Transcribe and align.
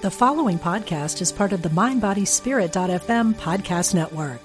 The 0.00 0.12
following 0.12 0.60
podcast 0.60 1.20
is 1.20 1.32
part 1.32 1.52
of 1.52 1.62
the 1.62 1.70
MindBodySpirit.fm 1.70 3.34
podcast 3.34 3.94
network. 3.96 4.38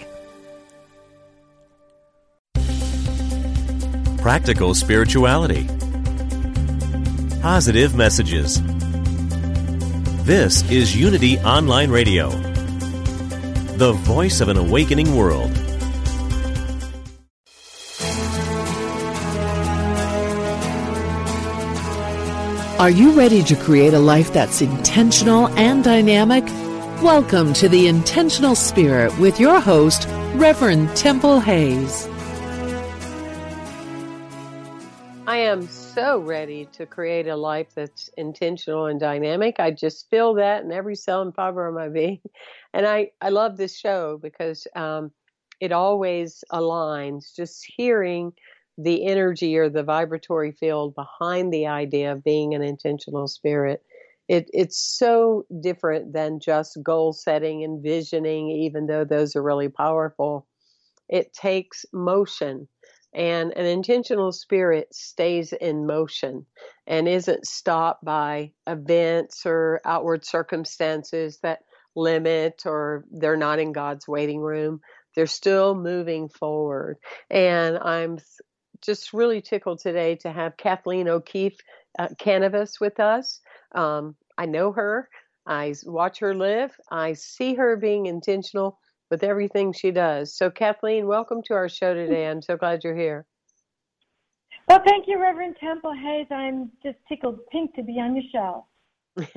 Practical 4.20 4.74
spirituality. 4.74 5.68
Positive 7.40 7.94
messages. 7.94 8.64
This 10.26 10.68
is 10.72 10.96
Unity 11.00 11.38
Online 11.42 11.92
Radio, 11.92 12.32
the 13.78 13.94
voice 13.94 14.42
of 14.42 14.48
an 14.48 14.58
awakening 14.58 15.16
world. 15.16 15.52
Are 22.84 22.90
you 22.90 23.14
ready 23.14 23.42
to 23.44 23.56
create 23.56 23.94
a 23.94 24.00
life 24.00 24.34
that's 24.34 24.62
intentional 24.62 25.48
and 25.58 25.86
dynamic? 25.86 26.44
Welcome 27.02 27.54
to 27.54 27.70
the 27.70 27.88
Intentional 27.88 28.56
Spirit 28.56 29.18
with 29.20 29.40
your 29.40 29.62
host, 29.62 30.06
Reverend 30.36 30.94
Temple 30.94 31.40
Hayes. 31.40 32.10
I 35.26 35.38
am 35.38 35.66
so 35.70 36.20
ready 36.20 36.66
to 36.74 36.86
create 36.86 37.30
a 37.30 37.38
life 37.38 37.74
that's 37.74 38.10
intentional 38.18 38.88
and 38.88 39.00
dynamic. 39.00 39.62
I 39.62 39.72
just 39.72 40.10
feel 40.10 40.34
that 40.34 40.66
in 40.66 40.74
every 40.74 40.98
cell 40.98 41.22
and 41.22 41.34
fiber 41.34 41.66
of 41.66 41.76
my 41.76 41.88
being. 41.88 42.20
And 42.74 42.86
I, 42.86 43.12
I 43.22 43.30
love 43.30 43.56
this 43.56 43.80
show 43.80 44.20
because 44.22 44.68
um, 44.76 45.14
it 45.62 45.72
always 45.72 46.44
aligns. 46.52 47.34
Just 47.34 47.66
hearing 47.78 48.34
the 48.78 49.06
energy 49.06 49.58
or 49.58 49.70
the 49.70 49.84
vibratory 49.84 50.52
field 50.52 50.96
behind 50.96 51.54
the 51.54 51.68
idea 51.68 52.12
of 52.12 52.24
being 52.24 52.54
an 52.54 52.62
intentional 52.62 53.28
spirit. 53.28 53.84
It, 54.28 54.50
it's 54.54 54.78
so 54.78 55.46
different 55.62 56.14
than 56.14 56.40
just 56.40 56.82
goal 56.82 57.14
setting 57.14 57.64
and 57.64 57.84
visioning, 57.84 58.50
even 58.50 58.88
though 58.88 59.06
those 59.06 59.36
are 59.36 59.44
really 59.44 59.70
powerful. 59.70 60.48
It 61.10 61.34
takes 61.34 61.86
motion, 61.94 62.68
and 63.14 63.52
an 63.56 63.66
intentional 63.66 64.32
spirit 64.32 64.94
stays 64.96 65.54
in 65.54 65.86
motion 65.86 66.46
and 66.88 67.08
isn't 67.08 67.46
stopped 67.46 68.04
by 68.04 68.54
events 68.66 69.46
or 69.46 69.82
outward 69.86 70.26
circumstances 70.26 71.40
that 71.44 71.60
limit 71.96 72.64
or 72.66 73.06
they're 73.12 73.38
not 73.38 73.60
in 73.60 73.72
God's 73.72 74.08
waiting 74.08 74.40
room. 74.40 74.82
They're 75.16 75.28
still 75.28 75.76
moving 75.76 76.30
forward. 76.30 76.98
And 77.30 77.78
I'm 77.78 78.18
just 78.84 79.14
really 79.14 79.42
tickled 79.42 79.80
today 79.80 80.16
to 80.18 80.32
have 80.32 80.58
Kathleen 80.58 81.08
O'Keefe 81.08 81.58
uh, 81.98 82.10
Kanavos 82.20 82.80
with 82.80 83.00
us. 83.00 83.40
Um, 83.74 84.16
I 84.38 84.46
know 84.46 84.72
her. 84.74 85.10
I 85.46 85.74
watch 85.86 86.20
her 86.20 86.34
live. 86.34 86.76
I 86.92 87.14
see 87.14 87.56
her 87.56 87.76
being 87.76 88.06
intentional 88.06 88.80
with 89.10 89.24
everything 89.24 89.74
she 89.74 89.92
does. 89.92 90.36
So, 90.36 90.50
Kathleen, 90.50 91.08
welcome 91.08 91.42
to 91.44 91.54
our 91.54 91.70
show 91.70 91.94
today. 91.94 92.28
I'm 92.28 92.42
so 92.42 92.58
glad 92.58 92.84
you're 92.84 92.96
here. 92.96 93.26
Well, 94.68 94.82
thank 94.86 95.08
you, 95.08 95.22
Reverend 95.22 95.58
Temple 95.60 95.94
Hayes. 95.94 96.28
I'm 96.32 96.72
just 96.82 96.98
tickled 97.08 97.40
pink 97.52 97.76
to 97.76 97.84
be 97.84 98.00
on 98.00 98.16
your 98.16 98.24
show. 98.32 98.66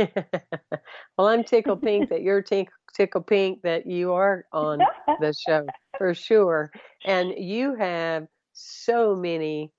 well, 1.19 1.28
I'm 1.28 1.44
tickled 1.44 1.83
pink 1.83 2.08
that 2.10 2.22
you're 2.22 2.42
t- 2.42 2.69
tickled 2.94 3.27
pink 3.27 3.62
that 3.62 3.86
you 3.86 4.12
are 4.12 4.47
on 4.53 4.78
the 5.20 5.34
show 5.34 5.66
for 5.98 6.14
sure. 6.14 6.70
And 7.05 7.34
you 7.36 7.75
have 7.75 8.28
so 8.56 9.14
many 9.14 9.72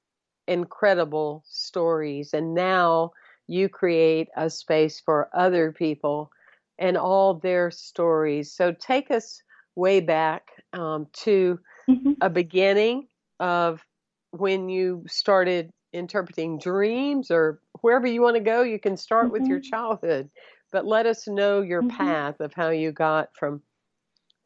incredible 0.47 1.43
stories. 1.45 2.33
And 2.33 2.53
now 2.53 3.11
you 3.47 3.69
create 3.69 4.29
a 4.35 4.49
space 4.49 4.99
for 4.99 5.29
other 5.33 5.71
people 5.71 6.31
and 6.79 6.97
all 6.97 7.33
their 7.35 7.71
stories. 7.71 8.51
So 8.51 8.73
take 8.73 9.09
us 9.11 9.41
way 9.75 9.99
back 9.99 10.47
um, 10.73 11.07
to 11.13 11.59
mm-hmm. 11.89 12.13
a 12.21 12.29
beginning 12.29 13.07
of 13.39 13.83
when 14.31 14.69
you 14.69 15.03
started 15.07 15.71
interpreting 15.93 16.59
dreams 16.59 17.31
or 17.31 17.59
wherever 17.81 18.07
you 18.07 18.21
want 18.21 18.35
to 18.35 18.41
go. 18.41 18.61
You 18.61 18.79
can 18.79 18.97
start 18.97 19.25
mm-hmm. 19.25 19.33
with 19.33 19.47
your 19.47 19.59
mm-hmm. 19.59 19.69
childhood, 19.69 20.29
but 20.71 20.85
let 20.85 21.05
us 21.05 21.27
know 21.27 21.61
your 21.61 21.81
mm-hmm. 21.81 21.97
path 21.97 22.39
of 22.39 22.53
how 22.53 22.69
you 22.69 22.91
got 22.91 23.29
from 23.33 23.61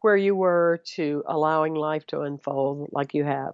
where 0.01 0.17
you 0.17 0.35
were 0.35 0.81
to 0.95 1.23
allowing 1.27 1.75
life 1.75 2.05
to 2.07 2.21
unfold 2.21 2.89
like 2.91 3.13
you 3.13 3.23
have. 3.23 3.53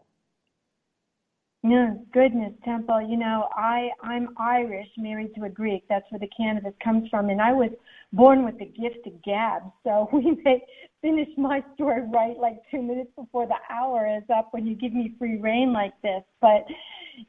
No, 1.64 2.06
goodness, 2.14 2.54
Temple. 2.64 3.02
You 3.02 3.18
know, 3.18 3.50
I 3.56 3.90
I'm 4.04 4.30
Irish, 4.38 4.88
married 4.98 5.34
to 5.36 5.44
a 5.46 5.50
Greek. 5.50 5.84
That's 5.90 6.06
where 6.12 6.20
the 6.20 6.30
Kanavos 6.40 6.74
comes 6.84 7.10
from, 7.10 7.30
and 7.30 7.42
I 7.42 7.52
was 7.52 7.72
born 8.14 8.46
with 8.46 8.58
the 8.60 8.66
gift 8.66 9.08
of 9.08 9.22
gab. 9.24 9.64
So 9.84 10.08
we 10.14 10.40
may 10.46 10.64
finish 11.02 11.30
my 11.38 11.64
story 11.74 12.04
right 12.14 12.38
like 12.38 12.60
two 12.70 12.82
minutes 12.82 13.10
before 13.16 13.48
the 13.48 13.58
hour 13.70 14.08
is 14.08 14.24
up 14.36 14.50
when 14.52 14.68
you 14.68 14.76
give 14.76 14.94
me 14.94 15.16
free 15.18 15.38
reign 15.38 15.74
like 15.74 16.00
this. 16.02 16.24
But 16.42 16.66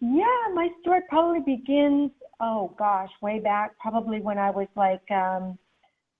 yeah, 0.00 0.52
my 0.54 0.68
story 0.82 1.00
probably 1.08 1.40
begins. 1.40 2.10
Oh 2.40 2.74
gosh, 2.78 3.10
way 3.22 3.40
back, 3.40 3.78
probably 3.78 4.20
when 4.20 4.38
I 4.38 4.50
was 4.50 4.68
like, 4.76 5.10
um, 5.10 5.58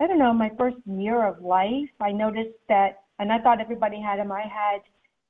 I 0.00 0.06
don't 0.06 0.18
know, 0.18 0.32
my 0.32 0.50
first 0.56 0.78
year 0.86 1.26
of 1.26 1.42
life. 1.42 1.90
I 2.00 2.12
noticed 2.12 2.56
that, 2.68 3.02
and 3.18 3.30
I 3.30 3.38
thought 3.38 3.60
everybody 3.60 4.00
had 4.00 4.18
them. 4.18 4.32
I 4.32 4.42
had 4.42 4.80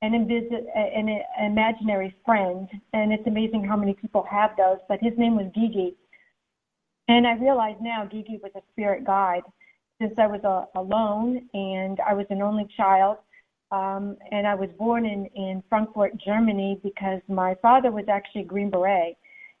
an, 0.01 0.11
invis- 0.11 0.65
an, 0.75 1.21
imaginary 1.45 2.15
friend, 2.25 2.67
and 2.93 3.11
it's 3.11 3.27
amazing 3.27 3.63
how 3.63 3.75
many 3.75 3.93
people 3.93 4.25
have 4.29 4.51
those. 4.57 4.77
But 4.87 4.99
his 5.01 5.13
name 5.17 5.35
was 5.35 5.51
Gigi, 5.53 5.95
and 7.07 7.27
I 7.27 7.33
realize 7.33 7.75
now 7.81 8.07
Gigi 8.09 8.39
was 8.41 8.51
a 8.55 8.61
spirit 8.71 9.05
guide 9.05 9.43
since 9.99 10.13
I 10.17 10.27
was 10.27 10.41
a, 10.43 10.79
alone 10.79 11.49
and 11.53 11.99
I 12.07 12.13
was 12.13 12.25
an 12.29 12.41
only 12.41 12.67
child. 12.77 13.17
Um, 13.71 14.17
and 14.31 14.47
I 14.47 14.55
was 14.55 14.69
born 14.79 15.05
in, 15.05 15.27
in 15.35 15.61
Frankfurt, 15.69 16.17
Germany, 16.17 16.79
because 16.81 17.21
my 17.27 17.55
father 17.61 17.91
was 17.91 18.05
actually 18.09 18.41
a 18.41 18.45
Green 18.45 18.71
Beret, 18.71 19.15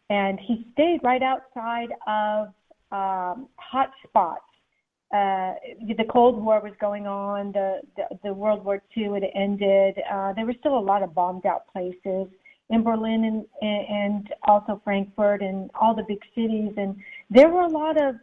and 0.09 0.39
he 0.39 0.65
stayed 0.73 0.99
right 1.03 1.21
outside 1.21 1.89
of 2.07 2.47
um, 2.91 3.47
hot 3.57 3.91
spots 4.07 4.41
uh, 5.11 5.55
the 5.87 6.05
Cold 6.11 6.43
War 6.43 6.61
was 6.61 6.73
going 6.79 7.07
on, 7.07 7.51
the, 7.51 7.81
the, 7.95 8.03
the 8.23 8.33
World 8.33 8.63
War 8.63 8.81
II 8.95 9.13
had 9.15 9.23
ended. 9.33 9.97
Uh, 10.11 10.33
there 10.33 10.45
were 10.45 10.53
still 10.59 10.77
a 10.77 10.79
lot 10.79 11.01
of 11.01 11.15
bombed 11.15 11.47
out 11.47 11.67
places 11.71 12.27
in 12.69 12.83
Berlin 12.83 13.47
and, 13.61 13.87
and 13.89 14.33
also 14.47 14.79
Frankfurt 14.83 15.41
and 15.41 15.71
all 15.73 15.95
the 15.95 16.03
big 16.07 16.19
cities. 16.35 16.73
And 16.77 16.95
there 17.31 17.49
were 17.49 17.63
a 17.63 17.69
lot 17.69 17.99
of, 17.99 18.15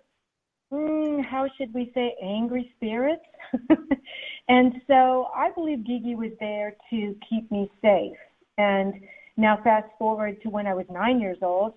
mm, 0.72 1.24
how 1.24 1.48
should 1.58 1.74
we 1.74 1.91
say, 1.92 2.14
angry 2.22 2.72
spirits. 2.76 3.24
and 4.48 4.74
so 4.86 5.28
I 5.34 5.50
believe 5.50 5.84
Gigi 5.84 6.14
was 6.14 6.30
there 6.38 6.76
to 6.91 7.16
keep 7.28 7.50
me 7.50 7.68
safe. 7.82 8.16
And 8.58 8.94
now 9.36 9.58
fast 9.64 9.88
forward 9.98 10.41
to 10.42 10.50
when 10.50 10.68
I 10.68 10.74
was 10.74 10.86
nine 10.88 11.20
years 11.20 11.38
old 11.42 11.74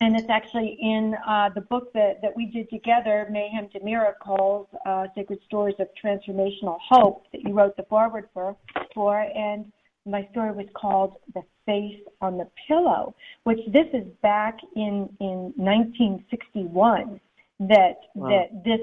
and 0.00 0.16
it's 0.16 0.30
actually 0.30 0.78
in 0.80 1.14
uh, 1.26 1.50
the 1.54 1.60
book 1.60 1.92
that, 1.92 2.22
that 2.22 2.34
we 2.34 2.46
did 2.46 2.70
together, 2.70 3.28
Mayhem 3.30 3.68
to 3.70 3.80
Miracles, 3.80 4.66
uh, 4.86 5.06
Sacred 5.14 5.40
Stories 5.46 5.76
of 5.78 5.88
Transformational 6.02 6.78
Hope, 6.88 7.26
that 7.32 7.42
you 7.42 7.52
wrote 7.52 7.76
the 7.76 7.82
forward 7.84 8.28
for, 8.32 8.56
for, 8.94 9.20
and 9.20 9.70
my 10.06 10.26
story 10.30 10.52
was 10.52 10.66
called 10.74 11.16
The 11.34 11.42
Face 11.66 12.00
on 12.22 12.38
the 12.38 12.48
Pillow, 12.66 13.14
which 13.44 13.60
this 13.72 13.86
is 13.92 14.06
back 14.22 14.58
in, 14.74 15.08
in 15.20 15.52
1961 15.56 17.20
that, 17.60 17.96
wow. 18.14 18.28
that 18.30 18.64
this 18.64 18.80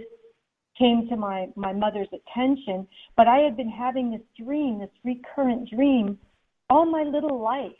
came 0.77 1.07
to 1.09 1.17
my, 1.17 1.47
my 1.55 1.73
mother's 1.73 2.09
attention. 2.13 2.87
But 3.15 3.27
I 3.27 3.39
had 3.39 3.57
been 3.57 3.69
having 3.69 4.11
this 4.11 4.21
dream, 4.39 4.77
this 4.79 4.89
recurrent 5.03 5.69
dream, 5.71 6.19
all 6.69 6.85
my 6.85 7.01
little 7.01 7.41
life. 7.41 7.71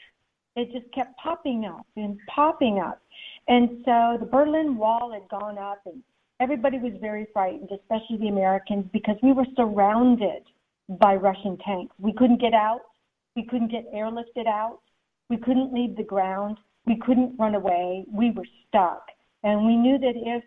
It 0.56 0.72
just 0.72 0.92
kept 0.92 1.16
popping 1.20 1.66
up 1.66 1.86
and 1.96 2.18
popping 2.28 2.80
up 2.80 3.00
and 3.48 3.82
so 3.86 4.18
the 4.20 4.28
Berlin 4.30 4.78
Wall 4.78 5.12
had 5.12 5.28
gone 5.30 5.58
up, 5.58 5.82
and 5.86 6.02
everybody 6.40 6.80
was 6.80 6.94
very 7.00 7.28
frightened, 7.34 7.70
especially 7.72 8.18
the 8.18 8.28
Americans, 8.28 8.86
because 8.92 9.16
we 9.24 9.34
were 9.34 9.46
surrounded 9.56 10.44
by 11.00 11.16
Russian 11.16 11.58
tanks. 11.58 11.96
We 12.00 12.14
couldn't 12.14 12.42
get 12.42 12.54
out. 12.54 12.82
We 13.36 13.46
couldn't 13.46 13.72
get 13.72 13.92
airlifted 13.94 14.48
out. 14.48 14.80
We 15.30 15.38
couldn't 15.38 15.74
leave 15.74 15.96
the 15.96 16.04
ground. 16.04 16.58
We 16.86 16.98
couldn't 16.98 17.38
run 17.38 17.56
away. 17.56 18.06
We 18.12 18.32
were 18.32 18.48
stuck. 18.68 19.04
And 19.44 19.66
we 19.66 19.76
knew 19.76 19.98
that 20.00 20.14
if 20.16 20.44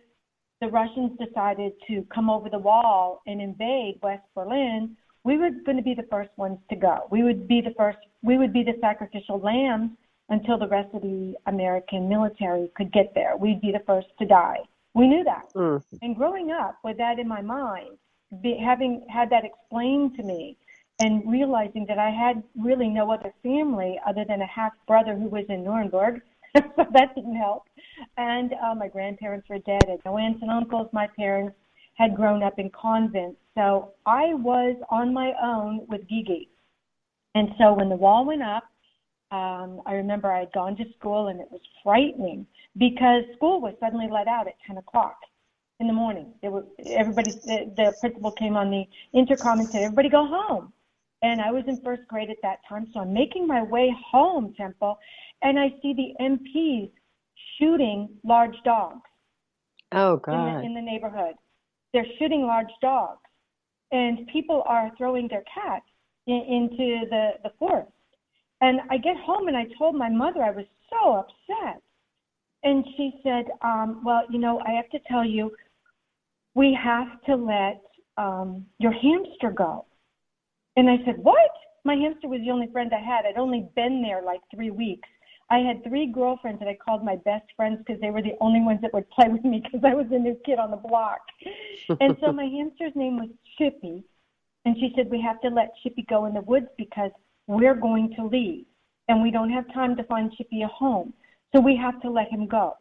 the 0.61 0.69
Russians 0.69 1.13
decided 1.19 1.73
to 1.89 2.05
come 2.15 2.29
over 2.29 2.49
the 2.49 2.59
wall 2.59 3.23
and 3.27 3.41
invade 3.41 3.99
West 4.03 4.25
Berlin, 4.35 4.97
we 5.25 5.37
were 5.37 5.51
going 5.65 5.77
to 5.77 5.83
be 5.83 5.95
the 5.95 6.07
first 6.11 6.31
ones 6.37 6.59
to 6.71 6.77
go. 6.77 7.07
We 7.11 7.23
would 7.23 7.47
be 7.47 7.61
the 7.61 7.75
first, 7.77 7.99
we 8.23 8.39
would 8.39 8.53
be 8.53 8.63
the 8.63 8.75
sacrificial 8.81 9.39
lambs 9.39 9.91
until 10.31 10.59
the 10.59 10.69
rest 10.69 10.89
of 10.95 11.03
the 11.03 11.35
American 11.47 12.09
military 12.09 12.71
could 12.77 12.93
get 12.93 13.13
there. 13.15 13.37
We'd 13.37 13.61
be 13.61 13.73
the 13.73 13.83
first 13.87 14.09
to 14.21 14.27
die. 14.27 14.59
We 14.95 15.07
knew 15.07 15.25
that. 15.25 15.53
Mm. 15.55 15.83
And 16.03 16.17
growing 16.17 16.51
up 16.51 16.79
with 16.83 16.97
that 16.99 17.19
in 17.19 17.29
my 17.29 17.43
mind, 17.43 17.99
be, 18.43 18.57
having 18.65 19.07
had 19.09 19.31
that 19.31 19.45
explained 19.45 20.17
to 20.17 20.23
me, 20.23 20.57
and 21.01 21.23
realizing 21.31 21.87
that 21.87 21.99
I 21.99 22.11
had 22.11 22.43
really 22.57 22.89
no 22.89 23.11
other 23.11 23.33
family 23.43 23.99
other 24.07 24.25
than 24.29 24.43
a 24.43 24.47
half 24.47 24.73
brother 24.87 25.17
who 25.17 25.29
was 25.29 25.45
in 25.49 25.65
Nuremberg, 25.65 26.21
so 26.57 26.87
that 26.93 27.15
didn't 27.15 27.37
help. 27.37 27.65
And 28.17 28.53
uh, 28.55 28.75
my 28.75 28.89
grandparents 28.89 29.49
were 29.49 29.59
dead. 29.61 29.83
I 29.89 29.93
had 29.93 30.01
no 30.05 30.19
aunts 30.19 30.43
and 30.43 30.51
uncles. 30.51 30.89
My 30.93 31.09
parents 31.17 31.57
had 31.95 32.15
grown 32.15 32.43
up 32.43 32.59
in 32.59 32.71
convents. 32.71 33.39
So 33.57 33.93
I 34.07 34.35
was 34.35 34.77
on 34.91 35.13
my 35.13 35.33
own 35.43 35.87
with 35.89 36.07
Gigi. 36.09 36.49
And 37.35 37.49
so 37.59 37.73
when 37.75 37.89
the 37.89 37.97
wall 37.97 38.27
went 38.27 38.43
up, 38.43 38.65
um, 39.31 39.83
I 39.87 39.95
remember 39.95 40.31
I 40.31 40.41
had 40.41 40.53
gone 40.53 40.77
to 40.77 40.85
school 40.99 41.29
and 41.29 41.41
it 41.41 41.49
was 41.51 41.61
frightening 41.83 42.47
because 42.77 43.25
school 43.37 43.61
was 43.61 43.75
suddenly 43.81 44.09
let 44.11 44.27
out 44.27 44.49
at 44.49 44.55
10 44.67 44.79
o'clock 44.79 45.17
in 45.81 45.87
the 45.87 45.93
morning. 45.93 46.33
It 46.43 46.51
was 46.51 46.65
everybody. 46.87 47.31
The, 47.31 47.73
the 47.77 47.95
principal 48.01 48.31
came 48.33 48.57
on 48.57 48.71
the 48.71 48.85
intercom 49.19 49.59
and 49.59 49.69
said, 49.69 49.83
"Everybody 49.83 50.11
go 50.11 50.27
home." 50.27 50.73
And 51.23 51.41
I 51.41 51.51
was 51.51 51.65
in 51.67 51.81
first 51.83 52.03
grade 52.07 52.31
at 52.31 52.37
that 52.43 52.59
time, 52.69 52.87
so 52.93 53.01
I'm 53.01 53.13
making 53.13 53.47
my 53.47 53.63
way 53.63 53.95
home, 54.11 54.55
Temple, 54.57 54.99
and 55.43 55.59
I 55.59 55.69
see 55.83 55.95
the 55.95 56.15
MPs 56.23 56.91
shooting 57.59 58.09
large 58.25 58.57
dogs. 58.65 59.01
Oh 59.93 60.19
God! 60.19 60.35
In 60.35 60.55
the, 60.55 60.67
in 60.67 60.75
the 60.75 60.83
neighborhood, 60.93 61.35
they're 61.93 62.07
shooting 62.19 62.43
large 62.43 62.73
dogs, 62.83 63.21
and 63.91 64.27
people 64.29 64.63
are 64.67 64.91
throwing 64.99 65.29
their 65.29 65.45
cats 65.53 65.87
in, 66.27 66.43
into 66.49 67.07
the 67.09 67.31
the 67.43 67.53
forest. 67.59 67.91
And 68.61 68.81
I 68.91 68.99
get 68.99 69.17
home 69.17 69.49
and 69.49 69.57
I 69.57 69.67
told 69.79 69.95
my 69.95 70.09
mother 70.09 70.43
I 70.43 70.51
was 70.51 70.67
so 70.91 71.15
upset. 71.15 71.83
And 72.63 72.85
she 72.97 73.13
said, 73.23 73.47
um, 73.63 74.03
Well, 74.05 74.23
you 74.31 74.39
know, 74.39 74.61
I 74.67 74.73
have 74.73 74.89
to 74.91 74.99
tell 75.09 75.25
you, 75.25 75.53
we 76.55 76.77
have 76.83 77.23
to 77.27 77.37
let 77.37 77.81
um, 78.19 78.67
your 78.79 78.93
hamster 78.93 79.51
go. 79.51 79.87
And 80.77 80.91
I 80.91 80.99
said, 81.05 81.17
What? 81.19 81.51
My 81.85 81.95
hamster 81.95 82.29
was 82.29 82.41
the 82.41 82.51
only 82.51 82.69
friend 82.71 82.93
I 82.93 83.01
had. 83.01 83.25
I'd 83.25 83.39
only 83.39 83.67
been 83.75 84.03
there 84.03 84.21
like 84.23 84.41
three 84.55 84.71
weeks. 84.71 85.09
I 85.49 85.59
had 85.59 85.83
three 85.83 86.07
girlfriends 86.07 86.61
that 86.61 86.69
I 86.69 86.77
called 86.77 87.05
my 87.05 87.17
best 87.17 87.47
friends 87.57 87.79
because 87.85 88.01
they 88.01 88.11
were 88.11 88.23
the 88.23 88.37
only 88.41 88.61
ones 88.61 88.81
that 88.83 88.93
would 88.93 89.09
play 89.11 89.29
with 89.29 89.45
me 89.45 89.61
because 89.65 89.85
I 89.85 89.95
was 89.95 90.07
the 90.09 90.19
new 90.19 90.39
kid 90.47 90.59
on 90.59 90.71
the 90.71 90.77
block. 90.77 91.21
and 92.01 92.17
so 92.21 92.33
my 92.33 92.45
hamster's 92.45 92.93
name 92.95 93.19
was 93.19 93.31
Chippy. 93.59 94.05
And 94.65 94.77
she 94.77 94.93
said, 94.95 95.11
We 95.11 95.21
have 95.23 95.41
to 95.41 95.49
let 95.49 95.73
Chippy 95.83 96.05
go 96.09 96.27
in 96.27 96.35
the 96.35 96.43
woods 96.43 96.69
because 96.77 97.11
we're 97.51 97.75
going 97.75 98.15
to 98.15 98.27
leave. 98.27 98.65
And 99.09 99.23
we 99.23 99.33
don't 99.33 99.51
have 99.51 99.73
time 99.75 99.97
to 99.97 100.05
find 100.05 100.33
Chippy 100.33 100.63
a 100.63 100.69
home. 100.69 101.13
So 101.53 101.61
we 101.61 101.77
have 101.77 102.01
to 102.03 102.11
let 102.11 102.31
him 102.31 102.47
go. 102.47 102.77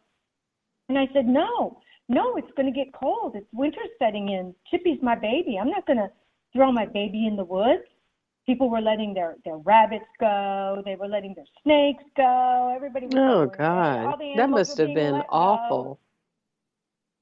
And 0.89 0.98
I 0.98 1.07
said, 1.12 1.25
No, 1.27 1.80
no, 2.07 2.36
it's 2.38 2.51
going 2.56 2.71
to 2.71 2.77
get 2.77 2.94
cold. 2.94 3.36
It's 3.36 3.48
winter 3.51 3.81
setting 3.98 4.30
in. 4.30 4.54
Chippy's 4.69 5.00
my 5.01 5.16
baby. 5.16 5.57
I'm 5.60 5.69
not 5.69 5.88
going 5.88 5.98
to 5.98 6.12
throw 6.54 6.71
my 6.71 6.86
baby 6.86 7.25
in 7.25 7.36
the 7.36 7.44
woods. 7.44 7.83
People 8.45 8.69
were 8.69 8.81
letting 8.81 9.13
their 9.13 9.36
their 9.44 9.57
rabbits 9.57 10.06
go. 10.19 10.81
They 10.86 10.95
were 10.95 11.07
letting 11.07 11.33
their 11.36 11.45
snakes 11.63 12.04
go. 12.16 12.74
Everybody 12.75 13.07
was. 13.07 13.16
Oh 13.18 13.45
God, 13.48 14.19
that 14.38 14.50
must 14.50 14.77
have 14.77 14.94
been 14.94 15.21
awful. 15.30 15.83
Go. 15.83 16.00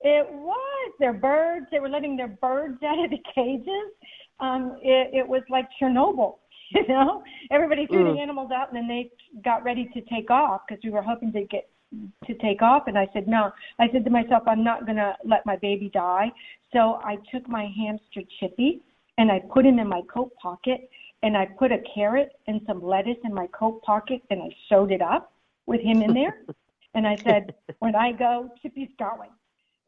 It 0.01 0.27
was 0.31 0.91
their 0.99 1.13
birds. 1.13 1.65
They 1.71 1.79
were 1.79 1.89
letting 1.89 2.15
their 2.15 2.29
birds 2.29 2.81
out 2.85 3.03
of 3.03 3.09
the 3.09 3.21
cages. 3.33 3.91
Um, 4.39 4.77
it, 4.81 5.11
it 5.13 5.27
was 5.27 5.41
like 5.49 5.65
Chernobyl. 5.81 6.35
You 6.75 6.85
know, 6.87 7.23
everybody 7.49 7.87
threw 7.87 8.03
mm. 8.03 8.15
the 8.15 8.21
animals 8.21 8.51
out, 8.51 8.73
and 8.73 8.77
then 8.77 8.87
they 8.89 9.09
got 9.41 9.63
ready 9.63 9.89
to 9.93 10.01
take 10.01 10.29
off 10.29 10.61
because 10.67 10.83
we 10.83 10.89
were 10.89 11.01
hoping 11.01 11.31
to 11.31 11.43
get 11.43 11.69
to 12.25 12.33
take 12.35 12.61
off 12.61 12.83
and 12.87 12.97
I 12.97 13.07
said 13.13 13.27
no. 13.27 13.51
I 13.79 13.87
said 13.91 14.03
to 14.05 14.09
myself 14.09 14.43
I'm 14.45 14.63
not 14.63 14.85
going 14.85 14.97
to 14.97 15.15
let 15.23 15.45
my 15.45 15.55
baby 15.57 15.89
die. 15.93 16.31
So 16.73 16.99
I 17.03 17.17
took 17.31 17.47
my 17.47 17.71
hamster 17.77 18.21
Chippy 18.39 18.81
and 19.17 19.31
I 19.31 19.39
put 19.53 19.65
him 19.65 19.79
in 19.79 19.87
my 19.87 20.01
coat 20.13 20.31
pocket 20.41 20.89
and 21.23 21.37
I 21.37 21.45
put 21.45 21.71
a 21.71 21.79
carrot 21.95 22.29
and 22.47 22.61
some 22.67 22.83
lettuce 22.83 23.17
in 23.23 23.33
my 23.33 23.47
coat 23.47 23.81
pocket 23.83 24.21
and 24.29 24.41
I 24.41 24.49
sewed 24.69 24.91
it 24.91 25.01
up 25.01 25.31
with 25.65 25.81
him 25.81 26.01
in 26.01 26.13
there. 26.13 26.41
And 26.93 27.05
I 27.05 27.15
said 27.17 27.53
when 27.77 27.95
I 27.95 28.11
go 28.11 28.49
Chippy's 28.59 28.89
going. 28.97 29.29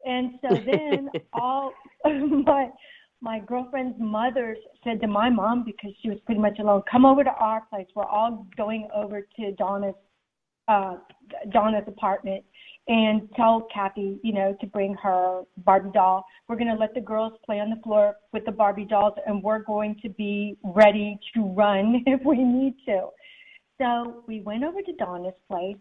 And 0.06 0.38
so 0.42 0.54
then 0.54 1.10
all 1.32 1.72
my 2.02 2.70
my 3.20 3.38
girlfriend's 3.38 3.96
mother 3.98 4.56
said 4.82 5.00
to 5.00 5.06
my 5.06 5.28
mom 5.28 5.64
because 5.64 5.92
she 6.02 6.08
was 6.08 6.18
pretty 6.26 6.40
much 6.40 6.58
alone 6.58 6.82
come 6.90 7.04
over 7.04 7.22
to 7.22 7.30
our 7.30 7.62
place 7.70 7.86
we're 7.94 8.04
all 8.04 8.46
going 8.56 8.88
over 8.94 9.26
to 9.36 9.52
Donna's 9.52 9.94
uh, 10.68 10.96
Donna's 11.52 11.84
apartment 11.88 12.44
and 12.88 13.28
tell 13.36 13.68
Kathy, 13.72 14.18
you 14.22 14.32
know, 14.32 14.56
to 14.60 14.66
bring 14.66 14.94
her 14.94 15.42
Barbie 15.58 15.90
doll. 15.92 16.24
We're 16.48 16.56
going 16.56 16.74
to 16.74 16.80
let 16.80 16.94
the 16.94 17.00
girls 17.00 17.32
play 17.44 17.60
on 17.60 17.70
the 17.70 17.80
floor 17.82 18.16
with 18.32 18.44
the 18.44 18.52
Barbie 18.52 18.84
dolls, 18.84 19.14
and 19.26 19.42
we're 19.42 19.62
going 19.62 19.96
to 20.02 20.08
be 20.08 20.56
ready 20.64 21.18
to 21.34 21.44
run 21.54 22.02
if 22.06 22.20
we 22.24 22.38
need 22.42 22.74
to. 22.86 23.08
So 23.78 24.24
we 24.26 24.40
went 24.40 24.64
over 24.64 24.82
to 24.82 24.92
Donna's 24.94 25.34
place, 25.48 25.76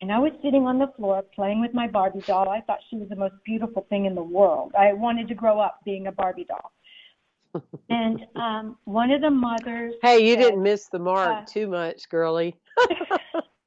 and 0.00 0.12
I 0.12 0.18
was 0.18 0.32
sitting 0.42 0.64
on 0.64 0.78
the 0.78 0.92
floor 0.96 1.22
playing 1.34 1.60
with 1.60 1.74
my 1.74 1.88
Barbie 1.88 2.20
doll. 2.20 2.48
I 2.48 2.60
thought 2.60 2.78
she 2.88 2.96
was 2.96 3.08
the 3.08 3.16
most 3.16 3.34
beautiful 3.44 3.86
thing 3.88 4.04
in 4.04 4.14
the 4.14 4.22
world. 4.22 4.72
I 4.78 4.92
wanted 4.92 5.28
to 5.28 5.34
grow 5.34 5.58
up 5.58 5.80
being 5.84 6.06
a 6.06 6.12
Barbie 6.12 6.46
doll. 6.46 6.72
and 7.88 8.26
um 8.36 8.76
one 8.84 9.10
of 9.10 9.22
the 9.22 9.30
mothers 9.30 9.94
Hey, 10.02 10.18
you 10.18 10.34
said, 10.34 10.42
didn't 10.42 10.62
miss 10.62 10.88
the 10.88 10.98
mark 10.98 11.28
uh, 11.30 11.44
too 11.46 11.66
much, 11.66 12.08
girlie. 12.08 12.54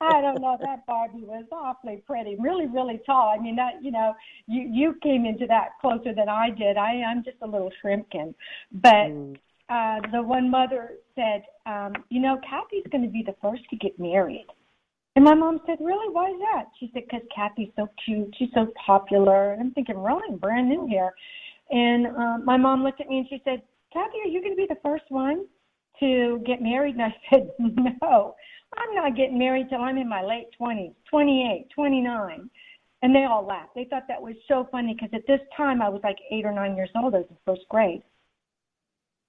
I 0.00 0.20
don't 0.20 0.40
know. 0.40 0.56
That 0.60 0.86
Barbie 0.86 1.24
was 1.24 1.44
awfully 1.50 2.02
pretty, 2.06 2.36
really, 2.38 2.66
really 2.66 3.00
tall. 3.04 3.34
I 3.36 3.42
mean, 3.42 3.56
that 3.56 3.82
you 3.82 3.90
know, 3.90 4.14
you 4.46 4.68
you 4.70 4.94
came 5.02 5.24
into 5.24 5.46
that 5.46 5.70
closer 5.80 6.14
than 6.14 6.28
I 6.28 6.50
did. 6.50 6.76
I 6.76 7.02
I'm 7.02 7.24
just 7.24 7.38
a 7.42 7.46
little 7.46 7.72
shrimpkin, 7.82 8.34
but 8.70 9.08
mm. 9.08 9.36
uh, 9.68 10.00
the 10.12 10.22
one 10.22 10.50
mother 10.50 10.92
said, 11.16 11.42
um, 11.66 11.94
you 12.10 12.20
know, 12.20 12.38
Kathy's 12.48 12.86
going 12.92 13.02
to 13.02 13.10
be 13.10 13.24
the 13.26 13.34
first 13.42 13.62
to 13.70 13.76
get 13.76 13.98
married. 13.98 14.46
And 15.18 15.24
my 15.24 15.34
mom 15.34 15.58
said, 15.66 15.78
really? 15.80 16.14
Why 16.14 16.30
is 16.30 16.36
that? 16.38 16.66
She 16.78 16.92
said, 16.94 17.02
because 17.10 17.26
Kathy's 17.34 17.72
so 17.74 17.88
cute. 18.04 18.32
She's 18.38 18.50
so 18.54 18.68
popular. 18.86 19.52
And 19.52 19.60
I'm 19.60 19.72
thinking, 19.72 19.98
really? 19.98 20.22
I'm 20.28 20.36
brand 20.36 20.68
new 20.68 20.86
here. 20.86 21.10
And 21.70 22.06
uh, 22.06 22.38
my 22.44 22.56
mom 22.56 22.84
looked 22.84 23.00
at 23.00 23.08
me 23.08 23.18
and 23.18 23.26
she 23.28 23.42
said, 23.44 23.60
Kathy, 23.92 24.18
are 24.24 24.28
you 24.28 24.40
going 24.40 24.52
to 24.52 24.56
be 24.56 24.68
the 24.68 24.78
first 24.80 25.02
one? 25.08 25.46
to 25.98 26.40
get 26.46 26.62
married? 26.62 26.94
And 26.94 27.02
I 27.02 27.16
said, 27.32 27.50
no, 27.58 28.36
I'm 28.76 28.94
not 28.94 29.16
getting 29.16 29.40
married 29.40 29.66
till 29.70 29.80
I'm 29.80 29.98
in 29.98 30.08
my 30.08 30.22
late 30.22 30.46
20s, 30.60 30.94
28, 31.10 31.66
29. 31.74 32.50
And 33.02 33.12
they 33.12 33.24
all 33.24 33.44
laughed. 33.44 33.74
They 33.74 33.88
thought 33.90 34.04
that 34.06 34.22
was 34.22 34.36
so 34.46 34.68
funny 34.70 34.94
because 34.94 35.10
at 35.12 35.26
this 35.26 35.40
time 35.56 35.82
I 35.82 35.88
was 35.88 36.00
like 36.04 36.18
eight 36.30 36.44
or 36.44 36.52
nine 36.52 36.76
years 36.76 36.90
old. 36.94 37.16
I 37.16 37.18
was 37.18 37.26
in 37.28 37.36
first 37.44 37.62
grade. 37.70 38.04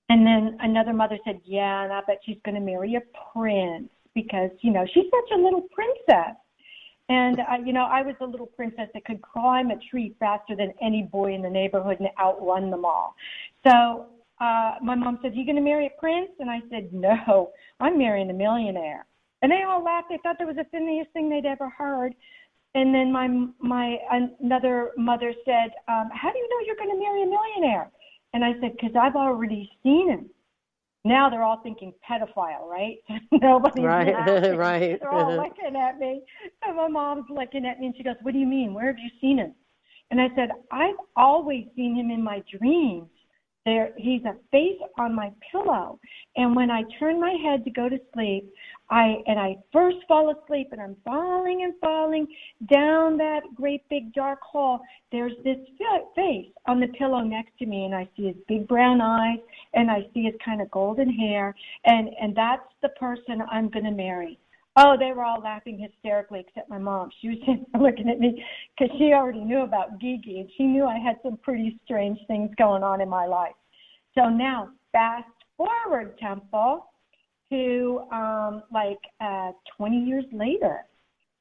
And 0.09 0.23
then 0.23 0.55
another 0.59 0.93
mother 0.93 1.17
said, 1.25 1.41
yeah, 1.45 1.83
and 1.83 1.91
I 1.91 2.01
bet 2.05 2.19
she's 2.23 2.37
going 2.45 2.53
to 2.53 2.61
marry 2.61 2.93
a 2.93 3.01
prince 3.33 3.89
because, 4.15 4.51
you 4.61 4.71
know, 4.71 4.85
she's 4.93 5.05
such 5.05 5.37
a 5.37 5.41
little 5.41 5.67
princess. 5.71 6.35
And, 7.09 7.39
uh, 7.39 7.57
you 7.65 7.73
know, 7.73 7.85
I 7.85 8.03
was 8.03 8.15
a 8.21 8.25
little 8.25 8.45
princess 8.45 8.87
that 8.93 9.03
could 9.05 9.21
climb 9.21 9.71
a 9.71 9.77
tree 9.89 10.15
faster 10.19 10.55
than 10.55 10.73
any 10.81 11.03
boy 11.03 11.33
in 11.33 11.41
the 11.41 11.49
neighborhood 11.49 11.97
and 11.99 12.09
outrun 12.19 12.69
them 12.69 12.85
all. 12.85 13.15
So 13.65 14.07
uh, 14.39 14.75
my 14.81 14.95
mom 14.95 15.19
said, 15.21 15.35
"You 15.35 15.45
going 15.45 15.57
to 15.57 15.61
marry 15.61 15.87
a 15.87 15.99
prince?" 15.99 16.29
And 16.39 16.49
I 16.49 16.61
said, 16.69 16.93
"No, 16.93 17.51
I'm 17.79 17.97
marrying 17.97 18.29
a 18.29 18.33
millionaire." 18.33 19.05
And 19.41 19.51
they 19.51 19.63
all 19.63 19.83
laughed. 19.83 20.07
They 20.09 20.19
thought 20.23 20.37
that 20.39 20.47
was 20.47 20.55
the 20.55 20.65
funniest 20.71 21.11
thing 21.11 21.29
they'd 21.29 21.45
ever 21.45 21.69
heard. 21.69 22.13
And 22.75 22.93
then 22.93 23.11
my 23.11 23.27
my 23.59 23.97
another 24.39 24.91
mother 24.97 25.33
said, 25.43 25.71
um, 25.87 26.09
"How 26.13 26.31
do 26.31 26.37
you 26.37 26.49
know 26.49 26.65
you're 26.65 26.75
going 26.75 26.91
to 26.91 26.99
marry 26.99 27.23
a 27.23 27.25
millionaire?" 27.25 27.89
And 28.33 28.45
I 28.45 28.53
said, 28.61 28.73
"Because 28.73 28.95
I've 28.95 29.15
already 29.15 29.69
seen 29.83 30.09
him." 30.09 30.29
Now 31.09 31.27
they're 31.27 31.41
all 31.41 31.59
thinking 31.63 31.91
pedophile, 32.07 32.69
right? 32.69 32.97
Nobody's 33.31 33.83
right, 33.83 34.55
right. 34.55 34.99
They're 34.99 35.11
all 35.11 35.35
looking 35.37 35.75
at 35.75 35.97
me, 35.97 36.21
and 36.63 36.77
my 36.77 36.87
mom's 36.87 37.25
looking 37.31 37.65
at 37.65 37.79
me, 37.79 37.87
and 37.87 37.95
she 37.97 38.03
goes, 38.03 38.13
"What 38.21 38.33
do 38.33 38.39
you 38.39 38.45
mean? 38.45 38.75
Where 38.75 38.85
have 38.85 38.99
you 38.99 39.09
seen 39.19 39.39
him?" 39.39 39.55
And 40.11 40.21
I 40.21 40.27
said, 40.35 40.49
"I've 40.71 40.95
always 41.15 41.65
seen 41.75 41.95
him 41.95 42.11
in 42.11 42.23
my 42.23 42.43
dreams." 42.55 43.09
There 43.69 43.91
he's 43.97 44.23
a 44.25 44.33
face 44.51 44.79
on 44.97 45.13
my 45.13 45.31
pillow. 45.51 45.99
And 46.35 46.55
when 46.55 46.71
i 46.71 46.81
turn 46.99 47.19
my 47.19 47.35
head 47.43 47.63
to 47.65 47.71
go 47.71 47.87
to 47.87 47.99
sleep 48.13 48.51
i 48.89 49.17
and 49.27 49.39
i 49.39 49.55
first 49.71 49.97
fall 50.07 50.33
asleep 50.35 50.69
and 50.71 50.81
i'm 50.81 50.95
falling 51.05 51.63
and 51.63 51.73
falling 51.79 52.25
down 52.71 53.17
that 53.17 53.41
great 53.55 53.87
big 53.89 54.11
dark 54.13 54.39
hall 54.41 54.79
there's 55.11 55.33
this 55.43 55.57
face 56.15 56.47
on 56.67 56.79
the 56.79 56.87
pillow 56.99 57.21
next 57.21 57.51
to 57.59 57.65
me 57.65 57.85
and 57.85 57.93
i 57.93 58.07
see 58.15 58.27
his 58.27 58.35
big 58.47 58.67
brown 58.67 59.01
eyes 59.01 59.39
and 59.73 59.91
i 59.91 59.99
see 60.13 60.23
his 60.23 60.35
kind 60.43 60.61
of 60.61 60.71
golden 60.71 61.09
hair 61.11 61.53
and 61.85 62.09
and 62.21 62.35
that's 62.35 62.69
the 62.81 62.89
person 62.89 63.41
i'm 63.51 63.69
going 63.69 63.85
to 63.85 63.91
marry 63.91 64.39
Oh, 64.75 64.95
they 64.97 65.11
were 65.11 65.23
all 65.23 65.41
laughing 65.41 65.79
hysterically 65.79 66.45
except 66.47 66.69
my 66.69 66.77
mom. 66.77 67.09
She 67.21 67.29
was 67.29 67.37
there 67.45 67.81
looking 67.81 68.09
at 68.09 68.19
me 68.19 68.43
because 68.77 68.95
she 68.97 69.13
already 69.13 69.43
knew 69.43 69.61
about 69.61 69.99
Gigi 69.99 70.39
and 70.39 70.49
she 70.57 70.63
knew 70.63 70.85
I 70.85 70.97
had 70.97 71.17
some 71.23 71.37
pretty 71.37 71.79
strange 71.83 72.19
things 72.27 72.51
going 72.57 72.83
on 72.83 73.01
in 73.01 73.09
my 73.09 73.25
life. 73.25 73.55
So 74.15 74.29
now, 74.29 74.69
fast 74.91 75.27
forward, 75.57 76.17
Temple, 76.17 76.85
to 77.51 78.01
um, 78.11 78.63
like 78.71 78.99
uh, 79.21 79.51
20 79.77 79.97
years 79.97 80.25
later. 80.31 80.85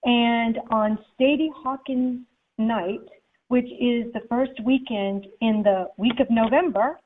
And 0.04 0.58
on 0.70 0.98
Sadie 1.18 1.50
Hawkins 1.54 2.20
night, 2.56 3.00
which 3.48 3.66
is 3.66 4.12
the 4.12 4.22
first 4.28 4.52
weekend 4.64 5.26
in 5.40 5.62
the 5.62 5.88
week 5.96 6.20
of 6.20 6.28
November, 6.30 6.98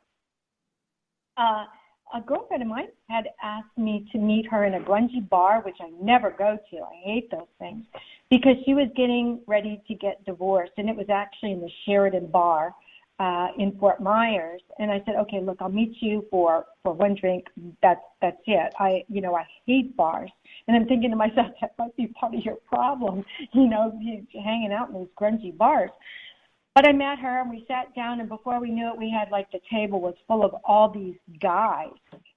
uh, 1.36 1.64
a 2.14 2.20
girlfriend 2.20 2.62
of 2.62 2.68
mine 2.68 2.88
had 3.08 3.28
asked 3.42 3.76
me 3.76 4.06
to 4.12 4.18
meet 4.18 4.46
her 4.50 4.64
in 4.64 4.74
a 4.74 4.80
grungy 4.80 5.26
bar, 5.28 5.62
which 5.62 5.76
I 5.80 5.90
never 6.00 6.30
go 6.30 6.58
to. 6.70 6.76
I 6.76 6.94
hate 7.02 7.30
those 7.30 7.48
things 7.58 7.84
because 8.30 8.56
she 8.64 8.74
was 8.74 8.88
getting 8.96 9.40
ready 9.46 9.82
to 9.88 9.94
get 9.94 10.24
divorced, 10.24 10.72
and 10.76 10.88
it 10.88 10.96
was 10.96 11.08
actually 11.10 11.52
in 11.52 11.60
the 11.60 11.70
Sheraton 11.84 12.26
bar 12.26 12.74
uh, 13.18 13.48
in 13.58 13.76
Fort 13.78 14.00
Myers. 14.00 14.62
And 14.78 14.90
I 14.90 15.02
said, 15.06 15.14
okay, 15.16 15.40
look, 15.40 15.58
I'll 15.60 15.68
meet 15.68 15.96
you 16.00 16.26
for 16.30 16.66
for 16.82 16.92
one 16.92 17.14
drink. 17.14 17.46
That's 17.82 18.00
that's 18.20 18.40
it. 18.46 18.72
I 18.78 19.04
you 19.08 19.20
know 19.20 19.34
I 19.34 19.44
hate 19.66 19.96
bars, 19.96 20.30
and 20.66 20.76
I'm 20.76 20.86
thinking 20.86 21.10
to 21.10 21.16
myself 21.16 21.48
that 21.60 21.74
might 21.78 21.96
be 21.96 22.08
part 22.08 22.34
of 22.34 22.44
your 22.44 22.56
problem. 22.56 23.24
You 23.52 23.68
know, 23.68 23.98
hanging 24.32 24.72
out 24.72 24.90
in 24.90 25.00
these 25.00 25.08
grungy 25.18 25.56
bars. 25.56 25.90
But 26.74 26.86
I 26.86 26.92
met 26.92 27.18
her 27.18 27.40
and 27.40 27.50
we 27.50 27.64
sat 27.68 27.94
down, 27.94 28.20
and 28.20 28.28
before 28.28 28.58
we 28.58 28.70
knew 28.70 28.88
it, 28.88 28.98
we 28.98 29.10
had 29.10 29.30
like 29.30 29.50
the 29.52 29.60
table 29.70 30.00
was 30.00 30.14
full 30.26 30.42
of 30.42 30.54
all 30.64 30.88
these 30.88 31.16
guys. 31.40 31.90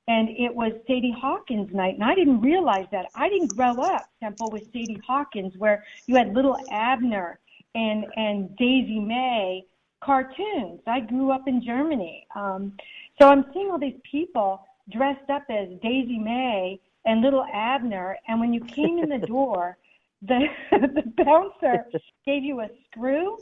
And 0.08 0.30
it 0.30 0.54
was 0.54 0.74
Sadie 0.86 1.16
Hawkins 1.18 1.74
night, 1.74 1.96
and 1.96 2.04
I 2.04 2.14
didn't 2.14 2.42
realize 2.42 2.86
that. 2.92 3.08
I 3.16 3.30
didn't 3.30 3.56
grow 3.56 3.82
up 3.82 4.10
Temple 4.20 4.50
with 4.52 4.66
Sadie 4.66 5.02
Hawkins, 5.08 5.54
where 5.58 5.84
you 6.06 6.16
had 6.16 6.34
little 6.34 6.58
Abner 6.70 7.40
and 7.76 8.06
and 8.16 8.56
Daisy 8.58 9.00
Mae 9.00 9.66
cartoons. 10.04 10.82
I 10.86 11.00
grew 11.00 11.32
up 11.32 11.48
in 11.48 11.64
Germany, 11.64 12.28
um, 12.36 12.74
so 13.20 13.30
I'm 13.30 13.46
seeing 13.54 13.72
all 13.72 13.80
these 13.80 14.00
people 14.10 14.62
dressed 14.92 15.30
up 15.30 15.44
as 15.50 15.70
Daisy 15.82 16.20
Mae 16.20 16.80
and 17.06 17.22
little 17.22 17.46
Abner. 17.52 18.18
And 18.28 18.40
when 18.40 18.54
you 18.54 18.60
came 18.60 19.00
in 19.00 19.10
the 19.10 19.26
door, 19.28 19.78
the 20.22 20.46
the 20.72 21.04
bouncer 21.24 21.86
gave 22.26 22.44
you 22.44 22.60
a 22.60 22.70
screw 22.92 23.38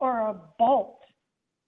or 0.00 0.28
a 0.28 0.40
bolt. 0.58 1.00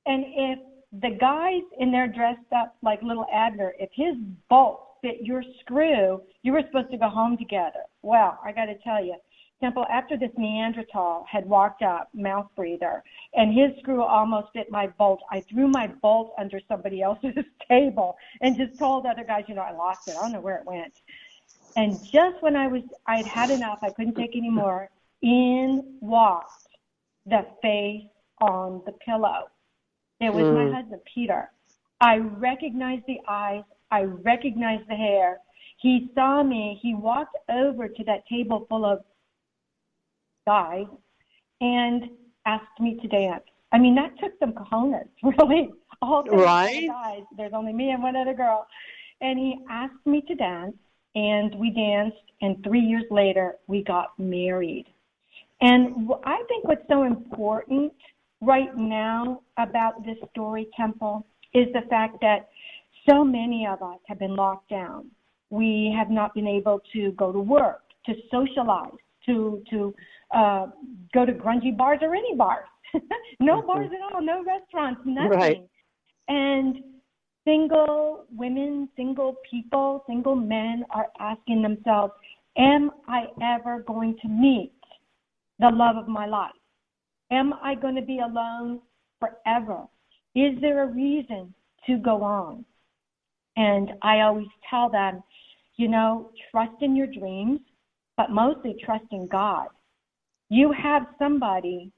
And 0.07 0.25
if 0.27 0.59
the 1.01 1.17
guys 1.21 1.63
in 1.79 1.93
there 1.93 2.09
dressed 2.09 2.53
up 2.57 2.77
like 2.83 3.03
little 3.03 3.27
Abner, 3.33 3.75
if 3.79 3.91
his 3.93 4.17
bolt 4.49 4.87
fit 5.03 5.19
your 5.23 5.43
screw, 5.61 6.23
you 6.43 6.53
were 6.53 6.63
supposed 6.67 6.91
to 6.91 6.99
go 6.99 7.09
home 7.09 7.37
together. 7.37 7.81
Well, 8.03 8.39
I 8.45 8.53
got 8.53 8.67
to 8.67 8.77
tell 8.79 9.05
you, 9.05 9.17
Temple, 9.61 9.85
after 9.91 10.17
this 10.17 10.31
Neanderthal 10.39 11.27
had 11.31 11.47
walked 11.47 11.83
up, 11.83 12.09
mouth 12.15 12.49
breather, 12.57 13.03
and 13.35 13.53
his 13.53 13.71
screw 13.81 14.03
almost 14.03 14.49
fit 14.55 14.71
my 14.71 14.87
bolt, 14.87 15.21
I 15.31 15.41
threw 15.41 15.69
my 15.69 15.87
bolt 15.87 16.33
under 16.39 16.61
somebody 16.67 17.03
else's 17.03 17.45
table 17.69 18.17
and 18.41 18.57
just 18.57 18.79
told 18.79 19.05
other 19.05 19.25
guys, 19.25 19.45
you 19.49 19.55
know, 19.55 19.63
I 19.63 19.73
lost 19.73 20.09
it. 20.09 20.17
I 20.17 20.23
don't 20.23 20.33
know 20.33 20.41
where 20.41 20.57
it 20.57 20.65
went. 20.65 20.95
And 21.77 22.03
just 22.11 22.43
when 22.43 22.57
I 22.57 22.69
was, 22.69 22.83
I'd 23.07 23.27
had 23.27 23.51
enough, 23.51 23.79
I 23.83 23.91
couldn't 23.91 24.15
take 24.15 24.35
any 24.35 24.51
more, 24.51 24.89
in 25.23 25.99
walked 26.01 26.69
the 27.27 27.47
face 27.61 28.05
on 28.41 28.83
the 28.87 28.93
pillow. 28.93 29.49
It 30.21 30.33
was 30.33 30.45
mm. 30.45 30.67
my 30.71 30.77
husband, 30.77 31.01
Peter. 31.13 31.51
I 32.01 32.17
recognized 32.17 33.05
the 33.07 33.19
eyes. 33.29 33.63
I 33.91 34.03
recognized 34.03 34.89
the 34.89 34.95
hair. 34.95 35.39
He 35.79 36.11
saw 36.15 36.43
me. 36.43 36.79
He 36.83 36.95
walked 36.95 37.37
over 37.51 37.89
to 37.89 38.05
that 38.05 38.27
table 38.29 38.67
full 38.69 38.85
of 38.85 39.01
guys 40.47 40.87
and 41.61 42.05
asked 42.47 42.81
me 42.81 42.99
to 43.01 43.09
dance. 43.09 43.45
I 43.73 43.79
mean, 43.79 43.95
that 43.95 44.19
took 44.19 44.33
some 44.39 44.53
cojones, 44.53 45.09
really. 45.23 45.71
All 46.03 46.23
the 46.23 46.31
right. 46.31 46.87
guys. 46.89 47.23
There's 47.37 47.53
only 47.53 47.73
me 47.73 47.91
and 47.91 48.03
one 48.03 48.17
other 48.17 48.35
girl. 48.35 48.67
And 49.21 49.39
he 49.39 49.59
asked 49.69 50.07
me 50.07 50.23
to 50.29 50.35
dance, 50.35 50.77
and 51.15 51.55
we 51.57 51.71
danced. 51.71 52.17
And 52.41 52.63
three 52.65 52.81
years 52.81 53.05
later, 53.11 53.57
we 53.67 53.85
got 53.85 54.19
married. 54.19 54.87
And 55.61 56.11
I 56.25 56.43
think 56.49 56.65
what's 56.65 56.89
so 56.89 57.03
important 57.03 57.93
right 58.41 58.77
now 58.77 59.43
about 59.59 60.05
this 60.05 60.17
story 60.31 60.69
temple 60.77 61.27
is 61.55 61.67
the 61.73 61.83
fact 61.89 62.17
that 62.21 62.49
so 63.09 63.25
many 63.25 63.67
of 63.67 63.83
us 63.83 63.99
have 64.07 64.19
been 64.19 64.37
locked 64.37 64.71
down. 64.71 65.11
We 65.51 65.95
have 65.99 66.11
not 66.11 66.35
been 66.35 66.47
able 66.47 66.81
to 66.93 67.13
go 67.13 67.33
to 67.33 67.41
work, 67.41 67.83
to 68.07 68.15
socialize, 68.31 68.93
to 69.27 69.63
to 69.71 69.95
uh, 70.35 70.67
go 71.13 71.27
to 71.27 71.33
grungy 71.33 71.77
bars 71.77 71.99
or 72.03 72.15
any 72.15 72.35
bars. 72.37 72.69
no 73.41 73.59
mm-hmm. 73.59 73.67
bars 73.67 73.91
at 73.93 74.15
all, 74.15 74.23
no 74.23 74.45
restaurants, 74.45 75.01
nothing. 75.05 75.31
Right. 75.31 75.69
And 76.29 76.77
single 77.45 78.25
women, 78.35 78.89
single 78.97 79.37
people, 79.51 80.05
single 80.07 80.37
men 80.37 80.85
are 80.91 81.09
asking 81.19 81.63
themselves, 81.63 82.13
Am 82.57 82.91
I 83.09 83.27
ever 83.43 83.81
going 83.81 84.17
to 84.23 84.29
meet 84.29 84.73
the 85.59 85.71
love 85.71 85.97
of 85.97 86.09
my 86.09 86.27
life? 86.27 86.53
Am 87.31 87.55
I 87.63 87.75
going 87.75 87.95
to 87.95 88.03
be 88.03 88.19
alone 88.19 88.81
forever? 89.21 89.85
Is 90.35 90.61
there 90.61 90.85
a 90.85 90.93
reason 90.93 91.55
to 91.87 91.97
go 91.99 92.23
on? 92.23 92.65
And 93.57 93.93
I 94.03 94.21
always 94.21 94.49
tell 94.69 94.89
them, 94.91 95.23
you 95.77 95.89
know, 95.89 96.31
trust 96.51 96.83
in 96.83 96.97
your 96.97 97.07
dreams, 97.07 97.61
but 98.17 98.31
mostly 98.31 98.77
trust 98.85 99.07
in 99.13 99.27
God. 99.29 99.69
You 100.49 100.73
have 100.73 101.07
somebody 101.19 101.93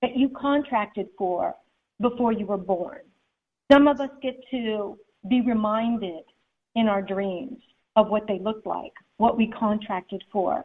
that 0.00 0.16
you 0.16 0.28
contracted 0.30 1.08
for 1.16 1.54
before 2.00 2.32
you 2.32 2.46
were 2.46 2.58
born. 2.58 3.00
Some 3.70 3.86
of 3.86 4.00
us 4.00 4.10
get 4.20 4.36
to 4.50 4.98
be 5.28 5.40
reminded 5.40 6.24
in 6.74 6.88
our 6.88 7.02
dreams 7.02 7.58
of 7.96 8.08
what 8.08 8.26
they 8.26 8.38
look 8.38 8.62
like, 8.64 8.92
what 9.18 9.36
we 9.36 9.46
contracted 9.46 10.22
for. 10.32 10.64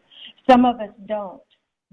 Some 0.49 0.65
of 0.65 0.79
us 0.79 0.89
don't. 1.05 1.41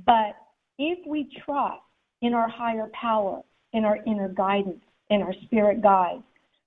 But 0.07 0.37
if 0.79 0.99
we 1.07 1.29
trust 1.45 1.83
in 2.23 2.35
our 2.35 2.49
higher 2.49 2.91
power, 2.93 3.43
in 3.73 3.85
our 3.85 3.99
inner 4.07 4.29
guidance, 4.29 4.83
in 5.11 5.23
our 5.23 5.35
spirit 5.45 5.83
guide, 5.83 6.23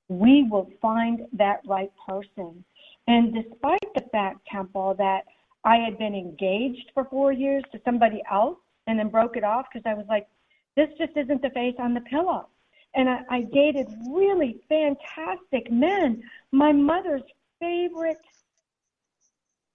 we 0.10 0.48
will 0.50 0.70
find 0.82 1.22
that 1.34 1.62
right 1.68 1.92
person. 2.08 2.64
And 3.08 3.34
despite 3.34 3.94
the 3.96 4.06
fact, 4.12 4.46
Temple, 4.52 4.96
that 4.98 5.26
I 5.64 5.78
had 5.78 5.98
been 5.98 6.16
engaged 6.16 6.92
for 6.94 7.06
four 7.06 7.32
years 7.32 7.64
to 7.72 7.82
somebody 7.84 8.22
else 8.32 8.58
and 8.86 8.98
then 8.98 9.10
broke 9.10 9.36
it 9.36 9.44
off 9.44 9.66
because 9.72 9.86
I 9.86 9.94
was 9.94 10.06
like, 10.08 10.28
this 10.76 10.90
just 10.98 11.18
isn't 11.18 11.42
the 11.42 11.50
face 11.50 11.76
on 11.80 11.94
the 11.94 12.02
pillow. 12.02 12.48
And 12.96 13.10
I, 13.10 13.20
I 13.30 13.42
dated 13.42 13.88
really 14.10 14.60
fantastic 14.70 15.72
men. 15.72 16.24
My 16.52 16.72
mother's 16.72 17.24
favorite 17.60 18.18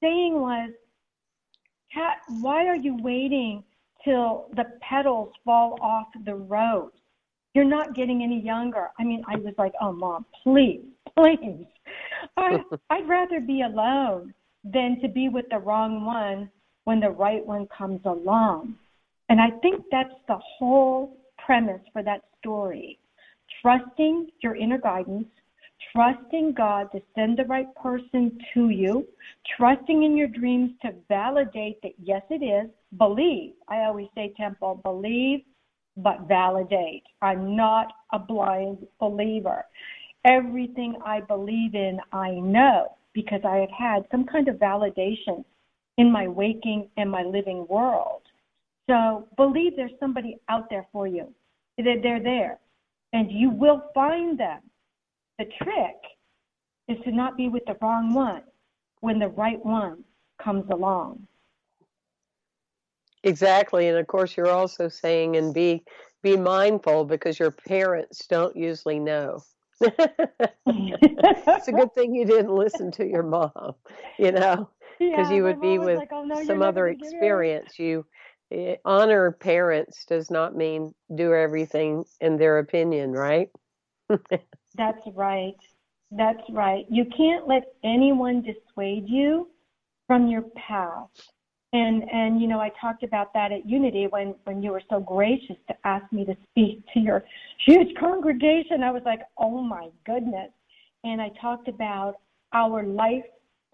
saying 0.01 0.41
was, 0.41 0.71
Kat, 1.93 2.19
why 2.41 2.67
are 2.67 2.77
you 2.77 2.97
waiting 3.03 3.63
till 4.05 4.49
the 4.57 4.65
petals 4.89 5.33
fall 5.45 5.79
off 5.81 6.09
the 6.25 6.35
rose. 6.35 6.91
You're 7.55 7.65
not 7.65 7.95
getting 7.95 8.23
any 8.23 8.41
younger. 8.41 8.89
I 8.99 9.05
mean, 9.05 9.23
I 9.29 9.37
was 9.37 9.55
like, 9.59 9.73
oh, 9.81 9.93
mom, 9.93 10.25
please, 10.43 10.85
please. 11.17 11.67
I, 12.37 12.59
I'd 12.91 13.09
rather 13.09 13.41
be 13.41 13.63
alone 13.63 14.33
than 14.65 14.99
to 15.03 15.09
be 15.09 15.29
with 15.29 15.47
the 15.51 15.59
wrong 15.59 16.05
one 16.05 16.51
when 16.85 17.01
the 17.01 17.11
right 17.11 17.45
one 17.45 17.67
comes 17.77 18.01
along. 18.05 18.77
And 19.29 19.41
I 19.41 19.51
think 19.61 19.85
that's 19.91 20.15
the 20.29 20.39
whole 20.39 21.17
premise 21.45 21.81
for 21.93 22.03
that 22.03 22.23
story. 22.39 22.99
Trusting 23.61 24.29
your 24.43 24.57
inner 24.57 24.79
guidance, 24.79 25.27
trusting 25.93 26.55
God 26.55 26.89
to 26.93 27.01
send 27.15 27.39
the 27.39 27.45
right 27.45 27.73
person 27.77 28.39
to 28.55 28.71
you, 28.71 29.07
trusting 29.57 30.03
in 30.03 30.17
your 30.17 30.29
dreams 30.29 30.73
to 30.83 30.93
validate 31.09 31.81
that 31.83 31.93
yes, 32.03 32.23
it 32.31 32.45
is, 32.45 32.71
believe. 32.99 33.53
I 33.69 33.85
always 33.85 34.09
say, 34.15 34.33
Temple, 34.37 34.81
believe, 34.83 35.41
but 35.97 36.29
validate. 36.29 37.05
I'm 37.21 37.57
not 37.57 37.93
a 38.13 38.19
blind 38.19 38.87
believer. 39.01 39.65
Everything 40.25 40.97
I 41.05 41.21
believe 41.21 41.75
in, 41.75 41.99
I 42.13 42.31
know 42.31 42.97
because 43.13 43.41
I 43.45 43.57
have 43.57 43.71
had 43.71 44.07
some 44.11 44.25
kind 44.25 44.49
of 44.49 44.57
validation 44.57 45.45
in 45.99 46.11
my 46.11 46.29
waking 46.29 46.89
and 46.97 47.11
my 47.11 47.23
living 47.23 47.67
world. 47.69 48.23
So 48.89 49.29
believe 49.37 49.77
there's 49.77 49.93
somebody 50.01 50.39
out 50.49 50.71
there 50.71 50.87
for 50.93 51.07
you. 51.07 51.33
That 51.79 52.01
they're 52.03 52.23
there. 52.23 52.59
And 53.13 53.31
you 53.31 53.51
will 53.51 53.83
find 53.95 54.39
them. 54.39 54.61
The 55.39 55.47
trick 55.63 55.97
is 56.89 56.97
to 57.05 57.13
not 57.13 57.37
be 57.37 57.49
with 57.49 57.65
the 57.67 57.77
wrong 57.83 58.15
one 58.15 58.43
when 59.01 59.19
the 59.19 59.29
right 59.29 59.65
one 59.65 60.05
comes 60.43 60.65
along. 60.71 61.27
Exactly, 63.25 63.89
and 63.89 63.99
of 63.99 64.07
course 64.07 64.37
you're 64.37 64.51
also 64.51 64.89
saying 64.89 65.37
and 65.37 65.55
be 65.55 65.85
be 66.23 66.37
mindful 66.37 67.05
because 67.05 67.39
your 67.39 67.51
parents 67.51 68.27
don't 68.27 68.57
usually 68.57 68.99
know. 68.99 69.43
it's 69.81 71.69
a 71.69 71.73
good 71.73 71.93
thing 71.95 72.15
you 72.15 72.25
didn't 72.25 72.55
listen 72.55 72.91
to 72.93 73.07
your 73.07 73.23
mom, 73.23 73.75
you 74.19 74.33
know, 74.33 74.71
because 74.99 75.31
yeah, 75.31 75.35
you 75.35 75.43
would 75.43 75.61
be 75.61 75.79
with 75.79 75.99
like, 75.99 76.13
oh, 76.13 76.25
no, 76.25 76.43
some 76.45 76.63
other 76.63 76.89
experience. 76.89 77.79
You 77.79 78.07
eh, 78.53 78.77
honor 78.85 79.33
parents 79.33 80.05
does 80.05 80.31
not 80.31 80.57
mean 80.57 80.95
do 81.15 81.35
everything 81.35 82.05
in 82.21 82.37
their 82.37 82.59
opinion, 82.59 83.13
right? 83.13 83.49
That's 84.75 85.07
right. 85.15 85.57
That's 86.11 86.43
right. 86.51 86.85
You 86.91 87.07
can't 87.17 87.49
let 87.49 87.65
anyone 87.85 88.43
dissuade 88.43 89.09
you 89.09 89.49
from 90.07 90.29
your 90.29 90.43
path. 90.57 91.09
And 91.73 92.05
and 92.11 92.41
you 92.41 92.49
know, 92.49 92.61
I 92.61 92.71
talked 92.81 93.03
about 93.03 93.33
that 93.35 93.53
at 93.53 93.69
Unity 93.69 94.07
when 94.09 94.35
when 94.45 94.63
you 94.63 94.73
were 94.73 94.83
so 94.91 95.01
gracious 95.01 95.57
to 95.69 95.75
ask 95.85 96.11
me 96.13 96.25
to 96.27 96.37
speak 96.51 96.85
to 96.93 97.01
your 97.01 97.25
huge 97.67 97.95
congregation. 97.99 98.83
I 98.83 98.91
was 98.91 99.03
like, 99.05 99.21
"Oh 99.39 99.63
my 99.63 99.89
goodness." 100.05 100.51
and 101.05 101.21
I 101.21 101.31
talked 101.41 101.69
about 101.69 102.17
our 102.53 102.85
life 102.85 103.25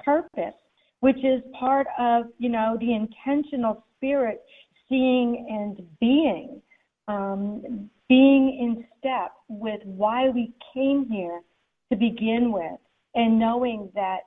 purpose, 0.04 0.54
which 1.00 1.18
is 1.18 1.42
part 1.58 1.86
of, 1.98 2.26
you 2.38 2.48
know, 2.48 2.76
the 2.80 2.94
intentional 2.94 3.84
spirit 3.96 4.42
seeing 4.88 5.46
and 5.50 5.86
being, 6.00 6.62
um, 7.08 7.90
being 8.08 8.58
in 8.60 8.84
step 8.98 9.32
with 9.48 9.80
why 9.84 10.28
we 10.30 10.52
came 10.74 11.08
here 11.10 11.40
to 11.90 11.96
begin 11.96 12.52
with, 12.52 12.78
and 13.14 13.38
knowing 13.38 13.90
that 13.94 14.20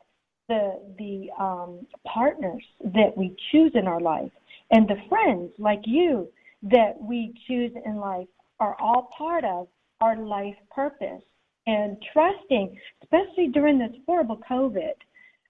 the 0.52 0.64
the 0.98 1.44
um, 1.44 1.88
partners 2.06 2.64
that 2.84 3.12
we 3.16 3.36
choose 3.52 3.72
in 3.74 3.88
our 3.88 4.02
life 4.02 4.32
and 4.72 4.88
the 4.88 4.98
friends 5.10 5.52
like 5.58 5.82
you 5.86 6.28
that 6.64 6.94
we 7.00 7.34
choose 7.48 7.72
in 7.86 7.96
life 7.98 8.28
are 8.60 8.76
all 8.80 9.10
part 9.18 9.44
of 9.44 9.68
our 10.02 10.16
life 10.18 10.56
purpose 10.74 11.24
and 11.68 11.98
trusting, 12.12 12.78
especially 13.04 13.48
during 13.48 13.78
this 13.78 13.92
horrible 14.06 14.40
COVID, 14.50 14.94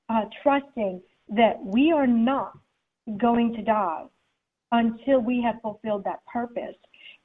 uh, 0.10 0.26
trusting 0.44 1.02
that 1.30 1.56
we 1.64 1.92
are 1.92 2.08
not 2.08 2.54
going 3.18 3.54
to 3.54 3.62
die 3.62 4.04
until 4.72 5.20
we 5.20 5.42
have 5.42 5.56
fulfilled 5.62 6.04
that 6.04 6.20
purpose. 6.32 6.76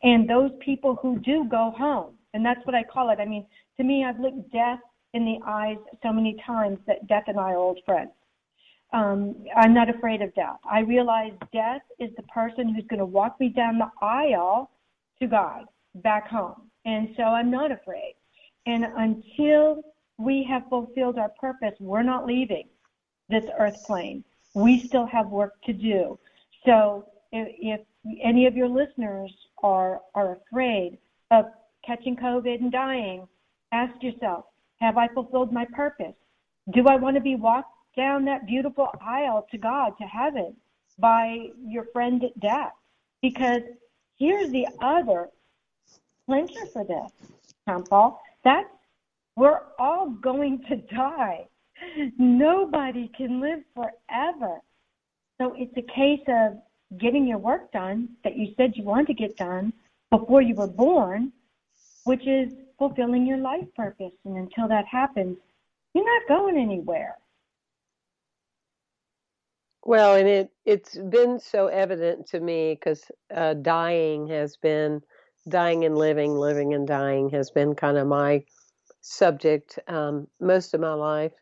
And 0.03 0.29
those 0.29 0.51
people 0.65 0.99
who 1.03 1.19
do 1.21 1.47
go 1.49 1.73
home, 1.77 2.15
and 2.33 2.45
that's 2.45 2.65
what 2.65 2.75
I 2.75 2.85
call 2.85 3.11
it. 3.11 3.19
I 3.21 3.25
mean, 3.25 3.47
to 3.77 3.85
me, 3.85 4.05
I've 4.05 4.21
looked 4.21 4.51
death 4.53 4.81
in 5.17 5.25
the 5.25 5.39
eyes 5.47 5.79
so 6.03 6.13
many 6.13 6.37
times 6.47 6.79
that 6.87 7.07
death 7.09 7.25
and 7.27 7.41
I 7.41 7.53
are 7.53 7.57
old 7.57 7.81
friends. 7.87 8.11
Um, 8.93 9.35
I'm 9.57 9.75
not 9.75 9.89
afraid 9.89 10.21
of 10.23 10.35
death. 10.35 10.59
I 10.71 10.81
realize 10.81 11.33
death 11.53 11.83
is 11.99 12.11
the 12.17 12.23
person 12.25 12.73
who's 12.73 12.87
going 12.87 13.01
to 13.01 13.07
walk 13.07 13.41
me 13.41 13.49
down 13.49 13.79
the 13.79 13.91
aisle 14.01 14.71
to 15.19 15.27
God, 15.27 15.65
back 15.97 16.29
home. 16.29 16.71
And 16.85 17.15
so 17.17 17.25
I'm 17.25 17.51
not 17.51 17.73
afraid. 17.73 18.15
And 18.67 18.85
until 18.85 19.83
we 20.19 20.45
have 20.45 20.69
fulfilled 20.69 21.19
our 21.19 21.33
purpose, 21.41 21.75
we're 21.81 22.03
not 22.03 22.27
leaving 22.27 22.69
this 23.29 23.45
earth 23.59 23.83
plane. 23.87 24.23
We 24.55 24.81
still 24.81 25.07
have 25.07 25.29
work 25.29 25.55
to 25.65 25.73
do. 25.73 26.19
So 26.65 27.07
if, 27.33 27.49
if 27.59 27.81
any 28.23 28.47
of 28.47 28.57
your 28.57 28.69
listeners 28.69 29.33
are, 29.63 30.01
are 30.15 30.37
afraid 30.37 30.99
of 31.31 31.47
catching 31.85 32.17
COVID 32.17 32.61
and 32.61 32.71
dying, 32.71 33.27
ask 33.73 34.01
yourself, 34.03 34.45
have 34.81 34.97
I 34.97 35.09
fulfilled 35.09 35.53
my 35.53 35.65
purpose? 35.65 36.15
Do 36.71 36.87
I 36.89 36.97
want 36.97 37.17
to 37.17 37.21
be 37.21 37.37
walked 37.37 37.73
down 37.97 38.25
that 38.27 38.47
beautiful 38.47 38.89
aisle 39.01 39.47
to 39.51 39.59
God, 39.59 39.95
to 39.99 40.05
heaven, 40.05 40.55
by 40.99 41.49
your 41.65 41.85
friend 41.93 42.23
at 42.25 42.39
death? 42.41 42.73
Because 43.23 43.63
here's 44.19 44.51
the 44.51 44.67
other 44.81 45.31
clincher 46.27 46.67
for 46.73 46.85
this, 46.85 47.11
Temple. 47.67 48.21
That's 48.45 48.69
we're 49.37 49.61
all 49.79 50.11
going 50.11 50.63
to 50.69 50.77
die. 50.77 51.47
Nobody 52.19 53.11
can 53.17 53.41
live 53.41 53.61
forever. 53.75 54.61
So 55.39 55.55
it's 55.57 55.77
a 55.77 55.83
case 55.83 56.23
of 56.27 56.57
getting 56.99 57.27
your 57.27 57.39
work 57.39 57.71
done 57.73 58.09
that 58.25 58.37
you 58.37 58.55
said 58.57 58.73
you 58.77 58.85
wanted 58.85 59.09
to 59.09 59.15
get 59.15 59.37
done 59.37 59.73
before 60.11 60.41
you 60.41 60.55
were 60.55 60.67
born, 60.67 61.33
which 62.05 62.27
is 62.27 62.53
fulfilling 62.79 63.27
your 63.27 63.39
life 63.39 63.67
purpose. 63.75 64.13
And 64.25 64.37
until 64.37 64.69
that 64.69 64.87
happens, 64.87 65.37
you're 65.95 66.05
not 66.05 66.29
going 66.29 66.59
anywhere. 66.59 67.17
Well, 69.83 70.17
and 70.17 70.29
it 70.29 70.51
it's 70.65 70.99
been 70.99 71.39
so 71.39 71.69
evident 71.69 72.27
to 72.29 72.41
me 72.41 72.75
because 72.75 73.05
uh, 73.35 73.55
dying 73.55 74.27
has 74.27 74.57
been 74.57 75.01
dying 75.49 75.85
and 75.85 75.97
living, 75.97 76.35
living 76.35 76.75
and 76.75 76.87
dying 76.89 77.31
has 77.31 77.51
been 77.51 77.75
kind 77.75 77.97
of 77.97 78.09
my 78.09 78.45
subject 79.01 79.79
um, 79.87 80.27
most 80.41 80.75
of 80.75 80.81
my 80.81 80.95
life. 80.95 81.33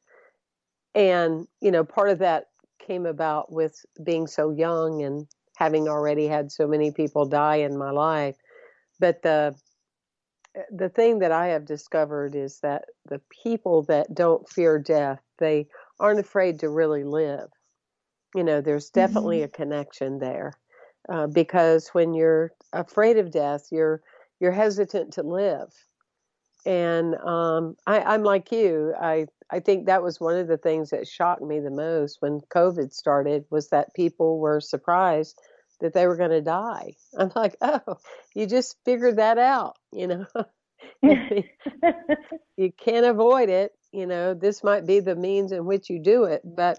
And, 0.95 1.49
you 1.61 1.71
know, 1.71 1.85
part 1.85 2.11
of 2.11 2.19
that 2.19 2.49
came 2.79 3.07
about 3.07 3.51
with 3.51 3.85
being 4.05 4.27
so 4.27 4.51
young 4.51 5.03
and 5.03 5.27
having 5.57 5.89
already 5.89 6.27
had 6.27 6.53
so 6.53 6.67
many 6.67 6.91
people 6.93 7.25
die 7.25 7.57
in 7.57 7.79
my 7.79 7.91
life. 7.91 8.37
But 9.01 9.23
the 9.23 9.57
the 10.71 10.89
thing 10.89 11.21
that 11.21 11.33
I 11.33 11.49
have 11.49 11.65
discovered 11.65 12.35
is 12.35 12.61
that 12.61 12.85
the 13.09 13.21
people 13.45 13.83
that 13.85 14.15
don't 14.15 14.49
fear 14.49 14.79
death, 14.79 15.21
they 15.39 15.69
aren't 15.99 16.21
afraid 16.21 16.61
to 16.61 16.69
really 16.69 17.05
live. 17.05 17.49
You 18.35 18.45
know, 18.45 18.61
there's 18.61 18.91
definitely 18.91 19.39
mm-hmm. 19.39 19.55
a 19.55 19.57
connection 19.57 20.19
there. 20.19 20.53
Uh, 21.09 21.27
because 21.27 21.89
when 21.89 22.15
you're 22.15 22.53
afraid 22.73 23.19
of 23.19 23.31
death, 23.31 23.67
you're 23.71 24.03
you're 24.41 24.53
hesitant 24.53 25.13
to 25.15 25.23
live. 25.23 25.69
And 26.67 27.15
um, 27.17 27.77
I, 27.87 28.01
I'm 28.01 28.23
like 28.23 28.51
you. 28.53 28.95
I 28.99 29.27
I 29.51 29.61
think 29.61 29.87
that 29.87 30.03
was 30.03 30.19
one 30.19 30.37
of 30.37 30.49
the 30.49 30.57
things 30.57 30.91
that 30.91 31.07
shocked 31.07 31.43
me 31.43 31.61
the 31.61 31.71
most 31.71 32.17
when 32.21 32.41
COVID 32.41 32.93
started 32.93 33.45
was 33.51 33.69
that 33.69 33.95
people 33.95 34.39
were 34.39 34.61
surprised 34.61 35.39
that 35.81 35.93
they 35.93 36.07
were 36.07 36.17
going 36.17 36.31
to 36.31 36.41
die. 36.41 36.95
I'm 37.19 37.31
like, 37.35 37.57
oh, 37.61 37.99
you 38.35 38.47
just 38.47 38.77
figured 38.85 39.17
that 39.17 39.39
out, 39.39 39.77
you 39.95 40.07
know. 40.07 40.27
you 42.57 42.73
can't 42.73 43.07
avoid 43.07 43.49
it. 43.49 43.73
You 43.93 44.07
know, 44.07 44.35
this 44.35 44.65
might 44.65 44.87
be 44.87 45.01
the 45.01 45.15
means 45.15 45.53
in 45.53 45.67
which 45.67 45.89
you 45.91 45.99
do 45.99 46.25
it, 46.25 46.43
but 46.45 46.79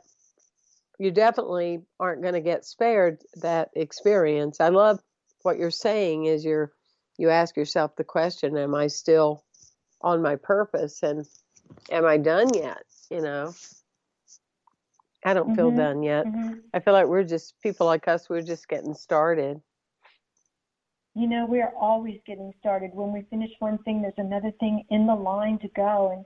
you 1.00 1.12
definitely 1.12 1.82
aren't 2.00 2.22
going 2.22 2.34
to 2.34 2.42
get 2.42 2.66
spared 2.66 3.20
that 3.36 3.70
experience. 3.76 4.60
I 4.60 4.70
love 4.70 5.00
what 5.44 5.58
you're 5.58 5.72
saying 5.72 6.26
is 6.26 6.44
you're 6.44 6.72
you 7.18 7.30
ask 7.30 7.56
yourself 7.56 7.96
the 7.96 8.04
question, 8.04 8.58
am 8.58 8.76
I 8.76 8.88
still 8.88 9.44
on 10.02 10.22
my 10.22 10.36
purpose 10.36 11.02
and 11.02 11.26
am 11.90 12.06
I 12.06 12.18
done 12.18 12.50
yet? 12.54 12.84
You 13.10 13.22
know, 13.22 13.54
I 15.24 15.34
don't 15.34 15.48
mm-hmm. 15.48 15.56
feel 15.56 15.72
done 15.72 16.04
yet. 16.04 16.26
Mm-hmm. 16.26 16.54
I 16.74 16.80
feel 16.80 16.94
like 16.94 17.08
we're 17.08 17.24
just 17.24 17.54
people 17.62 17.86
like 17.86 18.08
us, 18.08 18.30
we're 18.30 18.42
just 18.42 18.68
getting 18.68 18.94
started. 18.94 19.62
You 21.16 21.28
know, 21.28 21.46
we're 21.48 21.72
always 21.80 22.20
getting 22.28 22.54
started. 22.60 22.92
When 22.94 23.14
we 23.14 23.26
finish 23.30 23.52
one 23.60 23.78
thing, 23.80 24.02
there's 24.02 24.14
another 24.18 24.52
thing 24.60 24.84
in 24.90 25.08
the 25.08 25.16
line 25.16 25.58
to 25.60 25.70
go. 25.70 26.12
And 26.16 26.26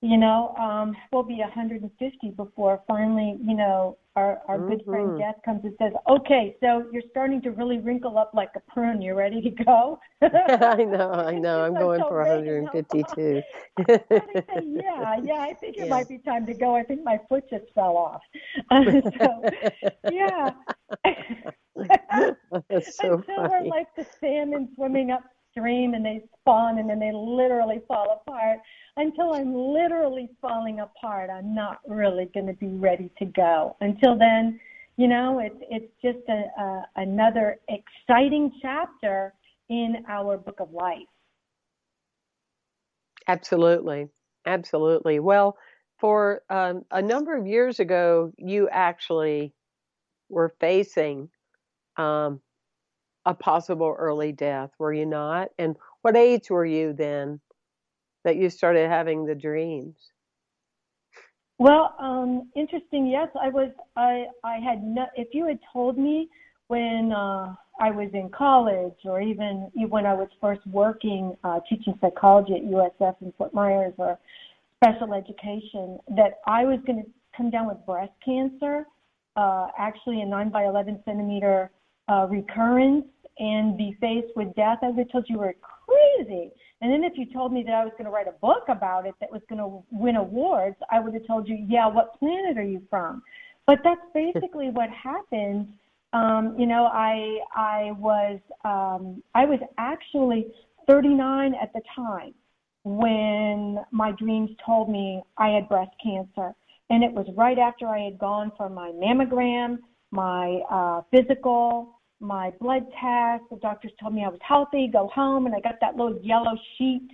you 0.00 0.16
know, 0.18 0.54
um, 0.58 0.96
we'll 1.12 1.22
be 1.22 1.38
150 1.38 2.30
before 2.30 2.82
finally, 2.88 3.38
you 3.40 3.54
know, 3.54 3.98
our, 4.16 4.42
our 4.46 4.58
mm-hmm. 4.58 4.68
good 4.68 4.82
friend 4.84 5.08
mm-hmm. 5.10 5.18
Death 5.18 5.36
comes 5.44 5.64
and 5.64 5.74
says, 5.78 5.92
okay, 6.08 6.56
so 6.60 6.84
you're 6.92 7.02
starting 7.10 7.40
to 7.42 7.50
really 7.50 7.78
wrinkle 7.78 8.18
up 8.18 8.32
like 8.34 8.50
a 8.56 8.60
prune. 8.72 9.00
You're 9.00 9.14
ready 9.14 9.40
to 9.40 9.50
go? 9.64 9.98
I 10.22 10.84
know, 10.84 11.10
I 11.10 11.38
know. 11.38 11.64
I'm 11.64 11.74
going 11.74 12.02
for 12.02 12.18
152. 12.18 13.42
yeah, 13.88 15.16
yeah, 15.22 15.40
I 15.40 15.54
think 15.54 15.76
it 15.76 15.84
yeah. 15.84 15.86
might 15.86 16.08
be 16.08 16.18
time 16.18 16.44
to 16.46 16.54
go. 16.54 16.76
I 16.76 16.82
think 16.82 17.02
my 17.04 17.18
foot 17.28 17.44
just 17.48 17.64
fell 17.74 17.96
off. 17.96 18.22
So, 19.22 19.42
yeah. 20.10 20.50
That's 22.68 22.96
so 22.96 23.14
Until 23.14 23.36
funny. 23.36 23.48
we're 23.48 23.64
like 23.64 23.86
the 23.96 24.06
salmon 24.20 24.68
swimming 24.74 25.10
upstream 25.52 25.94
and 25.94 26.04
they 26.04 26.22
spawn 26.40 26.78
and 26.78 26.88
then 26.88 26.98
they 26.98 27.12
literally 27.12 27.80
fall 27.88 28.22
apart 28.26 28.58
until 28.96 29.34
I'm 29.34 29.54
literally 29.54 30.28
falling 30.40 30.80
apart, 30.80 31.30
I'm 31.30 31.54
not 31.54 31.78
really 31.86 32.28
going 32.34 32.46
to 32.46 32.52
be 32.52 32.68
ready 32.68 33.10
to 33.18 33.24
go. 33.24 33.76
Until 33.80 34.18
then, 34.18 34.60
you 34.96 35.08
know, 35.08 35.38
it's 35.38 35.56
it's 35.70 35.92
just 36.02 36.28
a, 36.28 36.60
a, 36.60 36.82
another 36.96 37.58
exciting 37.68 38.52
chapter 38.60 39.32
in 39.70 40.04
our 40.08 40.36
book 40.36 40.60
of 40.60 40.70
life. 40.72 40.98
Absolutely, 43.26 44.08
absolutely. 44.44 45.20
Well, 45.20 45.56
for 45.98 46.42
um, 46.50 46.84
a 46.90 47.00
number 47.00 47.36
of 47.36 47.46
years 47.46 47.80
ago, 47.80 48.32
you 48.36 48.68
actually 48.70 49.54
were 50.28 50.52
facing 50.60 51.30
um, 51.96 52.40
a 53.24 53.34
possible 53.34 53.94
early 53.98 54.32
death, 54.32 54.70
were 54.78 54.92
you 54.92 55.06
not? 55.06 55.48
And 55.58 55.76
what 56.02 56.16
age 56.16 56.50
were 56.50 56.66
you 56.66 56.92
then? 56.92 57.40
that 58.24 58.36
you 58.36 58.50
started 58.50 58.88
having 58.88 59.24
the 59.26 59.34
dreams? 59.34 59.96
Well, 61.58 61.94
um, 61.98 62.50
interesting. 62.56 63.06
Yes, 63.06 63.28
I 63.40 63.48
was. 63.48 63.70
I 63.96 64.26
I 64.42 64.58
had. 64.58 64.82
No, 64.82 65.06
if 65.16 65.28
you 65.32 65.46
had 65.46 65.58
told 65.72 65.98
me 65.98 66.28
when 66.68 67.12
uh, 67.12 67.54
I 67.80 67.90
was 67.90 68.08
in 68.14 68.30
college, 68.30 68.96
or 69.04 69.20
even 69.20 69.70
when 69.88 70.06
I 70.06 70.14
was 70.14 70.28
first 70.40 70.66
working 70.66 71.36
uh, 71.44 71.60
teaching 71.68 71.96
psychology 72.00 72.54
at 72.54 72.62
USF 72.62 73.16
in 73.20 73.32
Fort 73.38 73.54
Myers 73.54 73.92
or 73.98 74.18
special 74.82 75.14
education, 75.14 75.98
that 76.16 76.40
I 76.46 76.64
was 76.64 76.80
going 76.86 77.04
to 77.04 77.10
come 77.36 77.50
down 77.50 77.68
with 77.68 77.78
breast 77.86 78.12
cancer, 78.24 78.86
uh, 79.36 79.68
actually 79.78 80.22
a 80.22 80.26
nine 80.26 80.48
by 80.48 80.64
eleven 80.64 81.00
centimeter 81.04 81.70
uh, 82.08 82.26
recurrence, 82.28 83.06
and 83.38 83.76
be 83.76 83.96
faced 84.00 84.28
with 84.36 84.54
death, 84.54 84.78
I 84.82 84.88
would 84.88 84.98
have 84.98 85.10
told 85.10 85.26
you 85.28 85.38
were 85.38 85.54
crazy. 85.60 86.50
And 86.80 86.92
then 86.92 87.04
if 87.04 87.14
you 87.16 87.32
told 87.32 87.52
me 87.52 87.62
that 87.64 87.74
I 87.74 87.84
was 87.84 87.92
going 87.92 88.04
to 88.04 88.10
write 88.10 88.28
a 88.28 88.38
book 88.40 88.64
about 88.68 89.06
it 89.06 89.14
that 89.20 89.30
was 89.30 89.40
going 89.48 89.58
to 89.58 89.82
win 89.90 90.16
awards, 90.16 90.76
I 90.90 91.00
would 91.00 91.14
have 91.14 91.26
told 91.26 91.48
you, 91.48 91.64
yeah, 91.68 91.86
what 91.86 92.18
planet 92.18 92.58
are 92.58 92.64
you 92.64 92.82
from? 92.90 93.22
But 93.66 93.78
that's 93.84 94.00
basically 94.14 94.70
what 94.70 94.90
happened. 94.90 95.68
Um, 96.12 96.54
you 96.58 96.66
know, 96.66 96.86
I 96.92 97.38
I 97.54 97.92
was 97.92 98.38
um, 98.64 99.22
I 99.34 99.46
was 99.46 99.60
actually 99.78 100.48
39 100.86 101.54
at 101.54 101.72
the 101.72 101.80
time, 101.96 102.34
when 102.84 103.78
my 103.90 104.12
dreams 104.12 104.50
told 104.64 104.90
me 104.90 105.22
I 105.38 105.48
had 105.48 105.68
breast 105.68 105.92
cancer. 106.02 106.52
And 106.90 107.02
it 107.02 107.12
was 107.12 107.26
right 107.36 107.58
after 107.58 107.86
I 107.86 108.00
had 108.00 108.18
gone 108.18 108.52
for 108.56 108.68
my 108.68 108.90
mammogram, 108.90 109.78
my 110.12 110.60
uh, 110.70 111.02
physical, 111.10 111.98
my 112.20 112.52
blood 112.60 112.84
test. 113.00 113.42
The 113.50 113.56
doctors 113.60 113.92
told 114.00 114.14
me 114.14 114.24
I 114.24 114.28
was 114.28 114.38
healthy, 114.46 114.88
go 114.92 115.10
home, 115.12 115.46
and 115.46 115.54
I 115.54 115.60
got 115.60 115.76
that 115.80 115.96
little 115.96 116.20
yellow 116.22 116.56
sheet 116.78 117.08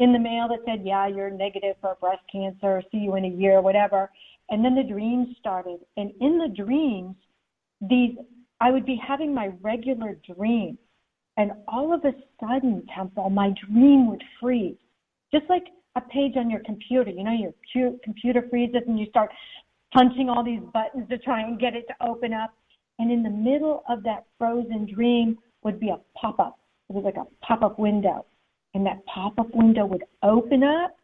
in 0.00 0.12
the 0.12 0.18
mail 0.18 0.48
that 0.48 0.60
said, 0.66 0.84
Yeah, 0.84 1.06
you're 1.06 1.30
negative 1.30 1.76
for 1.80 1.96
breast 2.00 2.22
cancer, 2.32 2.82
see 2.90 2.98
you 2.98 3.14
in 3.14 3.24
a 3.24 3.28
year, 3.28 3.60
whatever. 3.60 4.10
And 4.50 4.64
then 4.64 4.74
the 4.74 4.82
dreams 4.82 5.28
started. 5.38 5.80
And 5.96 6.10
in 6.20 6.38
the 6.38 6.48
dreams, 6.48 7.14
these 7.80 8.16
I 8.60 8.70
would 8.72 8.86
be 8.86 9.00
having 9.06 9.32
my 9.32 9.50
regular 9.60 10.18
dream. 10.34 10.78
And 11.36 11.52
all 11.68 11.92
of 11.92 12.04
a 12.04 12.12
sudden, 12.40 12.84
Temple, 12.92 13.30
my 13.30 13.54
dream 13.66 14.10
would 14.10 14.24
freeze. 14.40 14.76
Just 15.32 15.44
like 15.48 15.64
a 15.94 16.00
page 16.00 16.32
on 16.36 16.50
your 16.50 16.60
computer. 16.60 17.10
You 17.10 17.24
know, 17.24 17.52
your 17.74 17.92
computer 18.02 18.46
freezes 18.50 18.82
and 18.86 18.98
you 18.98 19.06
start 19.10 19.30
punching 19.92 20.28
all 20.28 20.44
these 20.44 20.62
buttons 20.72 21.08
to 21.08 21.18
try 21.18 21.40
and 21.40 21.58
get 21.58 21.74
it 21.74 21.86
to 21.88 22.06
open 22.06 22.32
up. 22.32 22.54
And 22.98 23.12
in 23.12 23.22
the 23.22 23.30
middle 23.30 23.82
of 23.88 24.02
that 24.04 24.24
frozen 24.38 24.86
dream 24.92 25.38
would 25.62 25.78
be 25.78 25.90
a 25.90 25.98
pop 26.16 26.40
up. 26.40 26.58
It 26.88 26.94
was 26.94 27.04
like 27.04 27.16
a 27.16 27.26
pop 27.44 27.62
up 27.62 27.78
window. 27.78 28.26
And 28.74 28.84
that 28.86 29.04
pop 29.06 29.38
up 29.38 29.54
window 29.54 29.86
would 29.86 30.04
open 30.22 30.62
up. 30.62 30.96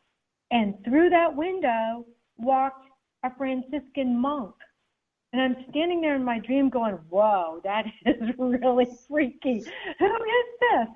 And 0.51 0.75
through 0.85 1.11
that 1.11 1.35
window 1.35 2.05
walked 2.37 2.89
a 3.23 3.35
Franciscan 3.37 4.19
monk. 4.19 4.55
And 5.33 5.43
I'm 5.43 5.57
standing 5.71 6.01
there 6.01 6.15
in 6.15 6.25
my 6.25 6.39
dream 6.39 6.69
going, 6.69 6.95
whoa, 7.09 7.61
that 7.65 7.87
is 8.07 8.17
really 8.39 8.87
freaky. 9.09 9.65
Who 9.99 10.07
is 10.07 10.47
this? 10.61 10.89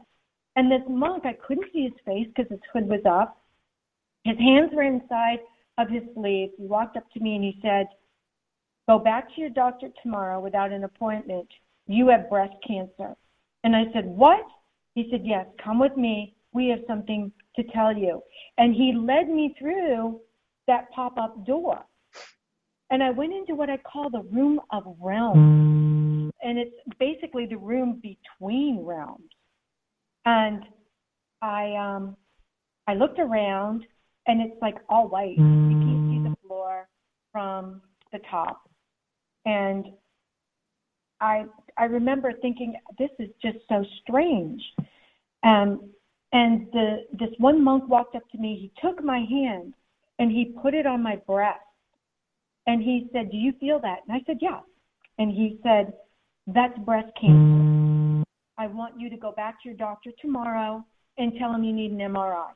And 0.57 0.71
this 0.71 0.83
monk, 0.89 1.25
I 1.27 1.33
couldn't 1.35 1.73
see 1.73 1.85
his 1.85 1.93
face 2.05 2.27
because 2.35 2.51
his 2.51 2.61
hood 2.73 2.89
was 2.89 3.01
up. 3.05 3.41
His 4.25 4.39
hands 4.39 4.71
were 4.73 4.83
inside 4.83 5.39
of 5.79 5.89
his 5.89 6.03
sleeve. 6.15 6.51
He 6.59 6.67
walked 6.67 6.97
up 6.97 7.11
to 7.13 7.21
me 7.21 7.37
and 7.37 7.45
he 7.45 7.59
said, 7.63 7.87
Go 8.89 8.99
back 8.99 9.29
to 9.35 9.41
your 9.41 9.51
doctor 9.51 9.89
tomorrow 10.03 10.41
without 10.41 10.73
an 10.73 10.85
appointment. 10.85 11.47
You 11.87 12.09
have 12.09 12.29
breast 12.29 12.55
cancer. 12.67 13.15
And 13.65 13.75
I 13.75 13.85
said, 13.93 14.05
What? 14.07 14.45
He 14.95 15.09
said, 15.11 15.23
Yes, 15.25 15.47
come 15.63 15.79
with 15.79 15.97
me. 15.97 16.35
We 16.53 16.69
have 16.69 16.81
something 16.87 17.33
to 17.57 17.63
tell 17.75 17.97
you. 17.97 18.23
And 18.57 18.75
he 18.75 18.93
led 18.95 19.29
me 19.29 19.55
through 19.59 20.21
that 20.67 20.91
pop 20.91 21.17
up 21.19 21.47
door. 21.47 21.85
And 22.91 23.03
I 23.03 23.11
went 23.11 23.35
into 23.35 23.55
what 23.55 23.69
I 23.69 23.77
call 23.77 24.11
the 24.11 24.23
room 24.33 24.61
of 24.71 24.85
realms. 25.01 26.33
And 26.43 26.59
it's 26.59 26.75
basically 26.99 27.47
the 27.47 27.59
room 27.59 28.01
between 28.03 28.83
realms. 28.85 29.31
And 30.25 30.65
I 31.43 31.75
um 31.75 32.17
I 32.87 32.95
looked 32.95 33.19
around 33.19 33.85
and 34.29 34.43
it's 34.43 34.61
like 34.63 34.77
all 34.89 35.09
white. 35.09 35.37
You 35.39 35.45
can't 35.45 36.11
see 36.11 36.23
the 36.23 36.29
mm. 36.29 36.37
floor 36.47 36.87
from 37.33 37.81
the 38.13 38.19
top. 38.31 38.69
And 39.45 39.87
I 41.21 41.47
I 41.77 41.85
remember 41.85 42.33
thinking 42.41 42.75
this 42.99 43.11
is 43.19 43.31
just 43.43 43.59
so 43.69 43.85
strange. 44.03 44.63
Um, 45.43 45.91
and 46.33 46.67
the 46.73 47.07
this 47.13 47.31
one 47.39 47.65
monk 47.65 47.89
walked 47.89 48.15
up 48.15 48.29
to 48.31 48.39
me. 48.39 48.59
He 48.61 48.87
took 48.87 49.03
my 49.03 49.25
hand 49.29 49.75
and 50.19 50.31
he 50.31 50.55
put 50.63 50.75
it 50.75 50.87
on 50.87 51.03
my 51.03 51.17
breast. 51.27 51.61
And 52.67 52.83
he 52.83 53.09
said, 53.13 53.31
"Do 53.31 53.39
you 53.39 53.53
feel 53.59 53.81
that?" 53.81 54.01
And 54.07 54.15
I 54.15 54.23
said, 54.27 54.39
"Yeah." 54.43 54.61
And 55.19 55.31
he 55.33 55.59
said, 55.63 55.95
"That's 56.47 56.79
breast 56.81 57.11
cancer. 57.19 57.63
Mm. 57.63 58.25
I 58.59 58.67
want 58.67 59.01
you 59.01 59.09
to 59.09 59.17
go 59.17 59.33
back 59.33 59.63
to 59.63 59.69
your 59.69 59.77
doctor 59.77 60.11
tomorrow 60.21 60.85
and 61.17 61.33
tell 61.39 61.55
him 61.55 61.65
you 61.65 61.73
need 61.73 61.93
an 61.93 61.99
MRI." 61.99 62.53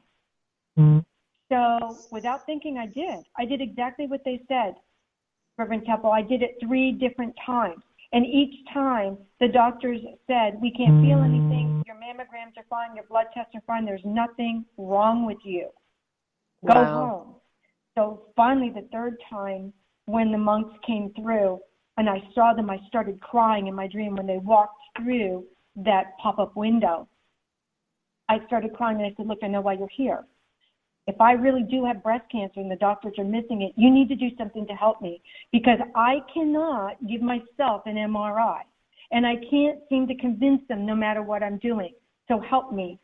Mm. 0.79 1.05
So, 1.53 1.99
without 2.11 2.47
thinking, 2.47 2.79
I 2.79 2.87
did. 2.87 3.25
I 3.39 3.45
did 3.45 3.61
exactly 3.61 4.07
what 4.07 4.23
they 4.25 4.41
said. 4.49 4.75
Reverend 5.59 5.85
Temple. 5.85 6.11
I 6.11 6.23
did 6.23 6.43
it 6.43 6.57
three 6.67 6.93
different 6.93 7.35
times. 7.45 7.83
And 8.15 8.25
each 8.25 8.55
time 8.73 9.19
the 9.39 9.49
doctors 9.49 10.01
said, 10.27 10.59
We 10.63 10.71
can't 10.71 11.05
feel 11.05 11.19
hmm. 11.19 11.25
anything. 11.25 11.83
Your 11.87 11.97
mammograms 11.97 12.57
are 12.57 12.65
fine. 12.71 12.97
Your 12.97 13.05
blood 13.05 13.27
tests 13.35 13.53
are 13.55 13.63
fine. 13.67 13.85
There's 13.85 14.05
nothing 14.05 14.65
wrong 14.79 15.27
with 15.27 15.39
you. 15.45 15.69
Go 16.67 16.75
wow. 16.75 16.95
home. 16.95 17.35
So 17.99 18.23
finally, 18.35 18.71
the 18.75 18.89
third 18.91 19.17
time, 19.29 19.75
when 20.07 20.33
the 20.33 20.39
monks 20.39 20.75
came 20.87 21.13
through 21.15 21.61
and 21.99 22.09
I 22.09 22.23
saw 22.35 22.55
them, 22.55 22.71
I 22.71 22.79
started 22.89 23.21
crying 23.21 23.67
in 23.67 23.75
my 23.75 23.89
dream 23.89 24.17
when 24.17 24.27
they 24.27 24.39
walked 24.39 24.81
through 24.97 25.45
that 25.77 26.17
pop 26.23 26.39
up 26.39 26.57
window. 26.57 27.07
I 28.31 28.39
started 28.47 28.73
crying 28.73 28.97
and 28.97 29.07
I 29.07 29.15
said, 29.19 29.27
Look, 29.27 29.41
I 29.43 29.49
know 29.49 29.61
why 29.61 29.75
you're 29.75 29.89
here 29.95 30.25
if 31.07 31.21
I 31.21 31.33
really 31.33 31.63
do 31.63 31.85
have 31.85 32.03
breast 32.03 32.25
cancer 32.31 32.61
and 32.61 32.71
the 32.71 32.77
doctors 32.77 33.15
are 33.19 33.25
missing 33.25 33.63
it, 33.63 33.73
you 33.77 33.91
need 33.91 34.09
to 34.09 34.15
do 34.15 34.29
something 34.39 34.67
to 34.67 34.73
help 34.75 35.01
me 35.03 35.21
because 35.51 35.79
I 35.97 36.19
cannot 36.33 36.97
give 37.09 37.23
myself 37.23 37.83
an 37.87 37.97
MRI 37.97 38.61
and 39.11 39.27
I 39.27 39.35
can't 39.51 39.81
seem 39.89 40.07
to 40.07 40.15
convince 40.17 40.63
them 40.69 40.87
no 40.87 40.95
matter 40.95 41.23
what 41.23 41.43
I'm 41.43 41.59
doing. 41.59 41.93
So 42.29 42.41
help 42.41 42.73
me. 42.73 42.99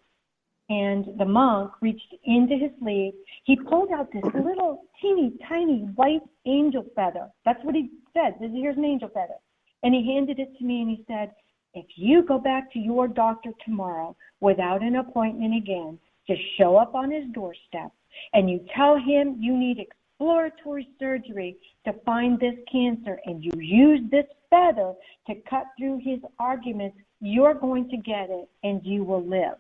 And 0.70 1.18
the 1.18 1.24
monk 1.24 1.72
reached 1.80 2.14
into 2.24 2.56
his 2.56 2.70
sleeve. 2.80 3.14
He 3.44 3.56
pulled 3.56 3.90
out 3.90 4.12
this 4.12 4.24
little 4.34 4.82
teeny 5.00 5.32
tiny 5.48 5.80
white 5.94 6.22
angel 6.46 6.84
feather. 6.94 7.28
That's 7.44 7.62
what 7.64 7.74
he 7.74 7.90
said. 8.12 8.34
This 8.40 8.50
here's 8.54 8.76
an 8.76 8.84
angel 8.84 9.08
feather. 9.08 9.38
And 9.82 9.94
he 9.94 10.14
handed 10.14 10.38
it 10.38 10.56
to 10.58 10.64
me 10.64 10.82
and 10.82 10.90
he 10.90 11.04
said, 11.08 11.32
if 11.74 11.86
you 11.96 12.22
go 12.22 12.38
back 12.38 12.72
to 12.72 12.78
your 12.78 13.08
doctor 13.08 13.50
tomorrow 13.64 14.16
without 14.40 14.82
an 14.82 14.96
appointment 14.96 15.56
again, 15.56 15.98
just 16.28 16.40
show 16.58 16.76
up 16.76 16.94
on 16.94 17.10
his 17.10 17.24
doorstep 17.32 17.90
and 18.34 18.50
you 18.50 18.60
tell 18.76 18.96
him 18.96 19.36
you 19.40 19.56
need 19.56 19.78
exploratory 19.78 20.88
surgery 20.98 21.56
to 21.84 21.92
find 22.04 22.38
this 22.38 22.54
cancer 22.70 23.18
and 23.24 23.42
you 23.42 23.50
use 23.56 24.00
this 24.10 24.26
feather 24.50 24.94
to 25.26 25.34
cut 25.48 25.64
through 25.78 26.00
his 26.02 26.20
arguments, 26.38 26.96
you're 27.20 27.54
going 27.54 27.88
to 27.90 27.96
get 27.96 28.28
it 28.30 28.48
and 28.62 28.80
you 28.84 29.04
will 29.04 29.24
live. 29.24 29.58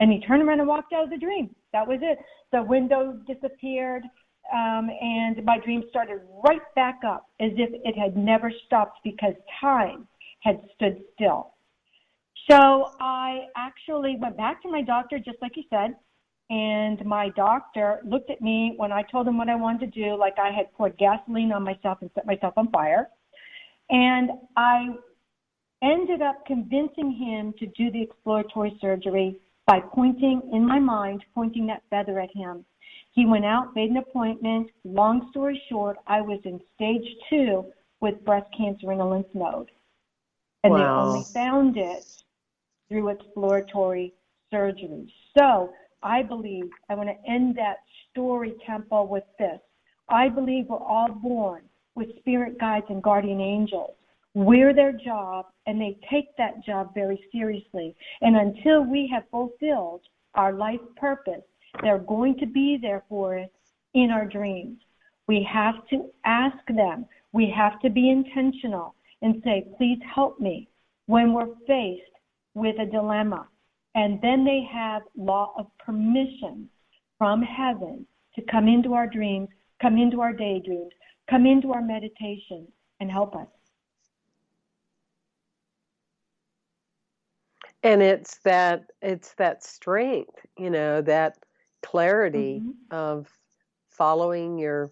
And 0.00 0.10
he 0.10 0.20
turned 0.20 0.42
around 0.42 0.60
and 0.60 0.68
walked 0.68 0.92
out 0.92 1.04
of 1.04 1.10
the 1.10 1.18
dream. 1.18 1.54
That 1.72 1.86
was 1.86 1.98
it. 2.02 2.18
The 2.50 2.62
window 2.62 3.18
disappeared, 3.26 4.02
um, 4.52 4.90
and 5.00 5.44
my 5.44 5.58
dream 5.58 5.84
started 5.90 6.20
right 6.44 6.60
back 6.74 7.00
up 7.06 7.28
as 7.40 7.52
if 7.56 7.70
it 7.84 7.98
had 7.98 8.16
never 8.16 8.52
stopped 8.66 8.98
because 9.04 9.34
time 9.60 10.06
had 10.40 10.60
stood 10.74 11.00
still. 11.14 11.52
So 12.50 12.92
I 13.00 13.46
actually 13.56 14.16
went 14.18 14.36
back 14.36 14.62
to 14.62 14.70
my 14.70 14.82
doctor, 14.82 15.18
just 15.18 15.38
like 15.40 15.56
you 15.56 15.64
said, 15.70 15.94
and 16.50 17.04
my 17.06 17.30
doctor 17.30 18.00
looked 18.04 18.30
at 18.30 18.42
me 18.42 18.74
when 18.76 18.92
I 18.92 19.02
told 19.02 19.26
him 19.28 19.38
what 19.38 19.48
I 19.48 19.54
wanted 19.54 19.92
to 19.92 20.04
do, 20.04 20.16
like 20.16 20.38
I 20.38 20.50
had 20.50 20.72
poured 20.74 20.98
gasoline 20.98 21.52
on 21.52 21.62
myself 21.62 21.98
and 22.02 22.10
set 22.14 22.26
myself 22.26 22.54
on 22.56 22.70
fire. 22.70 23.08
And 23.90 24.30
I 24.56 24.88
ended 25.82 26.20
up 26.20 26.44
convincing 26.46 27.12
him 27.12 27.54
to 27.58 27.66
do 27.66 27.90
the 27.90 28.02
exploratory 28.02 28.76
surgery 28.80 29.36
by 29.66 29.80
pointing 29.80 30.42
in 30.52 30.66
my 30.66 30.78
mind, 30.78 31.24
pointing 31.34 31.66
that 31.68 31.82
feather 31.90 32.20
at 32.20 32.30
him. 32.34 32.64
He 33.12 33.26
went 33.26 33.44
out, 33.44 33.74
made 33.74 33.90
an 33.90 33.98
appointment. 33.98 34.70
Long 34.84 35.28
story 35.30 35.62
short, 35.68 35.98
I 36.06 36.20
was 36.20 36.40
in 36.44 36.60
stage 36.74 37.06
two 37.30 37.66
with 38.00 38.24
breast 38.24 38.46
cancer 38.56 38.90
in 38.92 39.00
a 39.00 39.08
lymph 39.08 39.26
node. 39.34 39.70
And 40.64 40.72
wow. 40.72 40.78
they 40.78 40.84
only 40.84 41.24
found 41.32 41.76
it 41.76 42.21
through 42.92 43.08
exploratory 43.08 44.12
surgery. 44.50 45.12
So 45.38 45.70
I 46.02 46.22
believe, 46.22 46.64
I 46.90 46.94
want 46.94 47.08
to 47.08 47.30
end 47.30 47.56
that 47.56 47.78
story 48.10 48.54
temple 48.66 49.06
with 49.06 49.24
this. 49.38 49.58
I 50.10 50.28
believe 50.28 50.66
we're 50.68 50.76
all 50.76 51.08
born 51.10 51.62
with 51.94 52.16
spirit 52.18 52.60
guides 52.60 52.86
and 52.90 53.02
guardian 53.02 53.40
angels. 53.40 53.94
We're 54.34 54.74
their 54.74 54.92
job, 54.92 55.46
and 55.66 55.80
they 55.80 55.98
take 56.10 56.36
that 56.36 56.64
job 56.64 56.92
very 56.94 57.22
seriously. 57.32 57.96
And 58.20 58.36
until 58.36 58.84
we 58.84 59.10
have 59.12 59.24
fulfilled 59.30 60.02
our 60.34 60.52
life 60.52 60.80
purpose, 60.96 61.42
they're 61.82 61.98
going 61.98 62.38
to 62.40 62.46
be 62.46 62.78
there 62.80 63.04
for 63.08 63.38
us 63.38 63.48
in 63.94 64.10
our 64.10 64.26
dreams. 64.26 64.78
We 65.28 65.46
have 65.50 65.86
to 65.90 66.10
ask 66.24 66.58
them. 66.68 67.06
We 67.32 67.52
have 67.56 67.80
to 67.80 67.88
be 67.90 68.10
intentional 68.10 68.94
and 69.22 69.40
say, 69.44 69.66
please 69.78 69.98
help 70.14 70.40
me 70.40 70.68
when 71.06 71.32
we're 71.32 71.54
faced 71.66 72.11
with 72.54 72.78
a 72.78 72.86
dilemma. 72.86 73.48
And 73.94 74.20
then 74.22 74.44
they 74.44 74.66
have 74.72 75.02
law 75.16 75.52
of 75.58 75.66
permission 75.78 76.68
from 77.18 77.42
heaven 77.42 78.06
to 78.34 78.42
come 78.50 78.68
into 78.68 78.94
our 78.94 79.06
dreams, 79.06 79.48
come 79.80 79.98
into 79.98 80.20
our 80.20 80.32
daydreams, 80.32 80.92
come 81.28 81.46
into 81.46 81.72
our 81.72 81.82
meditation 81.82 82.66
and 83.00 83.10
help 83.10 83.36
us. 83.36 83.48
And 87.82 88.00
it's 88.00 88.38
that 88.38 88.84
it's 89.02 89.34
that 89.34 89.64
strength, 89.64 90.46
you 90.56 90.70
know, 90.70 91.02
that 91.02 91.36
clarity 91.82 92.60
mm-hmm. 92.60 92.70
of 92.90 93.28
following 93.90 94.58
your 94.58 94.90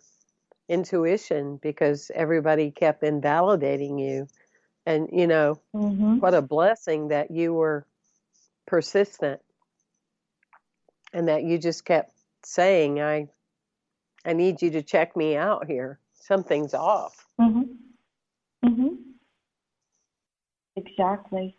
intuition 0.69 1.59
because 1.63 2.11
everybody 2.15 2.71
kept 2.71 3.03
invalidating 3.03 3.99
you 3.99 4.27
and, 4.91 5.09
you 5.13 5.27
know, 5.27 5.61
mm-hmm. 5.75 6.19
what 6.19 6.35
a 6.35 6.43
blessing 6.43 7.09
that 7.09 7.31
you 7.31 7.55
were 7.55 7.87
persistent. 8.67 9.41
and 11.13 11.29
that 11.29 11.45
you 11.45 11.59
just 11.59 11.85
kept 11.85 12.13
saying, 12.45 13.01
"I, 13.01 13.29
I 14.25 14.33
need 14.35 14.63
you 14.63 14.71
to 14.73 14.83
check 14.83 15.17
me 15.17 15.37
out 15.37 15.67
here. 15.67 15.99
Something's 16.15 16.75
off." 16.75 17.27
Mhm. 17.41 17.77
Mhm. 18.65 18.99
Exactly. 20.77 21.57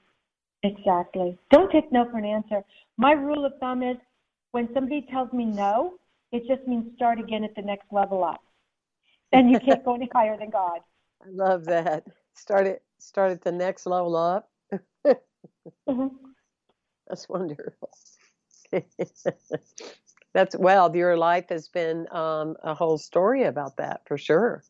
Exactly. 0.64 1.38
Don't 1.52 1.72
take 1.72 1.92
no 1.92 2.10
for 2.10 2.18
an 2.18 2.26
answer. 2.26 2.64
My 2.98 3.14
rule 3.14 3.46
of 3.46 3.54
thumb 3.60 3.84
is 3.84 3.98
when 4.52 4.74
somebody 4.74 5.02
tells 5.12 5.34
me 5.34 5.46
no, 5.46 5.96
it 6.32 6.48
just 6.48 6.68
means 6.68 6.96
start 6.96 7.20
again 7.20 7.44
at 7.44 7.56
the 7.56 7.62
next 7.64 7.88
level 7.92 8.24
up. 8.24 8.44
And 9.34 9.52
you 9.52 9.60
can't 9.60 9.84
go 9.86 9.96
any 9.96 10.10
higher 10.14 10.38
than 10.38 10.50
God. 10.52 10.82
I 11.26 11.30
love 11.30 11.66
that. 11.66 12.06
Start 12.36 12.68
it. 12.68 12.84
Start 13.02 13.32
at 13.32 13.42
the 13.44 13.52
next 13.52 13.88
level 13.88 14.16
up. 14.16 14.52
hmm 15.88 16.08
That's 17.08 17.28
wonderful. 17.30 17.90
That's 20.34 20.56
well, 20.58 20.96
your 20.96 21.18
life 21.18 21.50
has 21.50 21.68
been 21.68 22.08
um, 22.12 22.56
a 22.64 22.74
whole 22.76 22.98
story 22.98 23.44
about 23.44 23.78
that 23.78 24.02
for 24.08 24.18
sure. 24.18 24.64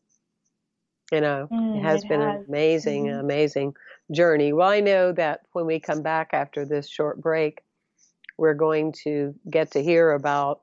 You 1.12 1.20
know, 1.20 1.52
Mm, 1.52 1.74
it 1.74 1.82
has 1.82 2.04
it 2.04 2.06
been 2.06 2.20
has. 2.20 2.40
an 2.40 2.44
amazing, 2.48 3.08
Mhm. 3.08 3.20
amazing 3.20 3.74
journey. 4.12 4.52
Well, 4.52 4.68
I 4.70 4.80
know 4.80 5.12
that 5.12 5.42
when 5.52 5.66
we 5.66 5.80
come 5.80 6.02
back 6.02 6.30
after 6.32 6.64
this 6.66 6.88
short 6.88 7.20
break, 7.20 7.62
we're 8.38 8.54
going 8.54 8.92
to 9.04 9.34
get 9.50 9.72
to 9.72 9.82
hear 9.82 10.12
about 10.12 10.62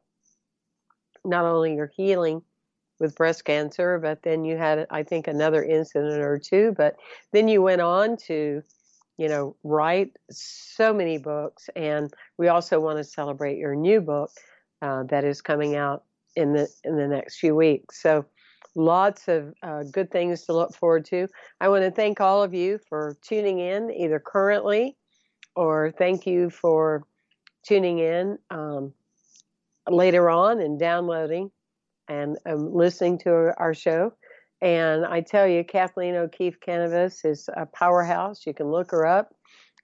not 1.26 1.46
only 1.46 1.76
your 1.76 1.92
healing 1.96 2.44
with 3.00 3.16
breast 3.16 3.46
cancer, 3.46 3.98
but 4.00 4.24
then 4.24 4.44
you 4.44 4.58
had, 4.58 4.86
I 4.90 5.04
think, 5.04 5.28
another 5.28 5.64
incident 5.64 6.22
or 6.22 6.38
two. 6.38 6.74
But 6.78 6.98
then 7.32 7.48
you 7.48 7.62
went 7.62 7.82
on 7.82 8.18
to, 8.28 8.62
you 9.18 9.28
know, 9.28 9.56
write 9.64 10.18
so 10.30 10.94
many 10.94 11.18
books, 11.18 11.70
and 11.76 12.14
we 12.38 12.48
also 12.48 12.80
want 12.80 12.98
to 12.98 13.04
celebrate 13.04 13.58
your 13.58 13.76
new 13.76 14.02
book 14.02 14.32
uh, 14.82 15.04
that 15.04 15.24
is 15.24 15.42
coming 15.42 15.76
out 15.76 16.04
in 16.36 16.54
the 16.54 16.70
in 16.84 16.98
the 16.98 17.08
next 17.08 17.40
few 17.40 17.56
weeks. 17.56 18.02
So 18.02 18.26
lots 18.76 19.28
of 19.28 19.54
uh, 19.64 19.84
good 19.92 20.12
things 20.12 20.44
to 20.44 20.54
look 20.54 20.74
forward 20.74 21.06
to. 21.06 21.28
I 21.60 21.70
want 21.70 21.84
to 21.84 21.92
thank 21.92 22.22
all 22.22 22.44
of 22.44 22.54
you 22.54 22.80
for 22.90 23.18
tuning 23.22 23.60
in, 23.60 23.92
either 23.92 24.20
currently 24.20 24.96
or 25.56 25.92
thank 25.98 26.26
you 26.26 26.50
for 26.50 27.04
tuning 27.64 28.00
in 28.00 28.38
um, 28.50 28.94
later 29.88 30.30
on 30.30 30.60
and 30.62 30.80
downloading 30.80 31.52
and 32.10 32.38
um, 32.46 32.74
listening 32.74 33.20
to 33.20 33.54
our 33.58 33.74
show. 33.74 34.14
And 34.62 35.06
I 35.06 35.22
tell 35.22 35.48
you, 35.48 35.64
Kathleen 35.64 36.16
O'Keefe 36.16 36.60
Kanavos 36.60 37.24
is 37.24 37.50
a 37.56 37.66
powerhouse. 37.66 38.46
You 38.46 38.54
can 38.54 38.70
look 38.70 38.92
her 38.92 39.06
up 39.06 39.34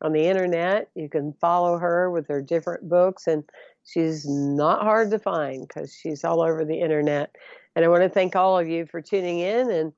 on 0.01 0.11
the 0.11 0.27
internet. 0.27 0.89
You 0.95 1.07
can 1.07 1.33
follow 1.39 1.77
her 1.77 2.11
with 2.11 2.27
her 2.27 2.41
different 2.41 2.89
books, 2.89 3.27
and 3.27 3.43
she's 3.85 4.25
not 4.27 4.81
hard 4.81 5.11
to 5.11 5.19
find 5.19 5.65
because 5.65 5.95
she's 5.95 6.25
all 6.25 6.41
over 6.41 6.65
the 6.65 6.81
internet. 6.81 7.33
And 7.75 7.85
I 7.85 7.87
want 7.87 8.03
to 8.03 8.09
thank 8.09 8.35
all 8.35 8.59
of 8.59 8.67
you 8.67 8.85
for 8.85 9.01
tuning 9.01 9.39
in 9.39 9.71
and 9.71 9.93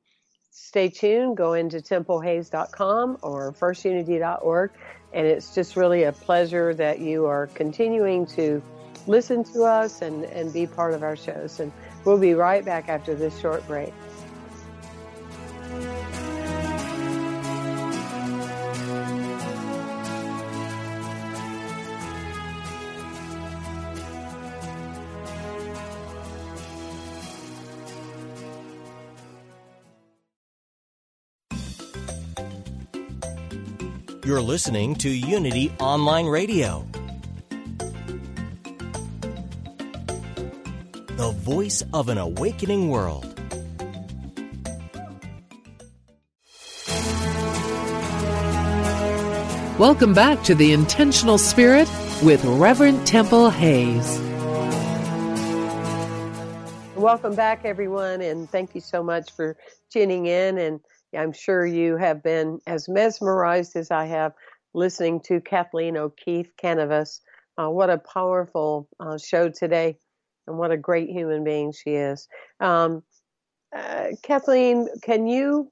stay 0.52 0.90
tuned. 0.90 1.38
Go 1.38 1.54
into 1.54 1.78
templehayes.com 1.78 3.18
or 3.22 3.54
firstunity.org. 3.54 4.72
And 5.14 5.26
it's 5.26 5.56
just 5.56 5.76
really 5.76 6.04
a 6.04 6.12
pleasure 6.12 6.74
that 6.76 7.00
you 7.00 7.26
are 7.26 7.48
continuing 7.48 8.26
to 8.28 8.62
listen 9.08 9.44
to 9.46 9.64
us 9.64 10.02
and, 10.02 10.26
and 10.26 10.52
be 10.52 10.68
part 10.68 10.94
of 10.94 11.04
our 11.04 11.16
shows. 11.16 11.60
And 11.60 11.72
we'll 12.06 12.18
be 12.18 12.34
right 12.34 12.64
back 12.64 12.90
after 12.90 13.16
this 13.16 13.38
short 13.40 13.66
break. 13.68 13.94
You're 34.28 34.42
listening 34.42 34.96
to 34.96 35.10
Unity 35.10 35.72
Online 35.80 36.26
Radio, 36.26 36.86
the 41.18 41.32
voice 41.32 41.84
of 41.96 42.10
an 42.10 42.20
awakening 42.20 42.90
world. 42.90 43.26
Welcome 49.80 50.14
back 50.14 50.44
to 50.44 50.54
The 50.54 50.74
Intentional 50.74 51.40
Spirit 51.40 51.90
with 52.22 52.46
Reverend 52.46 53.08
Temple 53.08 53.50
Hayes. 53.50 54.20
Welcome 56.96 57.34
back, 57.34 57.66
everyone, 57.66 58.22
and 58.22 58.48
thank 58.48 58.76
you 58.76 58.82
so 58.82 59.02
much 59.02 59.32
for 59.32 59.58
tuning 59.92 60.28
in. 60.28 60.60
And 60.60 60.80
I'm 61.18 61.32
sure 61.32 61.66
you 61.66 61.98
have 61.98 62.22
been 62.22 62.60
as 62.68 62.88
mesmerized 62.88 63.76
as 63.76 63.90
I 63.90 64.06
have 64.06 64.34
listening 64.76 65.22
to 65.22 65.42
Kathleen 65.42 65.98
O'Keefe 65.98 66.56
Kanavos. 66.64 67.22
Uh, 67.58 67.72
what 67.72 67.90
a 67.90 67.98
powerful 67.98 68.88
uh, 69.00 69.18
show 69.18 69.50
today, 69.50 69.98
and 70.48 70.58
what 70.58 70.72
a 70.72 70.78
great 70.78 71.10
human 71.10 71.44
being 71.44 71.72
she 71.72 71.92
is. 71.92 72.28
Um, 72.60 73.04
uh, 73.76 74.08
Kathleen, 74.24 74.88
can 75.02 75.28
you 75.28 75.70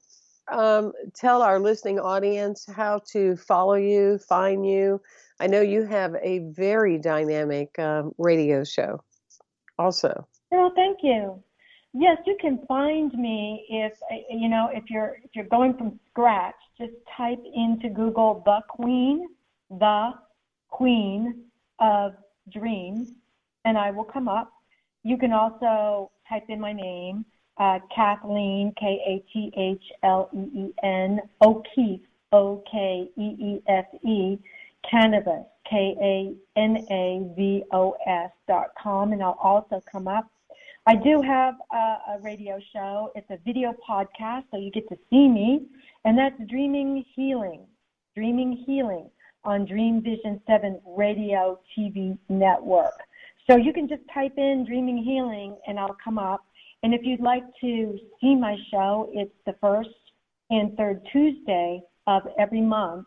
um, 0.52 0.92
tell 1.14 1.42
our 1.42 1.58
listening 1.58 1.98
audience 1.98 2.66
how 2.66 3.00
to 3.12 3.36
follow 3.36 3.74
you, 3.74 4.18
find 4.18 4.66
you? 4.66 5.00
I 5.40 5.46
know 5.46 5.60
you 5.60 5.84
have 5.84 6.14
a 6.22 6.38
very 6.50 6.98
dynamic 6.98 7.78
um, 7.78 8.12
radio 8.18 8.64
show, 8.64 9.02
also. 9.78 10.26
Well, 10.50 10.72
thank 10.74 10.98
you. 11.02 11.42
Yes, 11.92 12.18
you 12.26 12.36
can 12.40 12.60
find 12.68 13.12
me 13.14 13.66
if 13.70 13.94
you 14.30 14.48
know 14.48 14.68
if 14.72 14.84
you're 14.90 15.16
if 15.24 15.30
you're 15.34 15.46
going 15.46 15.74
from 15.78 15.98
scratch. 16.10 16.54
Just 16.78 16.92
type 17.16 17.42
into 17.54 17.88
Google 17.88 18.42
the 18.44 18.60
Queen, 18.68 19.26
the 19.70 20.10
Queen 20.68 21.44
of 21.78 22.12
Dreams, 22.52 23.12
and 23.64 23.78
I 23.78 23.90
will 23.90 24.04
come 24.04 24.28
up. 24.28 24.52
You 25.06 25.16
can 25.16 25.32
also 25.32 26.10
type 26.28 26.46
in 26.48 26.58
my 26.58 26.72
name, 26.72 27.24
uh, 27.58 27.78
Kathleen 27.94 28.74
K 28.76 28.98
A 29.06 29.32
T 29.32 29.52
H 29.56 29.84
L 30.02 30.28
E 30.34 30.62
E 30.62 30.74
N 30.82 31.20
O'Keefe 31.40 32.00
O 32.32 32.60
K 32.68 33.08
E 33.16 33.22
E 33.22 33.62
F 33.68 33.84
E 34.04 34.36
Kanavos 34.92 35.46
K 35.70 35.94
A 36.02 36.34
N 36.58 36.84
A 36.90 37.32
V 37.36 37.62
O 37.70 37.94
S 38.04 38.32
dot 38.48 38.70
com, 38.82 39.12
and 39.12 39.22
I'll 39.22 39.38
also 39.40 39.80
come 39.92 40.08
up. 40.08 40.28
I 40.88 40.96
do 40.96 41.22
have 41.22 41.54
a, 41.72 41.76
a 41.76 42.18
radio 42.20 42.58
show. 42.72 43.12
It's 43.14 43.30
a 43.30 43.38
video 43.46 43.76
podcast, 43.88 44.46
so 44.50 44.58
you 44.58 44.72
get 44.72 44.88
to 44.88 44.98
see 45.08 45.28
me, 45.28 45.68
and 46.04 46.18
that's 46.18 46.34
Dreaming 46.50 47.04
Healing. 47.14 47.64
Dreaming 48.16 48.64
Healing 48.66 49.08
on 49.44 49.66
Dream 49.66 50.02
Vision 50.02 50.40
7 50.48 50.80
Radio 50.84 51.60
TV 51.78 52.18
network. 52.28 53.05
So 53.48 53.56
you 53.56 53.72
can 53.72 53.88
just 53.88 54.02
type 54.12 54.34
in 54.36 54.64
Dreaming 54.66 54.98
Healing 54.98 55.56
and 55.66 55.78
I'll 55.78 55.96
come 56.02 56.18
up. 56.18 56.44
And 56.82 56.92
if 56.92 57.02
you'd 57.04 57.20
like 57.20 57.44
to 57.60 57.98
see 58.20 58.34
my 58.34 58.56
show, 58.70 59.10
it's 59.12 59.34
the 59.46 59.54
first 59.60 59.88
and 60.50 60.76
third 60.76 61.00
Tuesday 61.12 61.80
of 62.06 62.22
every 62.38 62.60
month 62.60 63.06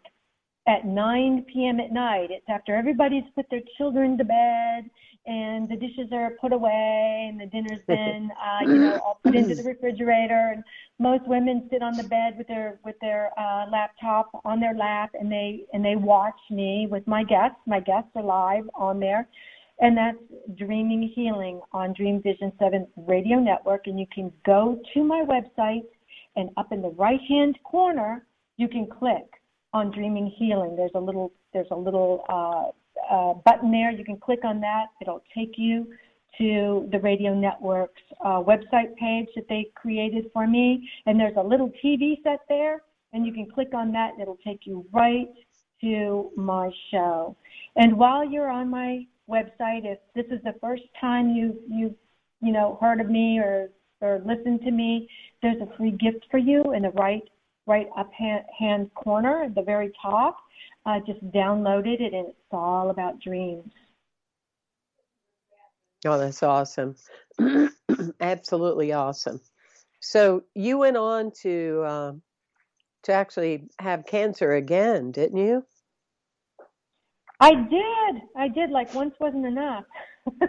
at 0.67 0.85
9 0.85 1.45
p.m. 1.51 1.79
at 1.79 1.91
night. 1.91 2.29
It's 2.31 2.45
after 2.47 2.75
everybody's 2.75 3.23
put 3.35 3.45
their 3.49 3.61
children 3.77 4.17
to 4.17 4.23
bed 4.23 4.89
and 5.25 5.67
the 5.67 5.75
dishes 5.75 6.11
are 6.13 6.31
put 6.39 6.53
away 6.53 7.27
and 7.29 7.39
the 7.39 7.45
dinner's 7.45 7.81
been, 7.87 8.29
uh, 8.41 8.63
you 8.65 8.77
know, 8.77 8.97
all 8.99 9.19
put 9.23 9.35
into 9.35 9.55
the 9.55 9.63
refrigerator. 9.63 10.53
And 10.53 10.63
most 10.99 11.27
women 11.27 11.67
sit 11.69 11.81
on 11.81 11.97
the 11.97 12.03
bed 12.03 12.37
with 12.37 12.47
their 12.47 12.79
with 12.85 12.95
their 13.01 13.31
uh, 13.37 13.65
laptop 13.69 14.29
on 14.45 14.59
their 14.59 14.73
lap 14.73 15.11
and 15.19 15.29
they 15.31 15.65
and 15.73 15.83
they 15.83 15.95
watch 15.95 16.39
me 16.49 16.87
with 16.89 17.05
my 17.07 17.23
guests. 17.23 17.59
My 17.67 17.79
guests 17.79 18.09
are 18.15 18.23
live 18.23 18.69
on 18.73 18.99
there. 18.99 19.27
And 19.81 19.97
that's 19.97 20.17
Dreaming 20.57 21.11
Healing 21.15 21.61
on 21.71 21.93
Dream 21.93 22.21
Vision 22.21 22.51
7 22.59 22.87
Radio 23.07 23.39
Network. 23.39 23.87
And 23.87 23.99
you 23.99 24.05
can 24.13 24.31
go 24.45 24.79
to 24.93 25.03
my 25.03 25.23
website, 25.25 25.83
and 26.35 26.49
up 26.57 26.71
in 26.71 26.81
the 26.81 26.89
right 26.91 27.21
hand 27.27 27.57
corner, 27.63 28.25
you 28.57 28.67
can 28.67 28.87
click 28.87 29.25
on 29.73 29.91
Dreaming 29.91 30.33
Healing. 30.37 30.75
There's 30.75 30.91
a 30.95 30.99
little 30.99 31.31
there's 31.53 31.67
a 31.71 31.75
little 31.75 32.25
uh, 32.29 33.13
uh, 33.13 33.33
button 33.45 33.71
there. 33.71 33.91
You 33.91 34.03
can 34.03 34.17
click 34.17 34.43
on 34.43 34.59
that. 34.61 34.87
It'll 35.01 35.23
take 35.35 35.53
you 35.57 35.87
to 36.37 36.87
the 36.91 36.99
radio 36.99 37.33
network's 37.33 38.01
uh, 38.23 38.41
website 38.41 38.95
page 38.97 39.27
that 39.35 39.47
they 39.49 39.71
created 39.75 40.29
for 40.33 40.47
me. 40.47 40.89
And 41.05 41.19
there's 41.19 41.35
a 41.37 41.43
little 41.43 41.71
TV 41.83 42.21
set 42.23 42.39
there, 42.47 42.83
and 43.13 43.25
you 43.25 43.33
can 43.33 43.49
click 43.49 43.73
on 43.73 43.91
that, 43.93 44.13
and 44.13 44.21
it'll 44.21 44.39
take 44.45 44.61
you 44.65 44.85
right 44.91 45.27
to 45.81 46.31
my 46.35 46.69
show. 46.91 47.35
And 47.75 47.97
while 47.97 48.29
you're 48.29 48.49
on 48.49 48.69
my 48.69 49.05
website, 49.29 49.85
if 49.85 49.99
this 50.15 50.25
is 50.31 50.43
the 50.43 50.55
first 50.59 50.83
time 50.99 51.29
you 51.29 51.59
you 51.69 51.95
you 52.41 52.51
know 52.51 52.77
heard 52.81 52.99
of 53.01 53.09
me 53.09 53.39
or 53.39 53.69
or 54.01 54.21
listened 54.25 54.61
to 54.61 54.71
me, 54.71 55.09
there's 55.41 55.61
a 55.61 55.77
free 55.77 55.91
gift 55.91 56.25
for 56.31 56.37
you 56.37 56.73
in 56.73 56.83
the 56.83 56.91
right 56.91 57.23
right 57.65 57.87
up 57.97 58.11
hand, 58.13 58.93
corner 58.95 59.43
at 59.43 59.55
the 59.55 59.61
very 59.61 59.91
top. 60.01 60.37
Uh, 60.85 60.99
just 61.05 61.23
downloaded 61.31 62.01
it, 62.01 62.13
and 62.13 62.27
it's 62.27 62.37
all 62.51 62.89
about 62.89 63.19
dreams. 63.19 63.71
Oh, 66.05 66.17
that's 66.17 66.41
awesome. 66.41 66.95
Absolutely 68.21 68.93
awesome. 68.93 69.41
So 69.99 70.43
you 70.55 70.77
went 70.77 70.97
on 70.97 71.31
to 71.41 71.83
uh, 71.85 72.13
to 73.03 73.11
actually 73.11 73.69
have 73.79 74.05
cancer 74.05 74.53
again, 74.53 75.11
didn't 75.11 75.37
you? 75.37 75.65
I 77.39 77.55
did. 77.55 78.21
I 78.35 78.47
did. 78.47 78.69
Like 78.69 78.93
once 78.93 79.13
wasn't 79.19 79.45
enough. 79.45 79.85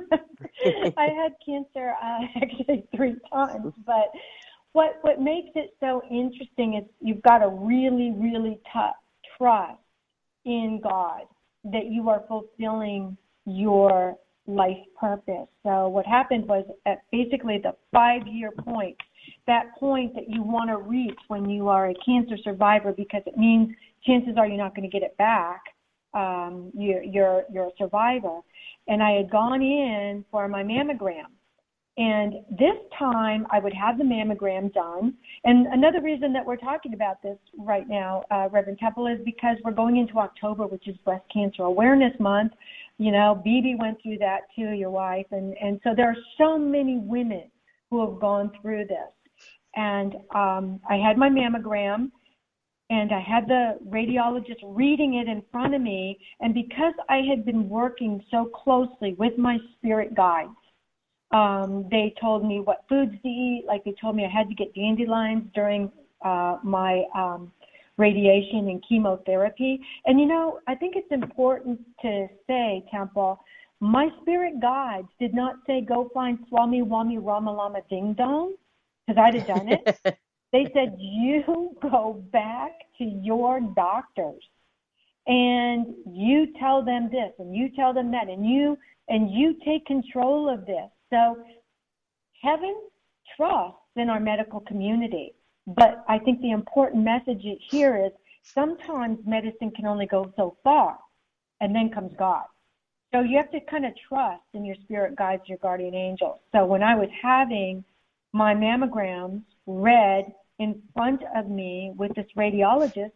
I 0.96 1.07
had 1.07 1.35
cancer 1.44 1.94
uh, 2.03 2.18
actually 2.42 2.85
three 2.94 3.16
times, 3.33 3.72
but 3.87 4.11
what 4.72 4.98
what 5.03 5.20
makes 5.20 5.50
it 5.55 5.74
so 5.81 6.03
interesting 6.11 6.74
is 6.74 6.85
you've 7.00 7.22
got 7.22 7.38
to 7.38 7.48
really, 7.48 8.12
really 8.16 8.61
tough 8.72 8.96
trust 9.38 9.81
in 10.44 10.81
God 10.83 11.22
that 11.64 11.87
you 11.87 12.09
are 12.09 12.24
fulfilling 12.29 13.16
your 13.46 14.16
life 14.46 14.79
purpose. 14.98 15.48
So 15.62 15.88
what 15.88 16.07
happened 16.07 16.46
was 16.46 16.64
at 16.87 17.03
basically 17.12 17.59
the 17.59 17.74
five 17.92 18.26
year 18.26 18.50
point, 18.50 18.96
that 19.46 19.76
point 19.79 20.14
that 20.14 20.29
you 20.29 20.42
want 20.42 20.70
to 20.70 20.79
reach 20.79 21.18
when 21.29 21.48
you 21.48 21.68
are 21.68 21.90
a 21.90 21.94
cancer 22.05 22.37
survivor 22.42 22.92
because 22.92 23.22
it 23.26 23.37
means 23.37 23.74
chances 24.05 24.35
are 24.37 24.46
you're 24.46 24.57
not 24.57 24.74
going 24.74 24.88
to 24.88 24.92
get 24.92 25.03
it 25.03 25.16
back. 25.16 25.62
Um, 26.14 26.70
you're, 26.77 27.03
you're, 27.03 27.44
you're 27.53 27.66
a 27.66 27.73
survivor. 27.79 28.40
And 28.88 29.03
I 29.03 29.12
had 29.12 29.31
gone 29.31 29.62
in 29.62 30.25
for 30.31 30.49
my 30.49 30.62
mammogram 30.62 31.27
and 32.01 32.35
this 32.51 32.77
time 32.99 33.46
I 33.51 33.59
would 33.59 33.75
have 33.75 33.99
the 33.99 34.05
mammogram 34.05 34.73
done. 34.73 35.12
And 35.44 35.66
another 35.66 36.01
reason 36.01 36.33
that 36.33 36.46
we're 36.46 36.57
talking 36.57 36.94
about 36.94 37.23
this 37.23 37.37
right 37.59 37.87
now, 37.87 38.25
uh, 38.31 38.49
Reverend 38.51 38.79
Temple, 38.79 39.07
is 39.07 39.18
because 39.23 39.59
we're 39.62 39.73
going 39.73 39.99
into 39.99 40.18
October, 40.18 40.66
which 40.66 40.88
is 40.88 40.96
Breast 41.05 41.25
Cancer 41.31 41.64
Awareness 41.64 42.18
Month. 42.18 42.53
You 42.96 43.12
know, 43.12 43.42
BB 43.46 43.79
went 43.79 44.01
through 44.03 44.16
that 44.18 44.42
too, 44.57 44.70
your 44.70 44.88
wife. 44.88 45.27
And, 45.31 45.55
and 45.61 45.79
so 45.85 45.90
there 45.94 46.09
are 46.09 46.16
so 46.38 46.57
many 46.57 46.96
women 46.96 47.51
who 47.90 48.09
have 48.09 48.18
gone 48.18 48.51
through 48.62 48.87
this. 48.87 49.12
And 49.77 50.14
um, 50.35 50.81
I 50.88 50.96
had 50.96 51.18
my 51.18 51.29
mammogram 51.29 52.11
and 52.90 53.12
I 53.12 53.20
had 53.20 53.46
the 53.46 53.79
radiologist 53.88 54.59
reading 54.64 55.14
it 55.14 55.29
in 55.29 55.42
front 55.53 55.74
of 55.74 55.81
me. 55.81 56.18
And 56.40 56.53
because 56.53 56.92
I 57.09 57.18
had 57.18 57.44
been 57.44 57.68
working 57.68 58.22
so 58.33 58.46
closely 58.46 59.14
with 59.14 59.38
my 59.38 59.59
spirit 59.76 60.16
guides, 60.16 60.50
um, 61.31 61.87
they 61.92 62.12
told 62.20 62.44
me 62.44 62.59
what 62.59 62.85
foods 62.88 63.12
to 63.22 63.29
eat. 63.29 63.64
Like 63.66 63.85
they 63.85 63.94
told 64.00 64.16
me 64.16 64.24
I 64.24 64.29
had 64.29 64.48
to 64.48 64.57
get 64.57 64.74
dandelions 64.74 65.44
during 65.55 65.92
uh, 66.24 66.59
my 66.64 67.05
um, 67.14 67.53
radiation 67.96 68.68
and 68.68 68.83
chemotherapy. 68.88 69.81
And 70.07 70.18
you 70.18 70.26
know, 70.26 70.59
I 70.66 70.74
think 70.74 70.96
it's 70.96 71.12
important 71.12 71.79
to 72.03 72.26
say, 72.48 72.85
Temple, 72.90 73.38
my 73.79 74.09
spirit 74.20 74.61
guides 74.61 75.09
did 75.20 75.33
not 75.33 75.55
say 75.64 75.81
go 75.81 76.11
find 76.12 76.40
Swami 76.48 76.83
Wami 76.83 77.24
Rama 77.24 77.53
Lama 77.53 77.83
Ding 77.88 78.14
Dong, 78.14 78.55
because 79.07 79.22
I'd 79.22 79.35
have 79.37 79.46
done 79.46 79.68
it. 79.68 80.18
they 80.53 80.71
said 80.75 80.97
you 80.99 81.77
go 81.83 82.25
back 82.33 82.73
to 82.99 83.05
your 83.05 83.61
doctors 83.75 84.43
and 85.27 85.87
you 86.07 86.49
tell 86.59 86.85
them 86.85 87.09
this 87.11 87.33
and 87.39 87.55
you 87.55 87.71
tell 87.77 87.93
them 87.93 88.11
that 88.11 88.29
and 88.29 88.45
you 88.45 88.77
and 89.09 89.31
you 89.31 89.57
take 89.65 89.85
control 89.87 90.49
of 90.49 90.67
this 90.67 90.91
so 91.11 91.37
heaven 92.43 92.75
trusts 93.37 93.79
in 93.97 94.09
our 94.09 94.21
medical 94.21 94.61
community. 94.61 95.35
But 95.67 96.05
I 96.09 96.19
think 96.19 96.41
the 96.41 96.51
important 96.51 97.05
message 97.05 97.45
here 97.69 98.05
is 98.05 98.13
sometimes 98.43 99.19
medicine 99.27 99.71
can 99.71 99.87
only 99.87 100.07
go 100.07 100.33
so 100.37 100.57
far, 100.65 100.99
and 101.61 101.75
then 101.75 101.91
comes 101.91 102.13
God. 102.19 102.45
So 103.13 103.21
you 103.21 103.37
have 103.37 103.51
to 103.51 103.61
kind 103.71 103.85
of 103.85 103.93
trust 104.09 104.43
in 104.55 104.65
your 104.65 104.77
spirit 104.85 105.17
guides, 105.17 105.43
your 105.47 105.59
guardian 105.59 105.95
angels. 105.95 106.39
So 106.53 106.65
when 106.65 106.83
I 106.83 106.95
was 106.95 107.09
having 107.23 107.85
my 108.33 108.55
mammograms 108.55 109.43
read 109.67 110.33
in 110.61 110.81
front 110.94 111.23
of 111.35 111.49
me 111.49 111.92
with 111.96 112.14
this 112.14 112.27
radiologist, 112.37 113.12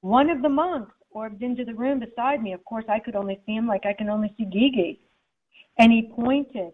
one 0.00 0.28
of 0.28 0.42
the 0.42 0.48
monks 0.48 0.92
orbed 1.10 1.42
into 1.42 1.64
the 1.64 1.74
room 1.74 2.00
beside 2.00 2.42
me. 2.42 2.52
Of 2.52 2.64
course, 2.64 2.84
I 2.88 2.98
could 2.98 3.14
only 3.14 3.40
see 3.46 3.54
him 3.54 3.66
like 3.66 3.86
I 3.86 3.92
can 3.92 4.10
only 4.10 4.34
see 4.36 4.44
Gigi. 4.44 5.00
And 5.78 5.92
he 5.92 6.12
pointed 6.14 6.72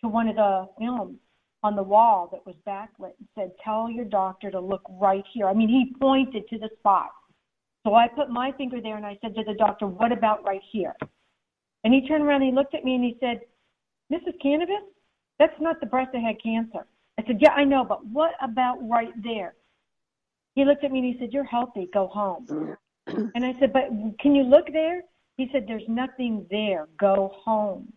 to 0.00 0.08
one 0.08 0.28
of 0.28 0.36
the 0.36 0.68
films 0.78 1.18
on 1.64 1.74
the 1.74 1.82
wall 1.82 2.28
that 2.30 2.46
was 2.46 2.54
backlit 2.66 3.14
and 3.18 3.28
said, 3.34 3.50
Tell 3.62 3.90
your 3.90 4.04
doctor 4.04 4.52
to 4.52 4.60
look 4.60 4.82
right 4.88 5.24
here. 5.34 5.48
I 5.48 5.52
mean, 5.52 5.68
he 5.68 5.94
pointed 6.00 6.48
to 6.48 6.58
the 6.58 6.70
spot. 6.78 7.10
So 7.84 7.94
I 7.94 8.06
put 8.06 8.30
my 8.30 8.52
finger 8.52 8.80
there 8.80 8.96
and 8.96 9.04
I 9.04 9.18
said 9.20 9.34
to 9.34 9.42
the 9.44 9.54
doctor, 9.54 9.88
What 9.88 10.12
about 10.12 10.44
right 10.44 10.62
here? 10.70 10.94
And 11.82 11.92
he 11.92 12.06
turned 12.06 12.22
around 12.22 12.42
and 12.42 12.52
he 12.52 12.56
looked 12.56 12.74
at 12.74 12.84
me 12.84 12.94
and 12.94 13.04
he 13.04 13.16
said, 13.18 13.40
Mrs. 14.12 14.34
Kanavos, 14.44 14.86
that's 15.40 15.60
not 15.60 15.80
the 15.80 15.86
breast 15.86 16.10
that 16.12 16.22
had 16.22 16.40
cancer. 16.40 16.86
I 17.18 17.24
said, 17.26 17.38
Yeah, 17.40 17.52
I 17.52 17.64
know, 17.64 17.84
but 17.84 18.04
what 18.06 18.32
about 18.42 18.78
right 18.88 19.12
there? 19.22 19.54
He 20.54 20.64
looked 20.64 20.84
at 20.84 20.92
me 20.92 21.00
and 21.00 21.14
he 21.14 21.18
said, 21.18 21.32
You're 21.32 21.44
healthy, 21.44 21.88
go 21.92 22.08
home. 22.08 22.76
and 23.06 23.44
I 23.44 23.54
said, 23.60 23.72
But 23.72 23.88
can 24.20 24.34
you 24.34 24.42
look 24.42 24.66
there? 24.72 25.02
He 25.36 25.48
said, 25.52 25.64
There's 25.66 25.88
nothing 25.88 26.46
there, 26.50 26.88
go 26.98 27.32
home. 27.44 27.92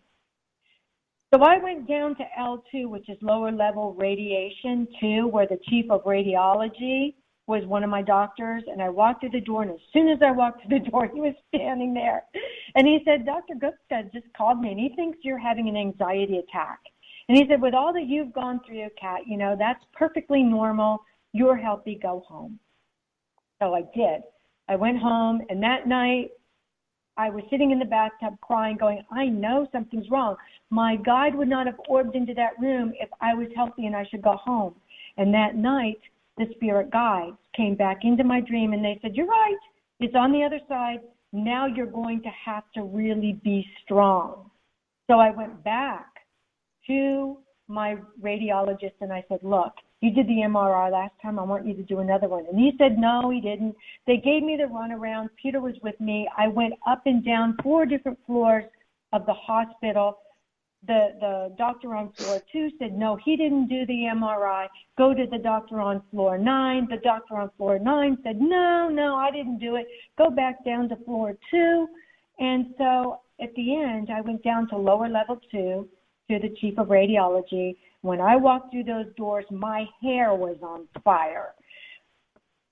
So 1.34 1.42
I 1.44 1.60
went 1.60 1.88
down 1.88 2.16
to 2.16 2.24
L2, 2.40 2.90
which 2.90 3.08
is 3.08 3.18
lower 3.22 3.52
level 3.52 3.94
radiation 3.94 4.88
2, 5.00 5.28
where 5.28 5.46
the 5.46 5.60
chief 5.70 5.86
of 5.92 6.04
radiology 6.04 7.14
was 7.46 7.66
one 7.66 7.84
of 7.84 7.90
my 7.90 8.02
doctors. 8.02 8.64
And 8.68 8.82
I 8.82 8.90
walked 8.90 9.22
through 9.22 9.32
the 9.32 9.42
door, 9.42 9.62
and 9.62 9.72
as 9.72 9.78
soon 9.94 10.10
as 10.10 10.18
I 10.26 10.32
walked 10.32 10.64
through 10.64 10.80
the 10.80 10.90
door, 10.90 11.08
he 11.14 11.22
was 11.22 11.36
standing 11.54 11.94
there. 11.94 12.24
And 12.76 12.88
he 12.88 13.02
said, 13.06 13.28
Dr. 13.28 13.54
Gupta 13.60 14.10
just 14.12 14.26
called 14.36 14.60
me, 14.60 14.72
and 14.72 14.80
he 14.80 14.90
thinks 14.96 15.20
you're 15.22 15.38
having 15.38 15.70
an 15.70 15.78
anxiety 15.78 16.40
attack. 16.40 16.80
And 17.30 17.38
he 17.38 17.46
said, 17.48 17.62
with 17.62 17.76
all 17.76 17.94
that 17.94 18.08
you've 18.08 18.34
gone 18.34 18.60
through, 18.66 18.90
Kat, 19.00 19.22
you 19.28 19.38
know, 19.38 19.56
that's 19.58 19.84
perfectly 19.94 20.42
normal. 20.42 21.04
You're 21.32 21.56
healthy. 21.56 22.00
Go 22.02 22.24
home. 22.28 22.60
So 23.62 23.76
I 23.76 23.82
did. 23.96 24.24
I 24.68 24.76
went 24.76 24.98
home, 24.98 25.42
and 25.50 25.62
that 25.62 25.88
night 25.88 26.32
I 27.18 27.30
was 27.30 27.44
sitting 27.52 27.72
in 27.72 27.80
the 27.80 27.86
bathtub 27.86 28.40
crying, 28.42 28.78
going, 28.78 29.04
I 29.12 29.26
know 29.26 29.68
something's 29.72 30.10
wrong. 30.10 30.38
My 30.70 30.96
guide 30.96 31.36
would 31.36 31.50
not 31.50 31.66
have 31.66 31.80
orbed 31.88 32.16
into 32.16 32.34
that 32.34 32.60
room 32.60 32.94
if 33.00 33.10
I 33.22 33.34
was 33.34 33.48
healthy 33.56 33.86
and 33.86 33.96
I 33.96 34.08
should 34.10 34.22
go 34.22 34.38
home. 34.38 34.74
And 35.18 35.34
that 35.34 35.56
night, 35.56 36.00
the 36.38 36.46
spirit 36.56 36.90
guides 36.92 37.36
came 37.56 37.76
back 37.76 38.00
into 38.04 38.24
my 38.24 38.40
dream 38.40 38.74
and 38.74 38.84
they 38.84 38.98
said, 39.02 39.16
You're 39.16 39.28
right. 39.28 39.58
It's 40.00 40.16
on 40.16 40.32
the 40.32 40.44
other 40.44 40.62
side. 40.70 41.00
Now 41.34 41.68
you're 41.68 41.86
going 41.86 42.22
to 42.22 42.30
have 42.46 42.64
to 42.76 42.84
really 42.84 43.34
be 43.44 43.68
strong. 43.84 44.50
So 45.08 45.20
I 45.20 45.32
went 45.32 45.64
back 45.64 46.09
to 46.90 47.38
my 47.70 47.96
radiologist 48.22 48.96
and 49.00 49.14
I 49.14 49.24
said, 49.30 49.40
Look, 49.44 49.74
you 50.02 50.12
did 50.12 50.28
the 50.28 50.44
MRI 50.46 50.92
last 50.92 51.14
time. 51.22 51.40
I 51.40 51.44
want 51.44 51.66
you 51.66 51.74
to 51.74 51.84
do 51.84 52.00
another 52.00 52.30
one. 52.30 52.46
And 52.50 52.58
he 52.58 52.72
said, 52.78 52.98
no, 52.98 53.30
he 53.30 53.42
didn't. 53.42 53.76
They 54.08 54.18
gave 54.18 54.44
me 54.44 54.56
the 54.56 54.64
runaround. 54.64 55.30
Peter 55.42 55.60
was 55.60 55.76
with 55.84 56.00
me. 56.00 56.28
I 56.38 56.48
went 56.48 56.74
up 56.88 57.02
and 57.06 57.24
down 57.24 57.58
four 57.62 57.86
different 57.86 58.18
floors 58.26 58.64
of 59.12 59.26
the 59.26 59.34
hospital. 59.34 60.20
The, 60.88 61.10
the 61.20 61.56
doctor 61.58 61.96
on 61.96 62.14
floor 62.14 62.42
two 62.50 62.70
said, 62.80 62.98
no, 62.98 63.18
he 63.18 63.36
didn't 63.36 63.68
do 63.68 63.86
the 63.88 64.08
MRI. 64.16 64.68
Go 64.98 65.14
to 65.14 65.26
the 65.30 65.38
doctor 65.38 65.82
on 65.82 66.02
floor 66.12 66.38
nine. 66.38 66.88
The 66.90 66.98
doctor 67.04 67.36
on 67.36 67.50
floor 67.58 67.78
nine 67.78 68.18
said, 68.24 68.40
no, 68.40 68.88
no, 68.88 69.16
I 69.16 69.32
didn't 69.32 69.60
do 69.60 69.76
it. 69.76 69.88
Go 70.18 70.30
back 70.30 70.64
down 70.64 70.88
to 70.90 70.96
floor 71.04 71.36
two. 71.52 71.88
And 72.40 72.68
so 72.78 73.20
at 73.42 73.54
the 73.56 73.76
end, 73.76 74.10
I 74.10 74.22
went 74.22 74.44
down 74.44 74.70
to 74.70 74.78
lower 74.78 75.10
level 75.10 75.42
two 75.52 75.90
to 76.30 76.40
the 76.40 76.56
chief 76.60 76.78
of 76.78 76.88
radiology 76.88 77.76
when 78.02 78.22
I 78.22 78.36
walked 78.36 78.72
through 78.72 78.86
those 78.86 79.08
doors, 79.18 79.46
my 79.52 79.86
hair 80.02 80.34
was 80.34 80.58
on 80.62 80.88
fire. 81.04 81.54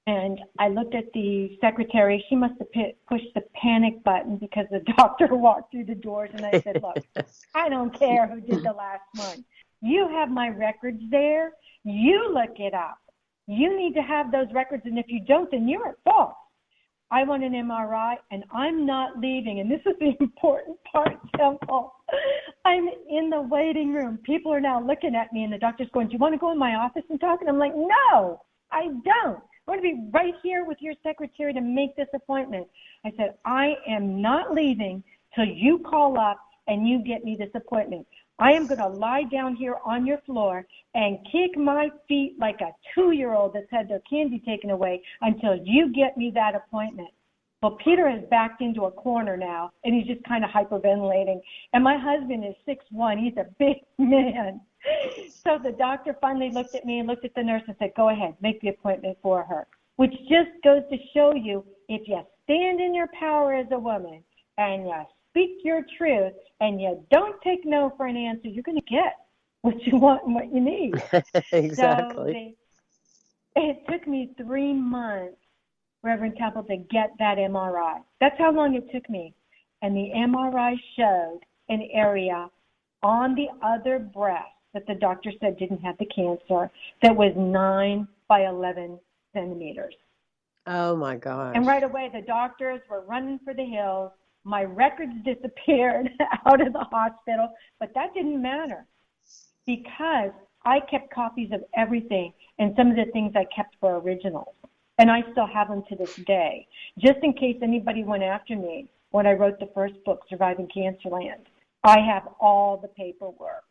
And 0.05 0.39
I 0.57 0.69
looked 0.69 0.95
at 0.95 1.11
the 1.13 1.57
secretary. 1.59 2.23
She 2.29 2.35
must 2.35 2.53
have 2.59 2.71
p- 2.71 2.95
pushed 3.09 3.33
the 3.35 3.43
panic 3.61 4.01
button 4.05 4.37
because 4.37 4.65
the 4.71 4.79
doctor 4.97 5.27
walked 5.35 5.71
through 5.71 5.85
the 5.85 5.95
doors. 5.95 6.29
And 6.33 6.45
I 6.45 6.61
said, 6.61 6.81
Look, 6.81 7.27
I 7.55 7.67
don't 7.67 7.93
care 7.93 8.25
who 8.25 8.39
did 8.39 8.63
the 8.63 8.71
last 8.71 9.03
one. 9.15 9.43
You 9.81 10.07
have 10.07 10.29
my 10.29 10.47
records 10.47 11.01
there. 11.11 11.51
You 11.83 12.33
look 12.33 12.57
it 12.57 12.73
up. 12.73 12.99
You 13.47 13.77
need 13.77 13.95
to 13.95 14.01
have 14.01 14.31
those 14.31 14.47
records. 14.53 14.83
And 14.85 14.97
if 14.97 15.07
you 15.09 15.19
don't, 15.27 15.51
then 15.51 15.67
you're 15.67 15.89
at 15.89 15.95
fault. 16.05 16.35
I 17.09 17.23
want 17.23 17.43
an 17.43 17.53
MRI 17.53 18.15
and 18.31 18.43
I'm 18.51 18.85
not 18.85 19.19
leaving. 19.19 19.59
And 19.59 19.71
this 19.71 19.79
is 19.85 19.93
the 19.99 20.13
important 20.19 20.77
part, 20.91 21.17
Temple. 21.37 21.93
I'm 22.65 22.89
in 23.09 23.29
the 23.29 23.41
waiting 23.41 23.93
room. 23.93 24.19
People 24.23 24.53
are 24.53 24.59
now 24.59 24.85
looking 24.85 25.15
at 25.15 25.31
me 25.31 25.43
and 25.43 25.53
the 25.53 25.57
doctor's 25.57 25.89
going, 25.93 26.07
Do 26.07 26.13
you 26.13 26.19
want 26.19 26.33
to 26.33 26.39
go 26.39 26.51
in 26.51 26.57
my 26.57 26.75
office 26.75 27.03
and 27.09 27.19
talk? 27.19 27.39
And 27.41 27.49
I'm 27.49 27.59
like, 27.59 27.73
No, 27.75 28.41
I 28.71 28.87
don't. 29.05 29.39
I 29.39 29.71
want 29.71 29.79
to 29.79 29.81
be 29.81 30.09
right 30.11 30.33
here 30.43 30.65
with 30.65 30.77
your 30.81 30.93
secretary 31.03 31.53
to 31.53 31.61
make 31.61 31.95
this 31.95 32.07
appointment. 32.13 32.67
I 33.05 33.11
said, 33.17 33.35
I 33.45 33.75
am 33.87 34.21
not 34.21 34.53
leaving 34.53 35.03
till 35.35 35.45
you 35.45 35.79
call 35.79 36.19
up 36.19 36.39
and 36.67 36.87
you 36.87 37.03
get 37.03 37.23
me 37.23 37.35
this 37.37 37.49
appointment. 37.53 38.07
I 38.39 38.51
am 38.51 38.67
going 38.67 38.79
to 38.79 38.87
lie 38.87 39.23
down 39.23 39.55
here 39.55 39.77
on 39.83 40.05
your 40.05 40.19
floor 40.19 40.65
and 40.93 41.17
kick 41.31 41.57
my 41.57 41.89
feet 42.07 42.35
like 42.39 42.61
a 42.61 42.71
two 42.93 43.11
year 43.11 43.33
old 43.33 43.53
that's 43.53 43.69
had 43.71 43.89
their 43.89 44.01
candy 44.09 44.39
taken 44.45 44.69
away 44.69 45.01
until 45.21 45.55
you 45.63 45.91
get 45.93 46.17
me 46.17 46.31
that 46.35 46.53
appointment. 46.53 47.09
Well, 47.63 47.77
Peter 47.83 48.07
has 48.07 48.21
backed 48.29 48.61
into 48.61 48.85
a 48.85 48.91
corner 48.91 49.35
now, 49.35 49.71
and 49.83 49.95
he's 49.95 50.05
just 50.05 50.23
kind 50.25 50.43
of 50.45 50.51
hyperventilating. 50.51 51.41
And 51.73 51.83
my 51.83 51.97
husband 51.97 52.45
is 52.45 52.53
six 52.65 52.85
one; 52.91 53.17
he's 53.17 53.35
a 53.37 53.47
big 53.57 53.77
man. 53.97 54.61
So 55.43 55.57
the 55.57 55.71
doctor 55.71 56.15
finally 56.21 56.51
looked 56.51 56.75
at 56.75 56.85
me 56.85 56.99
and 56.99 57.07
looked 57.07 57.25
at 57.25 57.33
the 57.33 57.41
nurse 57.41 57.63
and 57.67 57.75
said, 57.79 57.93
"Go 57.97 58.09
ahead, 58.09 58.35
make 58.41 58.61
the 58.61 58.69
appointment 58.69 59.17
for 59.23 59.43
her." 59.43 59.65
Which 59.95 60.13
just 60.29 60.51
goes 60.63 60.83
to 60.91 60.97
show 61.15 61.33
you, 61.33 61.65
if 61.89 62.07
you 62.07 62.21
stand 62.43 62.79
in 62.79 62.93
your 62.93 63.09
power 63.19 63.55
as 63.55 63.65
a 63.71 63.79
woman 63.79 64.23
and 64.59 64.83
you 64.83 65.03
speak 65.37 65.59
your 65.63 65.85
truth 65.97 66.33
and 66.61 66.81
you 66.81 67.03
don't 67.11 67.39
take 67.41 67.65
no 67.65 67.93
for 67.95 68.07
an 68.07 68.17
answer, 68.17 68.47
you're 68.47 68.63
going 68.63 68.79
to 68.79 68.85
get 68.89 69.17
what 69.61 69.75
you 69.85 69.97
want 69.97 70.23
and 70.25 70.33
what 70.33 70.51
you 70.51 70.59
need. 70.59 70.93
exactly. 71.51 72.55
So 73.55 73.61
they, 73.61 73.61
it 73.61 73.77
took 73.89 74.07
me 74.07 74.31
three 74.37 74.73
months 74.73 75.37
Reverend 76.03 76.37
Temple 76.37 76.63
to 76.63 76.77
get 76.77 77.11
that 77.19 77.37
MRI. 77.37 78.01
That's 78.19 78.37
how 78.37 78.51
long 78.51 78.75
it 78.75 78.91
took 78.91 79.09
me. 79.09 79.33
And 79.81 79.95
the 79.95 80.09
MRI 80.15 80.75
showed 80.95 81.39
an 81.69 81.87
area 81.91 82.49
on 83.03 83.35
the 83.35 83.47
other 83.63 83.99
breast 83.99 84.47
that 84.73 84.87
the 84.87 84.95
doctor 84.95 85.31
said 85.39 85.57
didn't 85.57 85.81
have 85.81 85.97
the 85.97 86.05
cancer 86.05 86.71
that 87.01 87.15
was 87.15 87.33
9 87.35 88.07
by 88.27 88.47
11 88.47 88.99
centimeters. 89.33 89.93
Oh 90.65 90.95
my 90.95 91.15
gosh. 91.15 91.53
And 91.55 91.65
right 91.65 91.83
away, 91.83 92.09
the 92.13 92.21
doctors 92.21 92.81
were 92.89 93.01
running 93.01 93.39
for 93.43 93.53
the 93.53 93.63
hills. 93.63 94.11
My 94.47 94.63
records 94.63 95.11
disappeared 95.25 96.09
out 96.45 96.65
of 96.65 96.71
the 96.71 96.79
hospital, 96.79 97.49
but 97.79 97.93
that 97.95 98.13
didn't 98.13 98.41
matter 98.41 98.85
because 99.65 100.31
I 100.63 100.79
kept 100.89 101.13
copies 101.13 101.51
of 101.51 101.63
everything, 101.75 102.31
and 102.57 102.73
some 102.77 102.89
of 102.89 102.95
the 102.95 103.11
things 103.11 103.33
I 103.35 103.45
kept 103.53 103.75
were 103.81 103.99
originals 103.99 104.55
and 104.97 105.11
I 105.11 105.23
still 105.31 105.47
have 105.47 105.67
them 105.67 105.83
to 105.89 105.95
this 105.95 106.15
day, 106.15 106.67
just 106.97 107.19
in 107.21 107.33
case 107.33 107.57
anybody 107.61 108.03
went 108.03 108.23
after 108.23 108.55
me 108.55 108.89
when 109.11 109.27
I 109.27 109.33
wrote 109.33 109.59
the 109.59 109.69
first 109.73 109.95
book, 110.05 110.21
Surviving 110.29 110.67
Cancerland. 110.75 111.45
I 111.83 111.99
have 111.99 112.27
all 112.39 112.77
the 112.77 112.87
paperwork. 112.87 113.63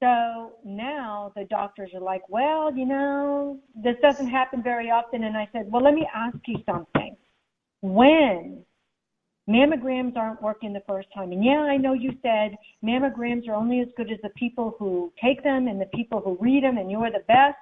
So 0.00 0.52
now 0.64 1.32
the 1.34 1.44
doctors 1.44 1.90
are 1.94 2.00
like, 2.00 2.22
well, 2.28 2.74
you 2.74 2.86
know, 2.86 3.58
this 3.74 3.96
doesn't 4.02 4.28
happen 4.28 4.62
very 4.62 4.90
often. 4.90 5.24
And 5.24 5.36
I 5.36 5.48
said, 5.52 5.70
well, 5.72 5.82
let 5.82 5.94
me 5.94 6.06
ask 6.14 6.36
you 6.46 6.58
something. 6.66 7.16
When 7.80 8.64
mammograms 9.48 10.16
aren't 10.16 10.42
working 10.42 10.72
the 10.72 10.82
first 10.88 11.08
time, 11.14 11.32
and 11.32 11.44
yeah, 11.44 11.60
I 11.60 11.76
know 11.76 11.92
you 11.92 12.16
said 12.22 12.56
mammograms 12.84 13.48
are 13.48 13.54
only 13.54 13.80
as 13.80 13.88
good 13.96 14.10
as 14.10 14.18
the 14.22 14.30
people 14.30 14.76
who 14.78 15.12
take 15.22 15.42
them 15.42 15.68
and 15.68 15.80
the 15.80 15.86
people 15.86 16.20
who 16.20 16.36
read 16.40 16.64
them, 16.64 16.78
and 16.78 16.90
you're 16.90 17.10
the 17.10 17.24
best. 17.28 17.56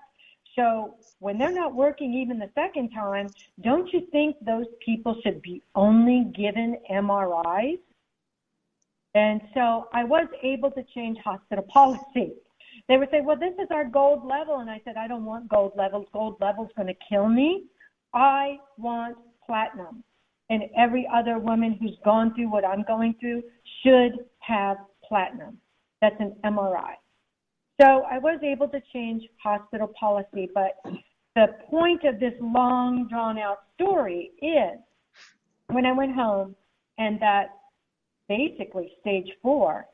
So 0.57 0.95
when 1.19 1.37
they're 1.37 1.53
not 1.53 1.75
working 1.75 2.15
even 2.15 2.39
the 2.39 2.51
second 2.55 2.91
time, 2.91 3.29
don't 3.63 3.93
you 3.93 4.07
think 4.13 4.37
those 4.45 4.67
people 4.85 5.17
should 5.23 5.43
be 5.43 5.63
only 5.75 6.31
given 6.35 6.79
MRIs? 6.91 7.81
And 9.15 9.41
so 9.53 9.89
I 9.93 10.05
was 10.05 10.27
able 10.43 10.71
to 10.73 10.83
change 10.95 11.19
hospital 11.19 11.65
policy. 11.69 12.35
They 12.89 12.99
would 12.99 13.11
say, 13.11 13.21
well, 13.21 13.39
this 13.39 13.55
is 13.55 13.69
our 13.71 13.85
gold 13.85 14.27
level. 14.27 14.59
And 14.59 14.71
I 14.71 14.81
said, 14.85 14.97
I 14.97 15.09
don't 15.09 15.25
want 15.25 15.49
gold 15.49 15.73
levels. 15.77 16.07
Gold 16.13 16.37
level's 16.41 16.71
going 16.77 16.89
to 16.89 16.97
kill 17.09 17.29
me. 17.29 17.65
I 18.13 18.59
want 18.77 19.17
platinum. 19.47 20.05
And 20.51 20.65
every 20.77 21.09
other 21.13 21.39
woman 21.39 21.79
who's 21.81 21.97
gone 22.05 22.35
through 22.35 22.51
what 22.51 22.65
I'm 22.65 22.85
going 22.87 23.15
through 23.21 23.43
should 23.83 24.13
have 24.41 24.77
platinum. 25.07 25.59
That's 26.01 26.17
an 26.21 26.37
MRI. 26.45 26.95
So 27.81 28.03
I 28.11 28.19
was 28.19 28.39
able 28.43 28.69
to 28.69 28.81
change 28.93 29.23
hospital 29.43 29.91
policy, 29.99 30.49
but 30.55 30.77
the 31.35 31.47
point 31.69 32.05
of 32.05 32.21
this 32.21 32.35
long 32.41 33.09
drawn 33.09 33.39
out 33.39 33.59
story 33.75 34.31
is 34.41 34.79
when 35.69 35.87
I 35.87 35.93
went 35.93 36.15
home 36.15 36.55
and 36.99 37.21
that 37.21 37.47
basically 38.29 38.93
stage 39.01 39.29
four 39.43 39.87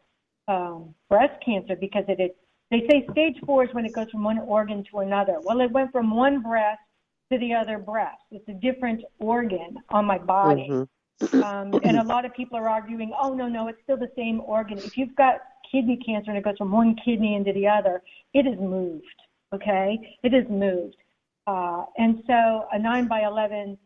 um, 0.49 0.95
breast 1.09 1.43
cancer 1.45 1.77
because 1.77 2.05
it 2.09 2.21
is 2.21 2.31
they 2.71 2.87
say 2.89 3.05
stage 3.11 3.37
four 3.45 3.65
is 3.65 3.71
when 3.73 3.85
it 3.85 3.93
goes 3.93 4.09
from 4.13 4.23
one 4.23 4.39
organ 4.39 4.85
to 4.93 5.01
another. 5.01 5.39
Well, 5.43 5.61
it 5.61 5.73
went 5.73 5.91
from 5.91 6.15
one 6.15 6.41
breast 6.41 6.79
to 7.31 7.39
the 7.39 7.55
other 7.55 7.79
breast. 7.79 8.23
It's 8.31 8.49
a 8.49 8.53
different 8.53 9.03
organ 9.19 9.77
on 9.91 10.05
my 10.05 10.19
body. 10.19 10.69
Mm-hmm. 10.71 11.43
Um, 11.43 11.79
and 11.85 11.99
a 11.99 12.03
lot 12.03 12.25
of 12.25 12.35
people 12.35 12.57
are 12.57 12.69
arguing, 12.69 13.13
oh, 13.21 13.35
no, 13.35 13.47
no, 13.47 13.69
it's 13.69 13.79
still 13.83 13.97
the 13.97 14.11
same 14.17 14.41
organ. 14.41 14.79
If 14.79 14.97
you've 14.97 15.15
got 15.17 15.37
kidney 15.71 15.99
cancer 16.05 16.31
and 16.31 16.39
it 16.39 16.45
goes 16.45 16.57
from 16.57 16.73
one 16.73 16.97
kidney 17.05 17.37
into 17.37 17.53
the 17.53 17.69
other, 17.69 18.03
it 18.35 18.47
is 18.47 18.59
moved. 18.59 19.05
Okay, 19.55 20.17
it 20.23 20.33
is 20.33 20.49
moved. 20.49 20.97
Uh, 21.47 21.85
and 21.99 22.23
so 22.27 22.67
a 22.73 22.79
9 22.79 23.07
by 23.07 23.25
11 23.25 23.77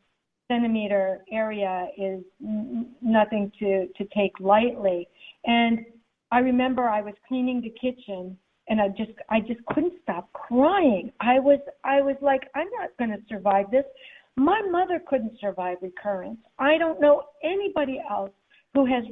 centimeter 0.48 1.24
area 1.30 1.88
is 1.96 2.22
n- 2.42 2.94
nothing 3.02 3.50
to, 3.58 3.88
to 3.96 4.04
take 4.14 4.38
lightly. 4.40 5.08
And 5.46 5.84
I 6.30 6.38
remember 6.38 6.88
I 6.88 7.00
was 7.00 7.14
cleaning 7.26 7.60
the 7.60 7.70
kitchen 7.70 8.38
and 8.68 8.80
I 8.80 8.88
just 8.88 9.12
I 9.28 9.40
just 9.40 9.64
couldn't 9.66 9.94
stop 10.02 10.32
crying. 10.32 11.12
I 11.20 11.38
was 11.38 11.60
I 11.84 12.00
was 12.00 12.16
like 12.20 12.48
I'm 12.54 12.68
not 12.78 12.90
going 12.98 13.10
to 13.10 13.18
survive 13.28 13.70
this. 13.70 13.84
My 14.36 14.60
mother 14.62 15.00
couldn't 15.06 15.38
survive 15.40 15.78
recurrence. 15.80 16.38
I 16.58 16.78
don't 16.78 17.00
know 17.00 17.24
anybody 17.42 18.02
else 18.10 18.32
who 18.74 18.84
has 18.86 19.04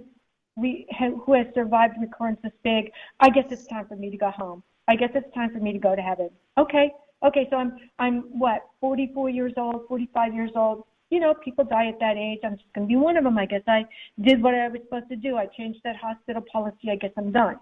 re, 0.56 0.86
who 1.24 1.34
has 1.34 1.46
survived 1.54 1.94
recurrence 2.00 2.40
this 2.42 2.52
big. 2.62 2.90
I 3.20 3.30
guess 3.30 3.44
it's 3.50 3.66
time 3.66 3.86
for 3.86 3.96
me 3.96 4.10
to 4.10 4.16
go 4.16 4.30
home. 4.30 4.62
I 4.88 4.96
guess 4.96 5.10
it's 5.14 5.32
time 5.34 5.52
for 5.52 5.58
me 5.58 5.72
to 5.72 5.78
go 5.78 5.94
to 5.94 6.02
heaven. 6.02 6.30
Okay, 6.58 6.92
okay. 7.22 7.46
So 7.50 7.56
I'm 7.56 7.76
I'm 7.98 8.22
what 8.38 8.62
44 8.80 9.30
years 9.30 9.52
old, 9.56 9.86
45 9.88 10.34
years 10.34 10.50
old. 10.56 10.84
You 11.10 11.20
know, 11.20 11.34
people 11.34 11.64
die 11.64 11.88
at 11.88 12.00
that 12.00 12.16
age. 12.16 12.40
I'm 12.42 12.56
just 12.56 12.72
going 12.72 12.88
to 12.88 12.88
be 12.88 12.96
one 12.96 13.18
of 13.18 13.24
them. 13.24 13.36
I 13.36 13.44
guess 13.44 13.62
I 13.68 13.84
did 14.22 14.42
what 14.42 14.54
I 14.54 14.68
was 14.68 14.80
supposed 14.80 15.10
to 15.10 15.16
do. 15.16 15.36
I 15.36 15.44
changed 15.46 15.80
that 15.84 15.96
hospital 15.96 16.42
policy. 16.50 16.90
I 16.90 16.96
guess 16.96 17.10
I'm 17.18 17.30
done. 17.30 17.56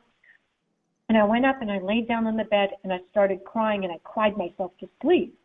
And 1.10 1.18
I 1.18 1.24
went 1.24 1.44
up 1.44 1.60
and 1.60 1.72
I 1.72 1.80
laid 1.80 2.06
down 2.06 2.28
on 2.28 2.36
the 2.36 2.44
bed 2.44 2.70
and 2.84 2.92
I 2.92 3.00
started 3.10 3.44
crying 3.44 3.82
and 3.82 3.92
I 3.92 3.98
cried 4.04 4.36
myself 4.36 4.70
to 4.78 4.88
sleep. 5.02 5.36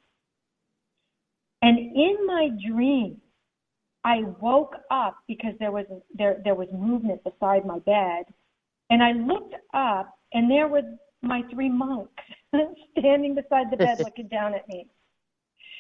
And 1.63 1.80
in 1.80 2.18
my 2.28 2.49
dream, 2.70 3.20
I 4.03 4.26
woke 4.39 4.76
up 4.91 5.18
because 5.28 5.55
there 5.59 5.72
was 5.72 5.88
there 6.13 6.39
there 6.43 6.53
was 6.53 6.68
movement 6.72 7.24
beside 7.24 7.66
my 7.66 7.80
bed, 7.80 8.26
and 8.91 9.01
I 9.01 9.13
looked 9.13 9.55
up, 9.74 10.16
and 10.34 10.51
there 10.51 10.68
were 10.68 10.84
my 11.24 11.41
three 11.51 11.70
monks 11.70 12.24
standing 12.99 13.34
beside 13.34 13.72
the 13.72 13.78
bed, 13.78 13.97
looking 14.03 14.28
down 14.28 14.53
at 14.53 14.70
me. 14.70 14.86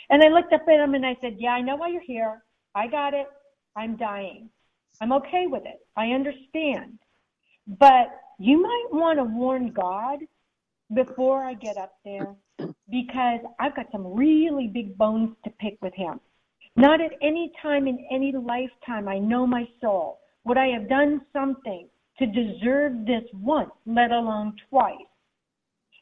And 0.09 0.23
I 0.23 0.29
looked 0.29 0.51
up 0.51 0.61
at 0.61 0.77
them 0.77 0.95
and 0.95 1.05
I 1.05 1.15
said, 1.21 1.35
"Yeah, 1.37 1.51
I 1.51 1.61
know 1.61 1.75
why 1.75 1.89
you're 1.89 2.01
here. 2.01 2.41
I 2.73 2.87
got 2.87 3.13
it. 3.13 3.27
I'm 3.75 3.97
dying. 3.97 4.49
I'm 4.99 5.11
okay 5.11 5.45
with 5.45 5.67
it. 5.67 5.85
I 5.95 6.07
understand, 6.07 6.97
but 7.67 8.07
you 8.39 8.61
might 8.61 8.87
want 8.91 9.19
to 9.19 9.23
warn 9.23 9.71
God 9.71 10.19
before 10.93 11.43
I 11.43 11.53
get 11.53 11.77
up 11.77 11.93
there 12.03 12.35
because 12.89 13.39
I've 13.59 13.75
got 13.75 13.91
some 13.91 14.13
really 14.13 14.67
big 14.67 14.97
bones 14.97 15.35
to 15.43 15.49
pick 15.51 15.77
with 15.81 15.93
Him." 15.93 16.19
Not 16.75 16.99
at 16.99 17.13
any 17.21 17.51
time 17.61 17.87
in 17.87 18.05
any 18.11 18.33
lifetime 18.33 19.07
I 19.07 19.17
know 19.17 19.47
my 19.47 19.67
soul 19.79 20.19
would 20.43 20.57
I 20.57 20.67
have 20.67 20.89
done 20.89 21.21
something 21.31 21.87
to 22.19 22.25
deserve 22.25 23.05
this 23.05 23.23
once, 23.33 23.71
let 23.85 24.11
alone 24.11 24.55
twice. 24.69 25.07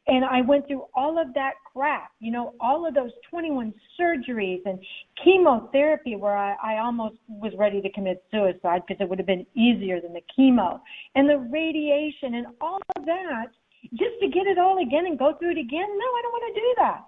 And 0.06 0.26
I 0.26 0.42
went 0.42 0.68
through 0.68 0.84
all 0.94 1.18
of 1.18 1.34
that 1.34 1.54
crap, 1.72 2.12
you 2.20 2.32
know, 2.32 2.56
all 2.60 2.86
of 2.86 2.94
those 2.94 3.12
21 3.30 3.74
surgeries 4.00 4.62
and 4.66 4.78
chemotherapy 5.24 6.18
where 6.18 6.36
I, 6.36 6.56
I 6.62 6.78
almost 6.80 7.16
was 7.30 7.54
ready 7.58 7.82
to 7.82 7.90
commit 7.92 8.22
suicide 8.30 8.82
because 8.86 9.00
it 9.00 9.08
would 9.08 9.18
have 9.18 9.28
been 9.28 9.46
easier 9.56 10.02
than 10.02 10.14
the 10.14 10.22
chemo 10.38 10.82
and 11.16 11.30
the 11.30 11.38
radiation 11.38 12.36
and 12.36 12.48
all 12.60 12.80
of 12.98 13.06
that 13.06 13.46
just 13.92 14.20
to 14.22 14.28
get 14.28 14.46
it 14.46 14.58
all 14.58 14.82
again 14.82 15.06
and 15.06 15.18
go 15.18 15.36
through 15.40 15.52
it 15.52 15.58
again. 15.58 15.88
No, 15.88 16.06
I 16.06 16.22
don't 16.22 16.32
want 16.32 16.56
to 16.56 16.62
do 16.62 16.76
that. 16.78 17.04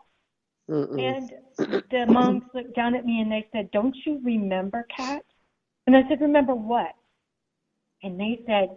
Mm-mm. 0.70 1.00
And 1.58 1.84
the 1.91 2.06
monks 2.14 2.48
looked 2.54 2.76
down 2.76 2.96
at 2.96 3.06
me 3.06 3.20
and 3.20 3.32
they 3.32 3.48
said, 3.52 3.70
Don't 3.72 3.96
you 4.06 4.22
remember, 4.24 4.88
Kat? 4.96 5.24
And 5.86 5.96
I 5.96 6.08
said, 6.08 6.22
Remember 6.22 6.56
what? 6.56 6.96
And 8.04 8.20
they 8.20 8.39
said, 8.46 8.70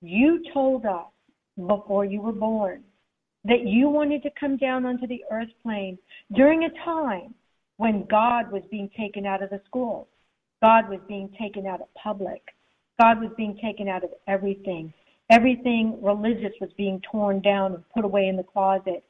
You 0.00 0.42
told 0.52 0.84
us 0.84 1.06
before 1.56 2.04
you 2.04 2.20
were 2.20 2.32
born 2.32 2.82
that 3.44 3.66
you 3.66 3.88
wanted 3.88 4.22
to 4.22 4.30
come 4.38 4.56
down 4.56 4.86
onto 4.86 5.06
the 5.06 5.22
earth 5.30 5.48
plane 5.62 5.98
during 6.34 6.64
a 6.64 6.84
time 6.84 7.34
when 7.76 8.06
God 8.08 8.52
was 8.52 8.62
being 8.70 8.90
taken 8.96 9.26
out 9.26 9.42
of 9.42 9.50
the 9.50 9.60
schools. 9.66 10.06
God 10.62 10.88
was 10.88 11.00
being 11.08 11.28
taken 11.40 11.66
out 11.66 11.80
of 11.80 11.92
public. 11.94 12.42
God 13.00 13.20
was 13.20 13.30
being 13.36 13.58
taken 13.60 13.88
out 13.88 14.04
of 14.04 14.10
everything. 14.28 14.92
Everything 15.30 15.98
religious 16.00 16.52
was 16.60 16.70
being 16.76 17.00
torn 17.10 17.40
down 17.40 17.74
and 17.74 17.88
put 17.94 18.04
away 18.04 18.28
in 18.28 18.36
the 18.36 18.44
closet. 18.44 19.02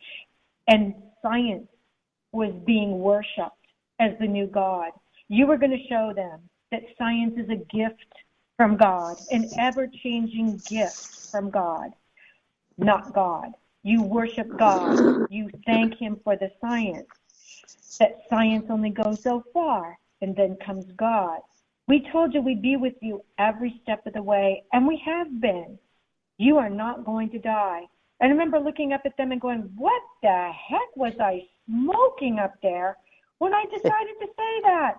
And 0.68 0.94
science 1.20 1.68
was 2.32 2.52
being 2.64 3.00
worshiped 3.00 3.56
as 4.00 4.12
the 4.18 4.26
new 4.26 4.46
God. 4.46 4.92
You 5.28 5.46
were 5.46 5.58
going 5.58 5.72
to 5.72 5.88
show 5.88 6.12
them 6.14 6.40
that 6.70 6.82
science 6.96 7.34
is 7.36 7.50
a 7.50 7.56
gift 7.56 8.06
from 8.56 8.76
God, 8.76 9.16
an 9.30 9.50
ever 9.58 9.86
changing 10.02 10.60
gift 10.66 11.30
from 11.30 11.50
God, 11.50 11.90
not 12.78 13.12
God. 13.12 13.52
You 13.82 14.02
worship 14.02 14.56
God. 14.56 14.98
You 15.28 15.50
thank 15.66 15.94
Him 15.94 16.20
for 16.22 16.36
the 16.36 16.50
science. 16.60 17.08
That 17.98 18.22
science 18.30 18.66
only 18.70 18.90
goes 18.90 19.22
so 19.22 19.44
far, 19.52 19.98
and 20.20 20.36
then 20.36 20.56
comes 20.64 20.86
God. 20.96 21.40
We 21.88 22.08
told 22.12 22.32
you 22.32 22.40
we'd 22.42 22.62
be 22.62 22.76
with 22.76 22.94
you 23.00 23.22
every 23.38 23.80
step 23.82 24.06
of 24.06 24.12
the 24.12 24.22
way, 24.22 24.62
and 24.72 24.86
we 24.86 25.02
have 25.04 25.40
been. 25.40 25.78
You 26.38 26.58
are 26.58 26.70
not 26.70 27.04
going 27.04 27.30
to 27.30 27.38
die. 27.38 27.82
I 28.20 28.26
remember 28.26 28.60
looking 28.60 28.92
up 28.92 29.02
at 29.04 29.16
them 29.16 29.32
and 29.32 29.40
going, 29.40 29.68
What 29.76 30.02
the 30.22 30.50
heck 30.52 30.96
was 30.96 31.14
I 31.20 31.42
smoking 31.66 32.38
up 32.38 32.54
there 32.62 32.96
when 33.38 33.52
I 33.52 33.64
decided 33.64 34.14
to 34.20 34.26
say 34.26 34.60
that? 34.64 34.94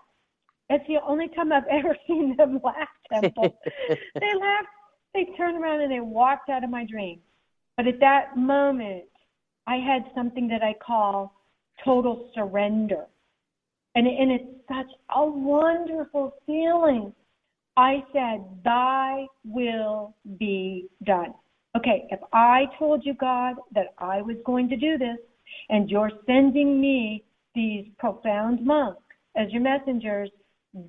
It's 0.69 0.87
the 0.87 0.97
only 1.05 1.29
time 1.29 1.51
I've 1.53 1.67
ever 1.71 1.95
seen 2.05 2.35
them 2.35 2.59
laugh, 2.63 2.89
Temple. 3.11 3.57
they 4.19 4.33
laughed, 4.35 4.67
they 5.13 5.25
turned 5.37 5.61
around 5.61 5.81
and 5.81 5.91
they 5.91 6.01
walked 6.01 6.49
out 6.49 6.63
of 6.63 6.69
my 6.69 6.85
dream. 6.85 7.21
But 7.77 7.87
at 7.87 7.99
that 7.99 8.37
moment, 8.37 9.05
I 9.65 9.77
had 9.77 10.03
something 10.13 10.47
that 10.49 10.61
I 10.61 10.75
call 10.85 11.33
total 11.83 12.29
surrender. 12.35 13.05
And, 13.95 14.07
and 14.07 14.31
it's 14.31 14.67
such 14.67 14.91
a 15.15 15.25
wonderful 15.25 16.33
feeling. 16.45 17.13
I 17.75 18.03
said, 18.13 18.45
Thy 18.63 19.25
will 19.45 20.15
be 20.37 20.87
done. 21.03 21.33
Okay, 21.75 22.05
if 22.11 22.19
I 22.31 22.65
told 22.77 23.03
you, 23.03 23.15
God, 23.15 23.55
that 23.73 23.95
I 23.97 24.21
was 24.21 24.37
going 24.45 24.69
to 24.69 24.77
do 24.77 24.97
this, 24.97 25.17
and 25.69 25.89
you're 25.89 26.11
sending 26.27 26.79
me 26.79 27.23
these 27.55 27.85
profound 27.97 28.63
monks 28.63 29.01
as 29.35 29.51
your 29.51 29.61
messengers, 29.61 30.29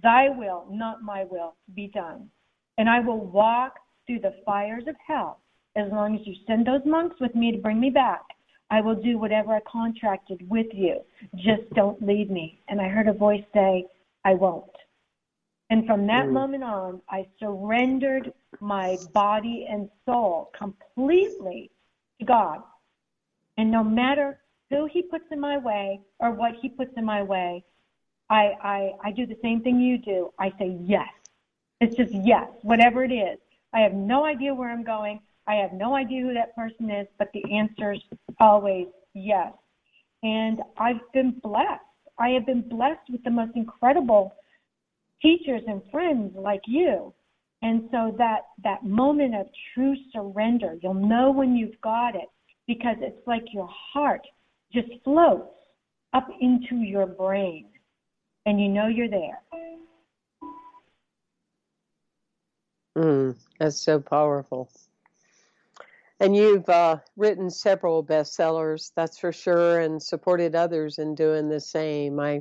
thy 0.02 0.28
will, 0.28 0.66
not 0.70 1.02
my 1.02 1.24
will, 1.24 1.56
be 1.74 1.88
done. 1.88 2.28
And 2.76 2.88
I 2.88 3.00
will 3.00 3.20
walk 3.20 3.74
through 4.06 4.20
the 4.20 4.34
fires 4.44 4.84
of 4.86 4.96
hell 5.06 5.40
as 5.76 5.90
long 5.90 6.14
as 6.14 6.26
you 6.26 6.34
send 6.46 6.66
those 6.66 6.84
monks 6.84 7.16
with 7.20 7.34
me 7.34 7.52
to 7.52 7.58
bring 7.58 7.80
me 7.80 7.90
back. 7.90 8.22
I 8.70 8.80
will 8.80 8.94
do 8.94 9.18
whatever 9.18 9.54
I 9.54 9.60
contracted 9.60 10.48
with 10.48 10.66
you. 10.72 11.00
Just 11.36 11.68
don't 11.74 12.04
leave 12.04 12.30
me. 12.30 12.60
And 12.68 12.80
I 12.80 12.88
heard 12.88 13.08
a 13.08 13.12
voice 13.12 13.44
say, 13.52 13.86
I 14.24 14.34
won't. 14.34 14.70
And 15.70 15.86
from 15.86 16.06
that 16.06 16.26
mm. 16.26 16.32
moment 16.32 16.64
on, 16.64 17.00
I 17.08 17.26
surrendered 17.38 18.32
my 18.60 18.96
body 19.12 19.66
and 19.68 19.88
soul 20.06 20.50
completely 20.56 21.70
to 22.18 22.24
God. 22.24 22.62
And 23.56 23.70
no 23.70 23.84
matter 23.84 24.38
who 24.70 24.86
He 24.86 25.02
puts 25.02 25.24
in 25.30 25.40
my 25.40 25.58
way 25.58 26.00
or 26.18 26.30
what 26.30 26.54
He 26.60 26.68
puts 26.68 26.92
in 26.96 27.04
my 27.04 27.22
way, 27.22 27.64
I, 28.30 28.52
I, 28.62 28.92
I 29.04 29.10
do 29.12 29.26
the 29.26 29.38
same 29.42 29.60
thing 29.60 29.80
you 29.80 29.98
do. 29.98 30.32
I 30.38 30.50
say 30.58 30.76
yes. 30.80 31.08
It's 31.80 31.96
just 31.96 32.12
yes, 32.12 32.48
whatever 32.62 33.04
it 33.04 33.12
is. 33.12 33.38
I 33.72 33.80
have 33.80 33.92
no 33.92 34.24
idea 34.24 34.54
where 34.54 34.70
I'm 34.70 34.84
going. 34.84 35.20
I 35.46 35.56
have 35.56 35.72
no 35.72 35.94
idea 35.94 36.22
who 36.22 36.34
that 36.34 36.56
person 36.56 36.90
is, 36.90 37.06
but 37.18 37.28
the 37.34 37.44
answer's 37.52 38.02
always 38.40 38.86
yes. 39.14 39.52
And 40.22 40.60
I've 40.78 41.00
been 41.12 41.38
blessed. 41.42 41.80
I 42.18 42.30
have 42.30 42.46
been 42.46 42.66
blessed 42.68 43.10
with 43.10 43.22
the 43.24 43.30
most 43.30 43.52
incredible 43.56 44.34
teachers 45.20 45.62
and 45.66 45.82
friends 45.90 46.32
like 46.36 46.62
you. 46.66 47.12
And 47.62 47.88
so 47.90 48.14
that, 48.18 48.42
that 48.62 48.84
moment 48.84 49.34
of 49.34 49.46
true 49.74 49.94
surrender, 50.12 50.76
you'll 50.82 50.94
know 50.94 51.30
when 51.30 51.56
you've 51.56 51.80
got 51.82 52.14
it 52.14 52.28
because 52.66 52.96
it's 53.00 53.26
like 53.26 53.44
your 53.52 53.68
heart 53.92 54.26
just 54.72 54.88
floats 55.02 55.48
up 56.12 56.28
into 56.40 56.76
your 56.76 57.06
brain 57.06 57.66
and 58.46 58.60
you 58.60 58.68
know 58.68 58.86
you're 58.86 59.08
there. 59.08 59.40
Mm, 62.96 63.34
that's 63.58 63.80
so 63.80 64.00
powerful. 64.00 64.70
And 66.24 66.34
you've 66.34 66.66
uh, 66.70 67.00
written 67.18 67.50
several 67.50 68.02
bestsellers, 68.02 68.92
that's 68.96 69.18
for 69.18 69.30
sure, 69.30 69.80
and 69.80 70.02
supported 70.02 70.54
others 70.54 70.98
in 70.98 71.14
doing 71.14 71.50
the 71.50 71.60
same. 71.60 72.18
I, 72.18 72.40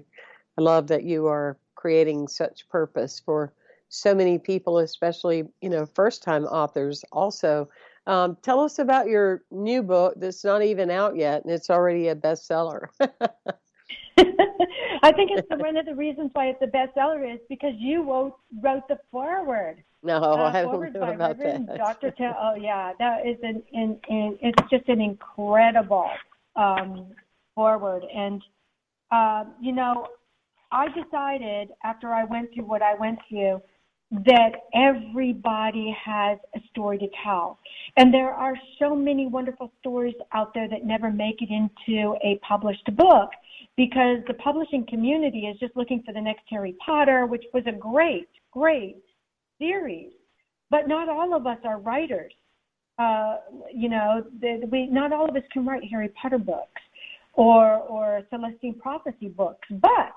I 0.57 0.61
love 0.61 0.87
that 0.87 1.03
you 1.03 1.27
are 1.27 1.57
creating 1.75 2.29
such 2.29 2.69
purpose 2.69 3.19
for 3.19 3.51
so 3.89 4.15
many 4.15 4.39
people, 4.39 4.79
especially 4.79 5.43
you 5.59 5.69
know 5.69 5.85
first-time 5.85 6.45
authors. 6.45 7.03
Also, 7.11 7.67
um, 8.07 8.37
tell 8.41 8.61
us 8.61 8.79
about 8.79 9.07
your 9.09 9.43
new 9.51 9.83
book 9.83 10.13
that's 10.15 10.45
not 10.45 10.63
even 10.63 10.89
out 10.89 11.17
yet, 11.17 11.43
and 11.43 11.53
it's 11.53 11.69
already 11.69 12.07
a 12.07 12.15
bestseller. 12.15 12.87
I 15.03 15.11
think 15.11 15.31
it's 15.33 15.47
one 15.49 15.75
of 15.75 15.85
the 15.85 15.93
reasons 15.93 16.31
why 16.33 16.47
it's 16.47 16.61
a 16.61 16.67
bestseller 16.67 17.31
is 17.31 17.39
because 17.49 17.73
you 17.77 18.09
wrote, 18.09 18.37
wrote 18.61 18.87
the 18.87 18.97
foreword. 19.11 19.83
No, 20.01 20.15
uh, 20.15 20.51
I 20.53 20.61
don't 20.61 20.93
know 20.93 21.11
about 21.11 21.37
Reverend 21.37 21.67
that. 21.67 21.77
Dr. 21.77 22.11
T- 22.17 22.23
oh 22.23 22.55
yeah, 22.55 22.93
that 22.99 23.27
is 23.27 23.37
an, 23.43 23.61
an, 23.73 23.99
an 24.09 24.37
it's 24.41 24.69
just 24.69 24.87
an 24.87 25.01
incredible 25.01 26.09
um, 26.55 27.07
foreword, 27.53 28.03
and 28.13 28.41
uh, 29.11 29.45
you 29.61 29.73
know, 29.73 30.07
I 30.71 30.87
decided 30.87 31.69
after 31.83 32.13
I 32.13 32.23
went 32.23 32.53
through 32.53 32.65
what 32.65 32.81
I 32.81 32.95
went 32.95 33.19
through 33.29 33.61
that 34.25 34.51
everybody 34.73 35.95
has 36.03 36.37
a 36.55 36.59
story 36.69 36.99
to 36.99 37.07
tell. 37.23 37.57
And 37.97 38.13
there 38.13 38.31
are 38.31 38.53
so 38.77 38.95
many 38.95 39.27
wonderful 39.27 39.71
stories 39.79 40.13
out 40.33 40.53
there 40.53 40.67
that 40.69 40.85
never 40.85 41.11
make 41.11 41.41
it 41.41 41.49
into 41.49 42.15
a 42.23 42.39
published 42.47 42.95
book 42.95 43.31
because 43.75 44.17
the 44.27 44.35
publishing 44.35 44.85
community 44.87 45.41
is 45.41 45.59
just 45.59 45.75
looking 45.75 46.03
for 46.05 46.13
the 46.13 46.21
next 46.21 46.43
Harry 46.49 46.75
Potter, 46.85 47.25
which 47.25 47.43
was 47.53 47.63
a 47.65 47.71
great, 47.71 48.29
great 48.51 49.03
series. 49.59 50.11
But 50.69 50.87
not 50.87 51.09
all 51.09 51.35
of 51.35 51.47
us 51.47 51.57
are 51.65 51.79
writers. 51.79 52.33
Uh, 52.99 53.37
you 53.73 53.89
know, 53.89 54.23
the, 54.39 54.67
we 54.71 54.87
not 54.87 55.11
all 55.11 55.27
of 55.27 55.35
us 55.35 55.43
can 55.51 55.65
write 55.65 55.83
Harry 55.89 56.09
Potter 56.09 56.37
books 56.37 56.81
or 57.33 57.77
or 57.77 58.21
Celestine 58.29 58.79
prophecy 58.79 59.29
books, 59.29 59.67
but 59.69 60.13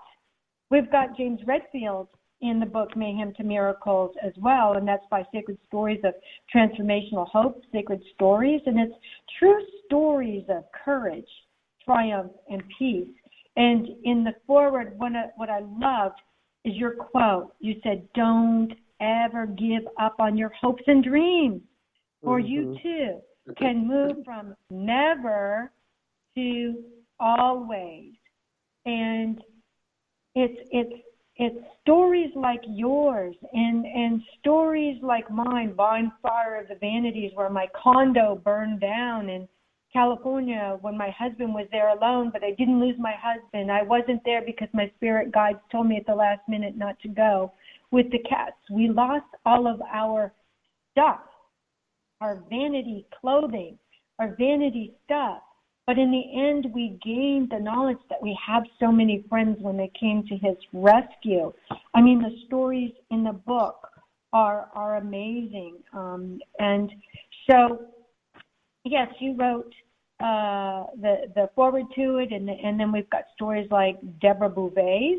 we've 0.70 0.90
got 0.90 1.16
James 1.16 1.40
Redfield 1.46 2.08
in 2.42 2.60
the 2.60 2.66
book 2.66 2.94
Mayhem 2.96 3.32
to 3.34 3.42
Miracles 3.42 4.14
as 4.22 4.32
well, 4.36 4.74
and 4.74 4.86
that's 4.86 5.04
by 5.10 5.24
Sacred 5.32 5.58
Stories 5.68 6.00
of 6.04 6.12
Transformational 6.54 7.26
Hope, 7.28 7.62
Sacred 7.72 8.02
Stories, 8.14 8.60
and 8.66 8.78
it's 8.78 8.94
true 9.38 9.58
stories 9.86 10.44
of 10.50 10.64
courage, 10.84 11.28
triumph, 11.84 12.32
and 12.50 12.62
peace. 12.78 13.08
And 13.56 13.88
in 14.04 14.22
the 14.22 14.34
foreword, 14.46 14.98
what 14.98 15.50
I 15.50 15.60
loved 15.60 16.20
is 16.64 16.74
your 16.74 16.94
quote. 16.94 17.54
You 17.60 17.80
said, 17.82 18.06
Don't 18.14 18.72
ever 19.00 19.46
give 19.46 19.82
up 19.98 20.16
on 20.18 20.36
your 20.36 20.52
hopes 20.60 20.82
and 20.86 21.02
dreams, 21.02 21.62
for 22.22 22.38
mm-hmm. 22.38 22.48
you 22.48 22.78
too 22.82 23.20
can 23.54 23.86
move 23.86 24.24
from 24.24 24.54
never 24.70 25.70
to 26.36 26.74
always. 27.20 28.12
And 28.84 29.40
it's 30.34 30.68
it's 30.70 31.02
it's 31.36 31.56
stories 31.82 32.30
like 32.34 32.60
yours 32.66 33.34
and 33.52 33.84
and 33.84 34.22
stories 34.38 34.98
like 35.02 35.30
mine 35.30 35.72
bonfire 35.72 36.60
of 36.60 36.68
the 36.68 36.76
vanities 36.76 37.32
where 37.34 37.50
my 37.50 37.66
condo 37.80 38.40
burned 38.44 38.80
down 38.80 39.28
in 39.28 39.48
california 39.96 40.78
when 40.80 40.96
my 40.96 41.10
husband 41.10 41.52
was 41.54 41.66
there 41.72 41.88
alone 41.90 42.30
but 42.32 42.44
i 42.44 42.50
didn't 42.58 42.80
lose 42.80 42.96
my 42.98 43.14
husband 43.20 43.70
i 43.70 43.82
wasn't 43.82 44.22
there 44.24 44.42
because 44.44 44.68
my 44.72 44.90
spirit 44.96 45.32
guides 45.32 45.58
told 45.72 45.86
me 45.86 45.96
at 45.96 46.06
the 46.06 46.14
last 46.14 46.40
minute 46.48 46.76
not 46.76 46.98
to 47.00 47.08
go 47.08 47.52
with 47.90 48.10
the 48.10 48.22
cats 48.28 48.56
we 48.70 48.88
lost 48.88 49.26
all 49.44 49.66
of 49.66 49.80
our 49.92 50.32
stuff 50.92 51.20
our 52.20 52.42
vanity 52.50 53.06
clothing 53.20 53.78
our 54.18 54.34
vanity 54.38 54.92
stuff 55.04 55.42
but 55.86 55.98
in 55.98 56.10
the 56.10 56.48
end, 56.48 56.74
we 56.74 56.98
gained 57.04 57.50
the 57.50 57.60
knowledge 57.60 58.00
that 58.10 58.20
we 58.20 58.36
have 58.44 58.64
so 58.80 58.90
many 58.90 59.24
friends 59.28 59.58
when 59.60 59.76
they 59.76 59.90
came 59.98 60.26
to 60.26 60.36
his 60.36 60.56
rescue. 60.72 61.52
I 61.94 62.00
mean, 62.00 62.20
the 62.20 62.36
stories 62.46 62.90
in 63.10 63.22
the 63.22 63.32
book 63.32 63.88
are 64.32 64.68
are 64.74 64.96
amazing. 64.96 65.76
Um, 65.92 66.40
and 66.58 66.90
so, 67.48 67.86
yes, 68.84 69.08
you 69.20 69.36
wrote 69.36 69.72
uh, 70.20 70.84
the 71.00 71.30
the 71.34 71.50
forward 71.54 71.84
to 71.94 72.18
it, 72.18 72.32
and 72.32 72.48
and 72.48 72.78
then 72.80 72.90
we've 72.92 73.10
got 73.10 73.24
stories 73.34 73.68
like 73.70 73.96
Deborah 74.20 74.48
Beauvais, 74.48 75.18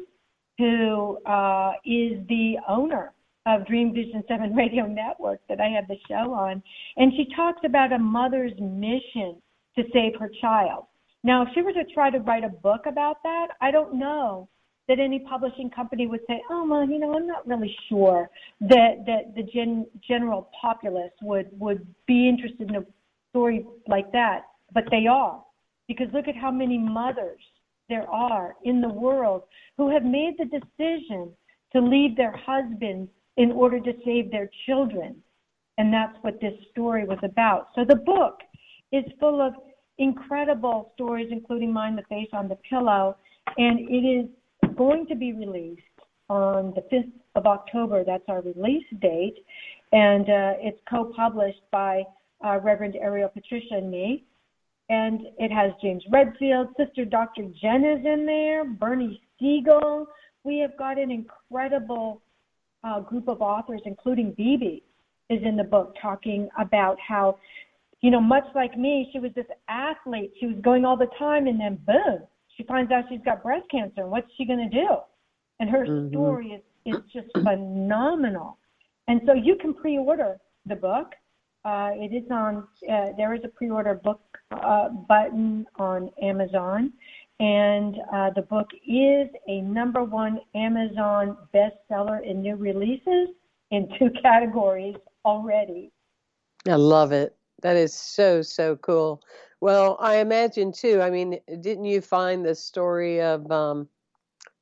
who 0.58 1.18
uh, 1.26 1.74
is 1.86 2.26
the 2.28 2.56
owner 2.68 3.14
of 3.46 3.66
Dream 3.66 3.94
Vision 3.94 4.24
7 4.28 4.56
Radio 4.56 4.86
Network 4.86 5.40
that 5.50 5.62
I 5.62 5.68
have 5.70 5.88
the 5.88 5.98
show 6.08 6.34
on. 6.34 6.62
And 6.98 7.14
she 7.14 7.28
talks 7.36 7.62
about 7.64 7.94
a 7.94 8.00
mother's 8.00 8.54
mission 8.60 9.42
to 9.78 9.84
save 9.94 10.20
her 10.20 10.30
child. 10.42 10.86
Now, 11.24 11.44
if 11.44 11.50
she 11.54 11.62
were 11.62 11.74
to 11.74 11.86
try 11.94 12.10
to 12.10 12.20
write 12.20 12.44
a 12.44 12.50
book 12.50 12.82
about 12.86 13.24
that, 13.24 13.48
I 13.62 13.72
don't 13.72 13.96
know 13.96 14.50
that 14.88 15.00
any 15.00 15.20
publishing 15.20 15.70
company 15.70 16.08
would 16.08 16.22
say, 16.28 16.42
"Oh, 16.50 16.66
well, 16.66 16.88
you 16.88 17.00
know, 17.00 17.14
I'm 17.14 17.28
not 17.28 17.46
really 17.48 17.76
sure 17.90 18.30
that 18.62 19.06
that 19.06 19.36
the 19.36 19.44
gen, 19.44 19.86
general 20.08 20.50
populace 20.60 21.12
would 21.22 21.48
would 21.60 21.86
be 22.06 22.28
interested 22.30 22.70
in 22.70 22.78
a 22.78 22.86
story 23.32 23.66
like 23.88 24.12
that." 24.14 24.46
But 24.78 24.92
they 24.92 25.08
are, 25.08 25.44
because 25.88 26.06
look 26.14 26.28
at 26.28 26.36
how 26.36 26.52
many 26.52 26.78
mothers 26.78 27.42
there 27.90 28.08
are 28.12 28.56
in 28.64 28.80
the 28.80 28.88
world 28.88 29.42
who 29.76 29.90
have 29.90 30.04
made 30.04 30.36
the 30.38 30.46
decision 30.46 31.32
to 31.74 31.82
leave 31.82 32.16
their 32.16 32.36
husbands 32.46 33.10
in 33.38 33.52
order 33.52 33.80
to 33.80 33.94
save 34.06 34.30
their 34.30 34.52
children, 34.68 35.16
and 35.80 35.92
that's 35.92 36.16
what 36.22 36.40
this 36.40 36.54
story 36.70 37.06
was 37.06 37.18
about. 37.24 37.70
So 37.74 37.86
the 37.86 37.96
book 37.96 38.42
is 38.92 39.04
full 39.20 39.42
of 39.42 39.56
incredible 39.98 40.92
stories, 40.94 41.30
including 41.32 41.74
mine, 41.74 41.96
The 41.96 42.04
Face 42.04 42.30
on 42.32 42.48
the 42.48 42.60
Pillow, 42.70 43.18
and 43.58 43.80
it 43.80 44.06
is 44.06 44.30
going 44.76 45.08
to 45.08 45.16
be 45.16 45.34
released 45.34 45.82
on 46.30 46.72
the 46.76 46.82
5th 46.96 47.14
of 47.34 47.48
October. 47.48 48.04
That's 48.04 48.26
our 48.28 48.44
release 48.44 48.86
date. 49.02 49.44
And 49.92 50.30
uh, 50.30 50.54
it's 50.60 50.80
co 50.88 51.12
published 51.16 51.64
by 51.72 52.04
uh, 52.46 52.60
Reverend 52.60 52.96
Ariel 52.96 53.30
Patricia 53.30 53.74
and 53.74 53.90
me. 53.90 54.24
And 54.90 55.28
it 55.38 55.52
has 55.52 55.72
James 55.82 56.04
Redfield, 56.12 56.70
Sister 56.78 57.04
Dr. 57.04 57.44
Jen 57.62 57.84
is 57.84 58.06
in 58.06 58.26
there, 58.26 58.64
Bernie 58.64 59.22
Siegel. 59.38 60.08
We 60.44 60.60
have 60.60 60.78
got 60.78 60.98
an 60.98 61.12
incredible 61.12 62.22
uh, 62.84 63.02
group 63.02 63.28
of 63.28 63.42
authors, 63.42 63.82
including 63.86 64.32
Bibi, 64.38 64.84
is 65.30 65.40
in 65.44 65.58
the 65.58 65.64
book 65.64 65.94
talking 66.02 66.48
about 66.58 66.98
how, 67.06 67.38
you 68.02 68.12
know, 68.12 68.22
much 68.22 68.46
like 68.56 68.78
me, 68.78 69.10
she 69.12 69.20
was 69.20 69.32
this 69.36 69.46
athlete. 69.68 70.32
She 70.40 70.46
was 70.46 70.56
going 70.64 70.86
all 70.86 70.96
the 70.96 71.10
time, 71.20 71.48
and 71.48 71.60
then 71.60 71.80
boom, 71.86 72.22
she 72.56 72.64
finds 72.64 72.92
out 72.92 73.04
she's 73.10 73.20
got 73.26 73.44
breast 73.44 73.66
cancer. 73.70 74.02
And 74.02 74.12
what's 74.12 74.28
she 74.38 74.46
going 74.46 74.70
to 74.70 74.74
do? 74.74 74.88
And 75.60 75.70
her 75.70 75.86
mm-hmm. 75.86 76.10
story 76.10 76.48
is, 76.48 76.62
is 76.86 77.02
just 77.12 77.28
phenomenal. 77.34 78.58
And 79.08 79.22
so 79.26 79.34
you 79.34 79.58
can 79.60 79.74
pre 79.74 79.98
order 79.98 80.38
the 80.66 80.76
book. 80.76 81.08
Uh, 81.68 81.92
it 81.96 82.16
is 82.16 82.24
on, 82.32 82.66
uh, 82.90 83.08
there 83.18 83.34
is 83.34 83.42
a 83.44 83.50
pre 83.50 83.70
order 83.70 83.94
book 83.94 84.22
uh, 84.52 84.88
button 84.88 85.66
on 85.76 86.10
Amazon. 86.22 86.94
And 87.42 87.98
uh, 88.14 88.30
the 88.36 88.42
book 88.42 88.70
is 88.88 89.28
a 89.50 89.60
number 89.62 90.06
one 90.06 90.40
Amazon 90.56 91.36
bestseller 91.54 92.26
in 92.26 92.42
new 92.42 92.56
releases 92.56 93.30
in 93.72 93.90
two 94.00 94.10
categories 94.22 94.96
already. 95.26 95.92
I 96.70 96.76
love 96.76 97.12
it. 97.12 97.36
That 97.64 97.76
is 97.76 97.94
so, 97.94 98.42
so 98.42 98.78
cool. 98.78 99.22
Well, 99.60 99.98
I 100.00 100.18
imagine 100.18 100.72
too, 100.72 101.02
I 101.02 101.10
mean, 101.10 101.38
didn't 101.60 101.86
you 101.86 102.00
find 102.00 102.46
the 102.46 102.56
story 102.56 103.22
of, 103.22 103.52
um, 103.52 103.90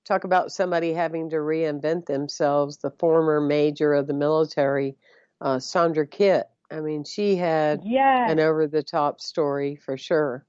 talk 0.06 0.24
about 0.24 0.52
somebody 0.52 0.92
having 0.92 1.30
to 1.30 1.36
reinvent 1.36 2.08
themselves, 2.08 2.78
the 2.78 2.92
former 2.92 3.40
major 3.42 3.94
of 3.94 4.08
the 4.08 4.14
military, 4.14 4.96
uh, 5.42 5.60
Sandra 5.60 6.08
Kitt? 6.08 6.48
I 6.72 6.80
mean, 6.80 7.04
she 7.04 7.36
had 7.36 7.82
yes. 7.84 8.32
an 8.32 8.40
over 8.40 8.68
the 8.68 8.84
top 8.84 9.22
story 9.22 9.76
for 9.76 9.98
sure. 9.98 10.46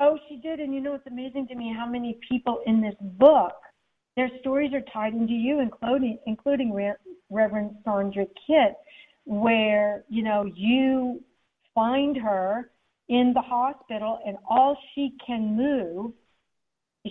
Oh, 0.00 0.18
she 0.28 0.36
did. 0.36 0.60
And 0.60 0.72
you 0.74 0.80
know, 0.80 0.94
it's 0.94 1.06
amazing 1.06 1.48
to 1.48 1.54
me 1.54 1.74
how 1.76 1.86
many 1.86 2.18
people 2.28 2.62
in 2.66 2.80
this 2.80 2.94
book, 3.00 3.54
their 4.16 4.30
stories 4.40 4.72
are 4.72 4.82
tied 4.92 5.14
into 5.14 5.32
you, 5.32 5.60
including, 5.60 6.18
including 6.26 6.72
Re- 6.72 6.94
Reverend 7.30 7.76
Sandra 7.84 8.26
Kitt, 8.46 8.74
where, 9.24 10.04
you 10.08 10.22
know, 10.22 10.50
you 10.54 11.22
find 11.74 12.16
her 12.16 12.70
in 13.08 13.32
the 13.34 13.40
hospital 13.40 14.20
and 14.26 14.36
all 14.48 14.76
she 14.94 15.14
can 15.24 15.56
move, 15.56 16.12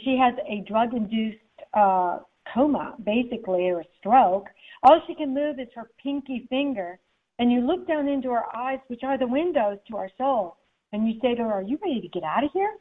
she 0.04 0.18
has 0.18 0.34
a 0.48 0.64
drug 0.68 0.94
induced 0.94 1.40
uh, 1.74 2.20
coma, 2.54 2.96
basically, 3.04 3.70
or 3.70 3.82
a 3.82 3.86
stroke. 3.98 4.48
All 4.84 5.02
she 5.08 5.16
can 5.16 5.34
move 5.34 5.60
is 5.60 5.68
her 5.76 5.90
pinky 6.02 6.46
finger. 6.50 7.00
And 7.40 7.52
you 7.52 7.62
look 7.62 7.88
down 7.88 8.08
into 8.08 8.30
her 8.32 8.44
eyes, 8.56 8.80
which 8.88 9.04
are 9.04 9.18
the 9.18 9.28
windows 9.28 9.78
to 9.90 9.98
our 9.98 10.10
soul 10.18 10.58
and 10.94 11.08
you 11.08 11.20
say 11.22 11.36
to 11.36 11.44
her, 11.44 11.54
Are 11.54 11.62
you 11.62 11.78
ready 11.82 12.02
to 12.02 12.08
get 12.08 12.24
out 12.24 12.44
of 12.44 12.52
here? 12.54 12.72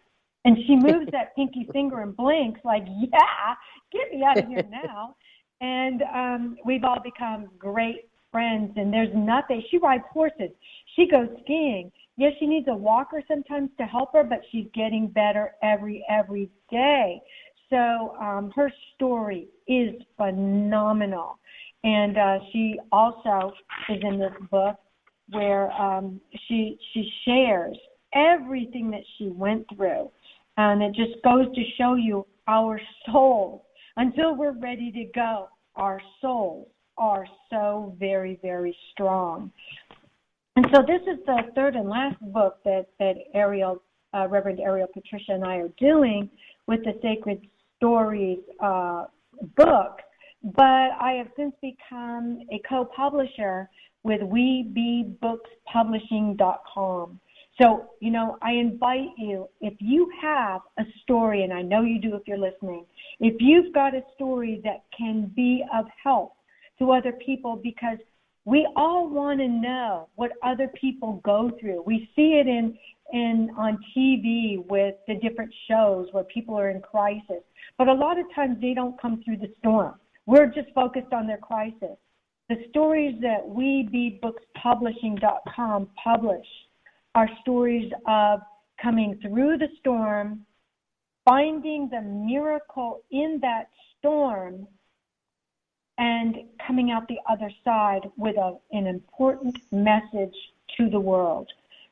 And 0.44 0.56
she 0.66 0.76
moves 0.76 1.10
that 1.12 1.34
pinky 1.34 1.68
finger 1.72 2.00
and 2.00 2.16
blinks, 2.16 2.60
like, 2.64 2.84
Yeah, 2.86 3.54
get 3.92 4.12
me 4.12 4.22
out 4.24 4.38
of 4.38 4.48
here 4.48 4.64
now. 4.70 5.16
And 5.60 6.02
um, 6.14 6.56
we've 6.64 6.84
all 6.84 7.00
become 7.02 7.48
great 7.58 8.08
friends. 8.30 8.72
And 8.76 8.92
there's 8.92 9.14
nothing. 9.14 9.62
She 9.70 9.78
rides 9.78 10.04
horses. 10.12 10.50
She 10.94 11.08
goes 11.08 11.28
skiing. 11.42 11.90
Yes, 12.18 12.32
she 12.38 12.46
needs 12.46 12.66
a 12.68 12.74
walker 12.74 13.22
sometimes 13.28 13.70
to 13.78 13.84
help 13.84 14.12
her, 14.14 14.24
but 14.24 14.40
she's 14.50 14.66
getting 14.74 15.08
better 15.08 15.54
every 15.62 16.04
every 16.08 16.50
day. 16.70 17.20
So 17.68 18.16
um, 18.20 18.52
her 18.54 18.72
story 18.94 19.48
is 19.66 19.94
phenomenal, 20.16 21.38
and 21.86 22.18
uh, 22.18 22.38
she 22.52 22.78
also 22.90 23.52
is 23.88 24.02
in 24.02 24.18
this 24.18 24.32
book 24.50 24.76
where 25.30 25.70
um, 25.72 26.20
she 26.46 26.76
she 26.92 27.08
shares 27.24 27.76
everything 28.12 28.90
that 28.90 29.02
she 29.16 29.28
went 29.28 29.64
through. 29.74 30.10
And 30.56 30.82
it 30.82 30.94
just 30.94 31.22
goes 31.22 31.46
to 31.54 31.62
show 31.78 31.94
you 31.94 32.26
our 32.48 32.80
souls, 33.06 33.62
until 33.96 34.34
we're 34.34 34.58
ready 34.58 34.90
to 34.92 35.04
go, 35.14 35.48
our 35.76 36.00
souls 36.20 36.68
are 36.98 37.26
so 37.50 37.94
very, 37.98 38.38
very 38.42 38.76
strong. 38.92 39.52
And 40.56 40.66
so 40.74 40.82
this 40.86 41.02
is 41.02 41.24
the 41.26 41.42
third 41.54 41.76
and 41.76 41.88
last 41.88 42.16
book 42.32 42.58
that, 42.64 42.86
that 42.98 43.16
Ariel, 43.34 43.82
uh, 44.14 44.26
Reverend 44.28 44.60
Ariel 44.60 44.88
Patricia 44.92 45.32
and 45.32 45.44
I 45.44 45.56
are 45.56 45.72
doing 45.78 46.30
with 46.66 46.80
the 46.84 46.94
Sacred 47.02 47.46
Stories 47.76 48.38
uh, 48.60 49.04
book. 49.56 50.00
But 50.54 50.92
I 51.00 51.14
have 51.18 51.26
since 51.36 51.56
become 51.60 52.38
a 52.52 52.60
co-publisher 52.68 53.68
with 54.04 54.20
WeBeBooksPublishing.com. 54.20 57.20
So, 57.60 57.90
you 58.00 58.12
know, 58.12 58.38
I 58.42 58.52
invite 58.52 59.08
you, 59.18 59.48
if 59.60 59.74
you 59.80 60.08
have 60.22 60.60
a 60.78 60.84
story, 61.02 61.42
and 61.42 61.52
I 61.52 61.62
know 61.62 61.82
you 61.82 62.00
do 62.00 62.14
if 62.14 62.28
you're 62.28 62.38
listening, 62.38 62.86
if 63.18 63.34
you've 63.40 63.74
got 63.74 63.96
a 63.96 64.04
story 64.14 64.60
that 64.62 64.84
can 64.96 65.32
be 65.34 65.64
of 65.74 65.86
help 66.00 66.36
to 66.78 66.92
other 66.92 67.10
people, 67.12 67.56
because 67.56 67.98
we 68.44 68.68
all 68.76 69.08
want 69.08 69.40
to 69.40 69.48
know 69.48 70.08
what 70.14 70.30
other 70.44 70.68
people 70.80 71.20
go 71.24 71.50
through. 71.58 71.82
We 71.84 72.08
see 72.14 72.34
it 72.34 72.46
in, 72.46 72.78
in 73.12 73.50
on 73.58 73.80
TV 73.96 74.64
with 74.68 74.94
the 75.08 75.16
different 75.16 75.52
shows 75.68 76.06
where 76.12 76.22
people 76.22 76.56
are 76.56 76.70
in 76.70 76.80
crisis, 76.82 77.42
but 77.78 77.88
a 77.88 77.92
lot 77.92 78.16
of 78.16 78.32
times 78.32 78.60
they 78.60 78.74
don't 78.74 78.96
come 79.00 79.24
through 79.24 79.38
the 79.38 79.52
storm. 79.58 79.98
We're 80.26 80.46
just 80.46 80.70
focused 80.74 81.12
on 81.12 81.26
their 81.26 81.36
crisis. 81.38 81.96
The 82.48 82.56
stories 82.70 83.20
that 83.22 83.48
WeBeBooksPublishing.com 83.48 85.88
publish 86.02 86.46
are 87.14 87.28
stories 87.42 87.92
of 88.06 88.40
coming 88.80 89.18
through 89.22 89.58
the 89.58 89.68
storm, 89.80 90.46
finding 91.24 91.88
the 91.90 92.00
miracle 92.02 93.02
in 93.10 93.40
that 93.42 93.68
storm, 93.98 94.68
and 95.98 96.36
coming 96.66 96.90
out 96.90 97.06
the 97.08 97.18
other 97.28 97.50
side 97.64 98.02
with 98.16 98.36
a, 98.36 98.56
an 98.72 98.86
important 98.86 99.56
message 99.72 100.34
to 100.76 100.90
the 100.90 101.00
world. 101.00 101.50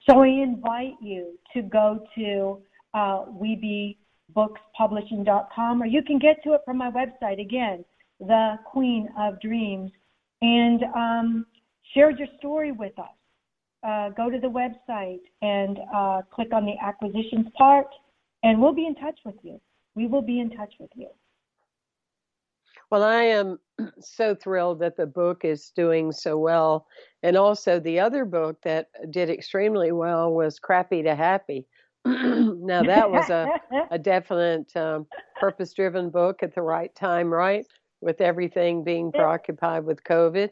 So 0.08 0.22
I 0.22 0.28
invite 0.28 0.94
you 1.00 1.38
to 1.54 1.62
go 1.62 2.06
to 2.16 2.60
uh, 2.92 3.24
WeBeBooksPublishing.com, 3.40 5.82
or 5.82 5.86
you 5.86 6.02
can 6.02 6.18
get 6.18 6.44
to 6.44 6.52
it 6.52 6.60
from 6.64 6.76
my 6.76 6.90
website 6.90 7.40
again, 7.40 7.82
The 8.20 8.56
Queen 8.64 9.08
of 9.18 9.40
Dreams, 9.40 9.90
and 10.42 10.82
um, 10.94 11.46
share 11.94 12.10
your 12.10 12.28
story 12.38 12.72
with 12.72 12.98
us 12.98 13.08
uh, 13.84 14.08
go 14.10 14.30
to 14.30 14.38
the 14.38 14.48
website 14.48 15.20
and 15.42 15.78
uh, 15.94 16.22
click 16.32 16.52
on 16.52 16.64
the 16.64 16.74
acquisitions 16.82 17.46
part, 17.56 17.86
and 18.42 18.60
we'll 18.60 18.72
be 18.72 18.86
in 18.86 18.94
touch 18.94 19.18
with 19.24 19.36
you. 19.42 19.60
We 19.94 20.06
will 20.06 20.22
be 20.22 20.40
in 20.40 20.50
touch 20.50 20.72
with 20.80 20.90
you. 20.94 21.08
Well, 22.90 23.02
I 23.02 23.22
am 23.24 23.58
so 24.00 24.34
thrilled 24.34 24.80
that 24.80 24.96
the 24.96 25.06
book 25.06 25.44
is 25.44 25.70
doing 25.76 26.12
so 26.12 26.38
well. 26.38 26.86
And 27.22 27.36
also, 27.36 27.78
the 27.78 28.00
other 28.00 28.24
book 28.24 28.60
that 28.62 28.88
did 29.10 29.30
extremely 29.30 29.92
well 29.92 30.32
was 30.32 30.58
Crappy 30.58 31.02
to 31.02 31.14
Happy. 31.14 31.66
now, 32.04 32.82
that 32.82 33.10
was 33.10 33.30
a, 33.30 33.48
a 33.90 33.98
definite 33.98 34.74
um, 34.76 35.06
purpose 35.38 35.72
driven 35.74 36.10
book 36.10 36.42
at 36.42 36.54
the 36.54 36.62
right 36.62 36.94
time, 36.94 37.32
right? 37.32 37.66
With 38.04 38.20
everything 38.20 38.84
being 38.84 39.10
preoccupied 39.10 39.86
with 39.86 40.04
COVID. 40.04 40.50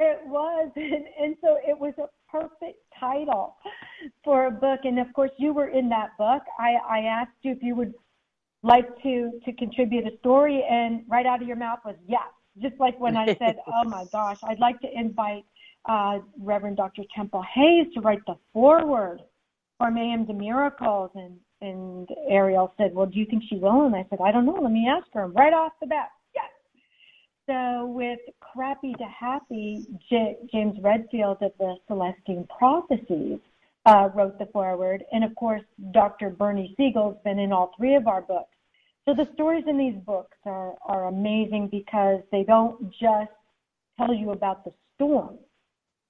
It 0.00 0.20
was, 0.26 0.70
and, 0.76 1.04
and 1.18 1.36
so 1.42 1.56
it 1.66 1.78
was 1.78 1.94
a 1.96 2.08
perfect 2.30 2.78
title 3.00 3.56
for 4.22 4.46
a 4.46 4.50
book. 4.50 4.80
And 4.84 4.98
of 4.98 5.10
course, 5.14 5.30
you 5.38 5.54
were 5.54 5.68
in 5.68 5.88
that 5.88 6.10
book. 6.18 6.42
I, 6.58 6.74
I 6.86 6.98
asked 7.06 7.38
you 7.40 7.52
if 7.52 7.62
you 7.62 7.74
would 7.74 7.94
like 8.62 8.86
to 9.02 9.40
to 9.46 9.52
contribute 9.54 10.06
a 10.06 10.18
story, 10.18 10.62
and 10.70 11.04
right 11.08 11.24
out 11.24 11.40
of 11.40 11.48
your 11.48 11.56
mouth 11.56 11.78
was 11.86 11.96
yes. 12.06 12.28
Just 12.60 12.74
like 12.78 13.00
when 13.00 13.16
I 13.16 13.26
said, 13.38 13.56
"Oh 13.66 13.84
my 13.84 14.04
gosh, 14.12 14.38
I'd 14.44 14.60
like 14.60 14.80
to 14.80 14.88
invite 14.92 15.44
uh, 15.88 16.18
Reverend 16.38 16.76
Dr. 16.76 17.02
Temple 17.16 17.42
Hayes 17.54 17.86
to 17.94 18.00
write 18.02 18.24
the 18.26 18.36
foreword 18.52 19.22
for 19.78 19.90
Mayhem 19.90 20.26
to 20.26 20.34
Miracles," 20.34 21.12
and 21.14 21.38
and 21.64 22.08
Ariel 22.28 22.72
said, 22.76 22.94
"Well, 22.94 23.06
do 23.06 23.18
you 23.18 23.26
think 23.26 23.42
she 23.48 23.56
will?" 23.56 23.86
And 23.86 23.96
I 23.96 24.06
said, 24.10 24.20
"I 24.20 24.30
don't 24.32 24.46
know. 24.46 24.58
Let 24.60 24.72
me 24.72 24.88
ask 24.88 25.06
her." 25.14 25.26
Right 25.28 25.52
off 25.52 25.72
the 25.80 25.86
bat, 25.86 26.10
yes. 26.34 26.50
so 27.46 27.86
with 27.86 28.20
Crappy 28.40 28.94
to 28.94 29.04
Happy, 29.04 29.86
J- 30.08 30.36
James 30.52 30.78
Redfield 30.80 31.38
of 31.42 31.52
the 31.58 31.76
Celestine 31.88 32.46
Prophecies 32.58 33.40
uh, 33.86 34.08
wrote 34.14 34.38
the 34.38 34.46
foreword, 34.46 35.04
and 35.12 35.24
of 35.24 35.34
course, 35.34 35.62
Dr. 35.90 36.30
Bernie 36.30 36.74
Siegel's 36.76 37.16
been 37.24 37.38
in 37.38 37.52
all 37.52 37.72
three 37.76 37.94
of 37.94 38.06
our 38.06 38.22
books. 38.22 38.56
So 39.04 39.12
the 39.12 39.28
stories 39.34 39.64
in 39.66 39.76
these 39.76 39.96
books 40.06 40.36
are, 40.46 40.74
are 40.86 41.08
amazing 41.08 41.68
because 41.68 42.20
they 42.32 42.42
don't 42.42 42.90
just 42.90 43.30
tell 43.98 44.14
you 44.14 44.30
about 44.30 44.64
the 44.64 44.72
storm. 44.94 45.38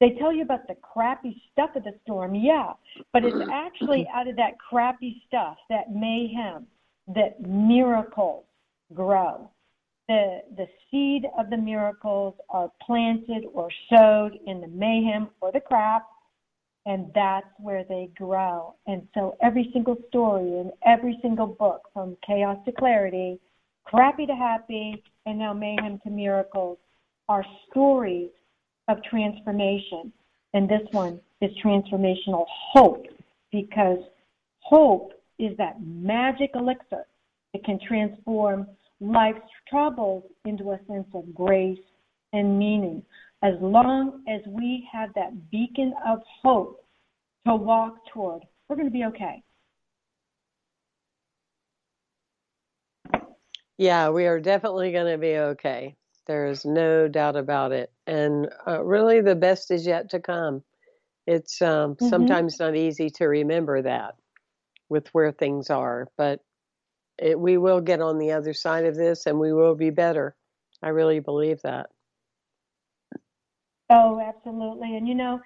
They 0.00 0.10
tell 0.18 0.32
you 0.32 0.42
about 0.42 0.66
the 0.66 0.74
crappy 0.74 1.40
stuff 1.52 1.70
of 1.76 1.84
the 1.84 1.92
storm, 2.02 2.34
yeah, 2.34 2.72
but 3.12 3.24
it's 3.24 3.36
actually 3.52 4.06
out 4.14 4.28
of 4.28 4.36
that 4.36 4.58
crappy 4.58 5.22
stuff, 5.26 5.56
that 5.70 5.92
mayhem, 5.94 6.66
that 7.08 7.40
miracles 7.40 8.44
grow. 8.92 9.48
the 10.08 10.40
the 10.56 10.66
seed 10.90 11.26
of 11.38 11.50
the 11.50 11.56
miracles 11.56 12.34
are 12.50 12.70
planted 12.84 13.44
or 13.52 13.68
sowed 13.88 14.38
in 14.46 14.60
the 14.60 14.68
mayhem 14.68 15.28
or 15.40 15.50
the 15.52 15.60
crap 15.60 16.06
and 16.86 17.10
that's 17.14 17.46
where 17.58 17.84
they 17.88 18.10
grow 18.14 18.74
and 18.86 19.06
so 19.14 19.36
every 19.42 19.70
single 19.72 19.96
story 20.08 20.42
in 20.60 20.70
every 20.84 21.18
single 21.22 21.46
book 21.46 21.82
from 21.92 22.16
chaos 22.26 22.58
to 22.66 22.72
clarity 22.72 23.40
crappy 23.84 24.26
to 24.26 24.34
happy 24.34 25.02
and 25.26 25.38
now 25.38 25.52
mayhem 25.54 25.98
to 26.04 26.10
miracles 26.10 26.76
are 27.28 27.44
stories 27.70 28.30
of 28.88 29.02
transformation 29.02 30.12
and 30.54 30.68
this 30.68 30.82
one 30.92 31.20
is 31.40 31.50
transformational 31.62 32.46
hope 32.48 33.06
because 33.50 33.98
hope 34.60 35.12
is 35.38 35.56
that 35.58 35.76
magic 35.84 36.50
elixir 36.54 37.04
that 37.52 37.64
can 37.64 37.78
transform 37.86 38.66
life's 39.00 39.40
troubles 39.68 40.22
into 40.44 40.70
a 40.70 40.80
sense 40.88 41.06
of 41.12 41.34
grace 41.34 41.78
and 42.32 42.58
meaning. 42.58 43.02
As 43.42 43.54
long 43.60 44.22
as 44.28 44.40
we 44.46 44.88
have 44.90 45.10
that 45.14 45.50
beacon 45.50 45.92
of 46.06 46.20
hope 46.42 46.84
to 47.46 47.54
walk 47.54 47.96
toward, 48.12 48.42
we're 48.68 48.76
going 48.76 48.88
to 48.88 48.92
be 48.92 49.04
okay. 49.04 49.42
Yeah, 53.76 54.10
we 54.10 54.26
are 54.26 54.40
definitely 54.40 54.92
going 54.92 55.12
to 55.12 55.18
be 55.18 55.36
okay. 55.36 55.96
There's 56.26 56.64
no 56.64 57.08
doubt 57.08 57.36
about 57.36 57.72
it. 57.72 57.92
And 58.06 58.48
uh, 58.66 58.82
really, 58.84 59.20
the 59.20 59.34
best 59.34 59.70
is 59.70 59.86
yet 59.86 60.10
to 60.10 60.20
come. 60.20 60.62
It's 61.26 61.62
um, 61.62 61.94
mm-hmm. 61.94 62.08
sometimes 62.08 62.58
not 62.60 62.76
easy 62.76 63.10
to 63.10 63.24
remember 63.26 63.82
that 63.82 64.16
with 64.88 65.08
where 65.08 65.32
things 65.32 65.70
are, 65.70 66.08
but 66.18 66.40
it, 67.18 67.38
we 67.38 67.56
will 67.56 67.80
get 67.80 68.00
on 68.00 68.18
the 68.18 68.32
other 68.32 68.52
side 68.52 68.84
of 68.84 68.96
this 68.96 69.26
and 69.26 69.38
we 69.38 69.52
will 69.52 69.74
be 69.74 69.90
better. 69.90 70.36
I 70.82 70.88
really 70.88 71.20
believe 71.20 71.62
that. 71.62 71.86
Oh, 73.90 74.20
absolutely. 74.20 74.96
And 74.96 75.08
you 75.08 75.14
know, 75.14 75.40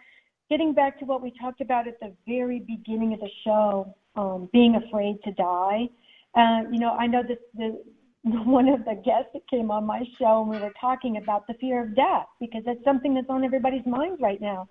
getting 0.51 0.73
back 0.73 0.99
to 0.99 1.05
what 1.05 1.23
we 1.23 1.33
talked 1.41 1.61
about 1.61 1.87
at 1.87 2.01
the 2.01 2.15
very 2.27 2.61
beginning 2.61 3.13
of 3.13 3.21
the 3.21 3.31
show, 3.45 3.95
um, 4.17 4.49
being 4.53 4.77
afraid 4.77 5.23
to 5.25 5.33
die. 5.33 5.89
Uh, 6.35 6.63
you 6.71 6.79
know, 6.79 6.93
I 6.93 7.07
know 7.07 7.23
this 7.23 7.39
the 7.55 7.83
one 8.47 8.69
of 8.69 8.85
the 8.85 8.95
guests 8.95 9.31
that 9.33 9.49
came 9.49 9.71
on 9.71 9.85
my 9.85 10.03
show 10.19 10.43
and 10.43 10.51
we 10.51 10.59
were 10.59 10.73
talking 10.81 11.17
about 11.17 11.47
the 11.47 11.55
fear 11.55 11.83
of 11.83 11.95
death 11.95 12.27
because 12.41 12.63
that's 12.67 12.83
something 12.85 13.15
that's 13.15 13.31
on 13.31 13.45
everybody's 13.45 13.87
mind 13.87 14.19
right 14.21 14.41
now. 14.41 14.69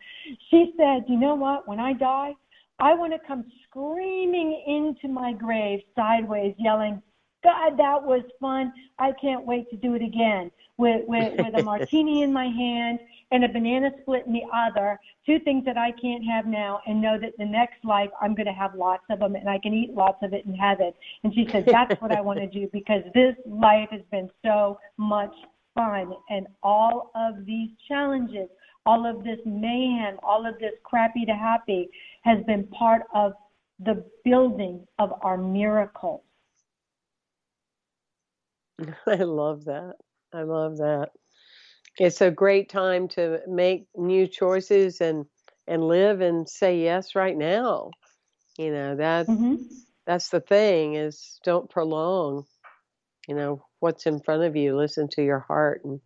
She 0.50 0.74
said, 0.78 1.06
"You 1.08 1.18
know 1.18 1.36
what? 1.36 1.68
When 1.68 1.80
I 1.80 1.94
die, 1.94 2.34
I 2.80 2.94
want 2.94 3.14
to 3.14 3.20
come 3.28 3.46
screaming 3.64 4.64
into 4.68 5.12
my 5.12 5.34
grave 5.34 5.80
sideways, 5.96 6.54
yelling, 6.60 7.02
God, 7.44 7.78
that 7.78 8.04
was 8.04 8.24
fun. 8.40 8.74
I 9.00 9.12
can't 9.22 9.46
wait 9.46 9.70
to 9.70 9.78
do 9.78 9.94
it 9.94 10.02
again 10.02 10.52
with, 10.78 11.02
with, 11.08 11.34
with 11.38 11.60
a 11.60 11.64
martini 11.72 12.24
in 12.24 12.34
my 12.34 12.46
hand 12.46 13.00
and 13.32 13.44
a 13.44 13.50
banana 13.50 13.92
split 14.02 14.26
in 14.26 14.34
the 14.34 14.44
other, 14.54 15.00
two 15.26 15.40
things 15.40 15.66
that 15.66 15.78
I 15.78 15.92
can't 15.92 16.24
have 16.26 16.46
now, 16.46 16.80
and 16.88 17.02
know 17.02 17.20
that 17.20 17.34
the 17.38 17.46
next 17.46 17.84
life 17.84 18.10
I'm 18.22 18.34
going 18.36 18.46
to 18.46 18.54
have 18.54 18.74
lots 18.74 19.04
of 19.10 19.20
them 19.20 19.36
and 19.36 19.50
I 19.50 19.60
can 19.60 19.74
eat 19.74 19.94
lots 19.94 20.18
of 20.24 20.34
it 20.34 20.46
in 20.46 20.54
heaven. 20.56 20.94
And 21.24 21.34
she 21.34 21.48
said, 21.52 21.66
That's 21.66 22.02
what 22.02 22.12
I 22.12 22.22
want 22.22 22.40
to 22.40 22.48
do 22.48 22.70
because 22.72 23.04
this 23.14 23.36
life 23.46 23.90
has 23.92 24.02
been 24.12 24.30
so 24.46 24.80
much 24.98 25.34
fun. 25.76 26.14
And 26.30 26.48
all 26.64 27.12
of 27.16 27.46
these 27.46 27.70
challenges, 27.88 28.48
all 28.86 29.06
of 29.06 29.24
this 29.24 29.40
mayhem, 29.46 30.18
all 30.24 30.46
of 30.48 30.58
this 30.60 30.74
crappy 30.84 31.26
to 31.26 31.34
happy 31.34 31.90
has 32.22 32.44
been 32.46 32.66
part 32.68 33.04
of 33.14 33.34
the 33.80 34.04
building 34.24 34.88
of 35.00 35.12
our 35.22 35.38
miracles. 35.38 36.22
I 39.08 39.16
love 39.16 39.66
that. 39.66 39.96
I 40.34 40.44
love 40.44 40.78
that. 40.78 41.10
It's 41.98 42.22
a 42.22 42.32
great 42.32 42.70
time 42.70 43.08
to 43.10 43.40
make 43.48 43.88
new 43.96 44.28
choices 44.28 45.02
and 45.02 45.26
and 45.68 45.84
live 45.84 46.22
and 46.22 46.48
say 46.48 46.82
yes 46.82 47.16
right 47.16 47.36
now. 47.36 47.92
You 48.58 48.72
know, 48.72 48.96
that 48.96 49.28
mm-hmm. 49.28 49.56
that's 50.06 50.30
the 50.30 50.40
thing 50.40 50.96
is 50.96 51.40
don't 51.44 51.70
prolong, 51.70 52.46
you 53.28 53.36
know, 53.36 53.64
what's 53.80 54.06
in 54.06 54.22
front 54.22 54.44
of 54.44 54.56
you. 54.56 54.76
Listen 54.76 55.08
to 55.10 55.24
your 55.24 55.40
heart 55.40 55.82
and 55.84 56.00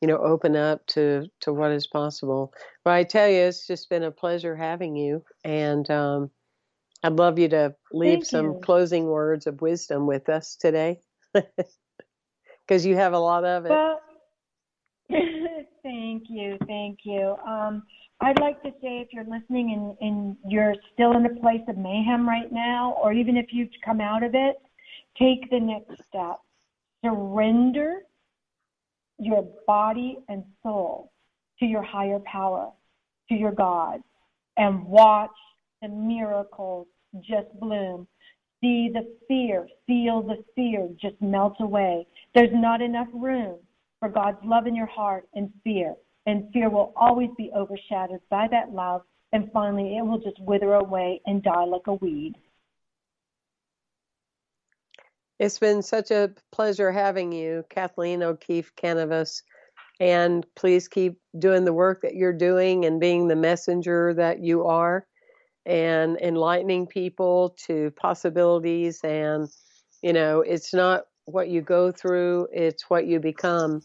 you 0.00 0.06
know, 0.06 0.18
open 0.18 0.56
up 0.56 0.86
to 0.86 1.26
to 1.40 1.52
what 1.52 1.72
is 1.72 1.86
possible. 1.86 2.52
But 2.84 2.94
I 2.94 3.04
tell 3.04 3.28
you, 3.28 3.40
it's 3.40 3.66
just 3.66 3.90
been 3.90 4.04
a 4.04 4.10
pleasure 4.10 4.54
having 4.56 4.96
you, 4.96 5.24
and 5.44 5.88
um, 5.90 6.30
I'd 7.02 7.14
love 7.14 7.38
you 7.38 7.48
to 7.48 7.74
leave 7.92 8.18
Thank 8.18 8.26
some 8.26 8.46
you. 8.46 8.60
closing 8.62 9.06
words 9.06 9.46
of 9.46 9.60
wisdom 9.60 10.06
with 10.06 10.28
us 10.28 10.56
today, 10.56 11.00
because 12.68 12.84
you 12.84 12.94
have 12.96 13.14
a 13.14 13.18
lot 13.18 13.44
of 13.44 13.64
it. 13.64 13.70
Well, 13.70 14.00
thank 15.82 16.24
you, 16.28 16.58
thank 16.66 16.98
you. 17.04 17.36
Um, 17.46 17.82
I'd 18.20 18.38
like 18.40 18.62
to 18.62 18.70
say, 18.82 19.00
if 19.00 19.08
you're 19.12 19.24
listening 19.24 19.96
and, 20.00 20.08
and 20.08 20.36
you're 20.46 20.74
still 20.92 21.12
in 21.12 21.24
a 21.24 21.40
place 21.40 21.62
of 21.68 21.78
mayhem 21.78 22.28
right 22.28 22.52
now, 22.52 22.96
or 23.02 23.12
even 23.12 23.36
if 23.36 23.46
you've 23.52 23.68
come 23.84 24.00
out 24.00 24.22
of 24.22 24.34
it, 24.34 24.56
take 25.18 25.48
the 25.50 25.60
next 25.60 25.92
step. 26.08 26.40
Surrender 27.04 28.00
your 29.18 29.48
body 29.66 30.18
and 30.28 30.44
soul 30.62 31.12
to 31.60 31.64
your 31.64 31.82
higher 31.82 32.18
power, 32.20 32.70
to 33.28 33.34
your 33.34 33.52
God, 33.52 34.00
and 34.56 34.84
watch 34.84 35.30
the 35.80 35.88
miracles 35.88 36.88
just 37.20 37.48
bloom. 37.60 38.06
See 38.60 38.90
the 38.92 39.16
fear, 39.28 39.68
feel 39.86 40.22
the 40.22 40.42
fear 40.56 40.88
just 41.00 41.20
melt 41.22 41.54
away. 41.60 42.04
There's 42.34 42.50
not 42.52 42.80
enough 42.80 43.08
room 43.12 43.58
for 44.00 44.08
God's 44.08 44.38
love 44.44 44.66
in 44.66 44.74
your 44.74 44.86
heart 44.86 45.28
and 45.34 45.50
fear. 45.64 45.94
And 46.26 46.52
fear 46.52 46.68
will 46.68 46.92
always 46.94 47.30
be 47.36 47.50
overshadowed 47.56 48.20
by 48.30 48.48
that 48.50 48.72
love. 48.72 49.02
And 49.32 49.50
finally, 49.52 49.96
it 49.96 50.02
will 50.02 50.18
just 50.18 50.40
wither 50.40 50.74
away 50.74 51.20
and 51.26 51.42
die 51.42 51.64
like 51.64 51.86
a 51.86 51.94
weed. 51.94 52.34
It's 55.38 55.58
been 55.58 55.82
such 55.82 56.10
a 56.10 56.32
pleasure 56.50 56.90
having 56.90 57.32
you, 57.32 57.64
Kathleen 57.70 58.22
O'Keefe 58.22 58.74
Kanavos. 58.76 59.42
And 60.00 60.46
please 60.54 60.88
keep 60.88 61.18
doing 61.38 61.64
the 61.64 61.72
work 61.72 62.02
that 62.02 62.14
you're 62.14 62.32
doing 62.32 62.84
and 62.84 63.00
being 63.00 63.28
the 63.28 63.36
messenger 63.36 64.14
that 64.14 64.40
you 64.40 64.66
are 64.66 65.06
and 65.66 66.16
enlightening 66.20 66.86
people 66.86 67.56
to 67.66 67.90
possibilities. 67.92 69.00
And, 69.02 69.48
you 70.02 70.12
know, 70.12 70.40
it's 70.40 70.72
not 70.72 71.04
what 71.28 71.48
you 71.48 71.60
go 71.60 71.92
through, 71.92 72.48
it's 72.52 72.88
what 72.88 73.06
you 73.06 73.20
become 73.20 73.82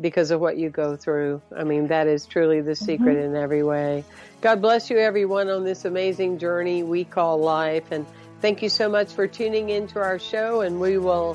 because 0.00 0.30
of 0.30 0.40
what 0.40 0.56
you 0.56 0.70
go 0.70 0.96
through. 0.96 1.40
I 1.56 1.64
mean, 1.64 1.88
that 1.88 2.06
is 2.06 2.26
truly 2.26 2.60
the 2.60 2.74
secret 2.74 3.16
mm-hmm. 3.16 3.34
in 3.34 3.36
every 3.36 3.62
way. 3.62 4.04
God 4.40 4.60
bless 4.60 4.90
you, 4.90 4.98
everyone, 4.98 5.48
on 5.48 5.64
this 5.64 5.84
amazing 5.84 6.38
journey 6.38 6.82
we 6.82 7.04
call 7.04 7.38
life. 7.38 7.84
And 7.90 8.04
Thank 8.44 8.60
you 8.60 8.68
so 8.68 8.90
much 8.90 9.10
for 9.10 9.26
tuning 9.26 9.70
into 9.70 9.98
our 9.98 10.18
show, 10.18 10.60
and 10.60 10.78
we 10.78 10.98
will 10.98 11.34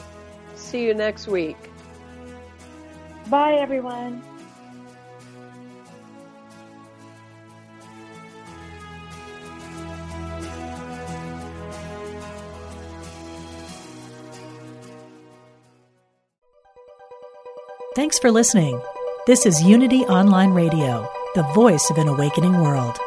see 0.54 0.86
you 0.86 0.94
next 0.94 1.28
week. 1.28 1.58
Bye, 3.32 3.56
everyone. 3.56 4.22
Thanks 18.00 18.18
for 18.18 18.32
listening. 18.32 18.82
This 19.28 19.46
is 19.46 19.62
Unity 19.62 20.06
Online 20.06 20.52
Radio, 20.52 21.06
the 21.36 21.44
voice 21.54 21.90
of 21.90 21.98
an 21.98 22.08
awakening 22.08 22.62
world. 22.62 22.98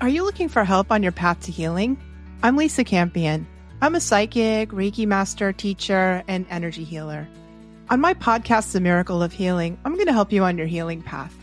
Are 0.00 0.08
you 0.08 0.24
looking 0.24 0.48
for 0.48 0.64
help 0.64 0.90
on 0.90 1.04
your 1.04 1.12
path 1.12 1.42
to 1.42 1.52
healing? 1.52 1.96
I'm 2.42 2.56
Lisa 2.56 2.82
Campion. 2.82 3.46
I'm 3.80 3.94
a 3.94 4.00
psychic, 4.00 4.70
Reiki 4.70 5.06
master, 5.06 5.52
teacher, 5.52 6.24
and 6.26 6.44
energy 6.50 6.82
healer. 6.82 7.28
On 7.88 8.00
my 8.00 8.14
podcast, 8.14 8.72
The 8.72 8.80
Miracle 8.80 9.22
of 9.22 9.32
Healing, 9.32 9.78
I'm 9.84 9.94
going 9.94 10.06
to 10.06 10.12
help 10.12 10.32
you 10.32 10.42
on 10.42 10.58
your 10.58 10.66
healing 10.66 11.02
path. 11.02 11.36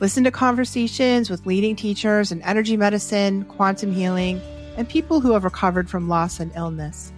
Listen 0.00 0.24
to 0.24 0.30
conversations 0.30 1.30
with 1.30 1.46
leading 1.46 1.76
teachers 1.76 2.32
in 2.32 2.42
energy 2.42 2.76
medicine, 2.76 3.44
quantum 3.44 3.92
healing, 3.92 4.40
and 4.76 4.88
people 4.88 5.20
who 5.20 5.32
have 5.32 5.44
recovered 5.44 5.88
from 5.88 6.08
loss 6.08 6.40
and 6.40 6.50
illness. 6.56 7.12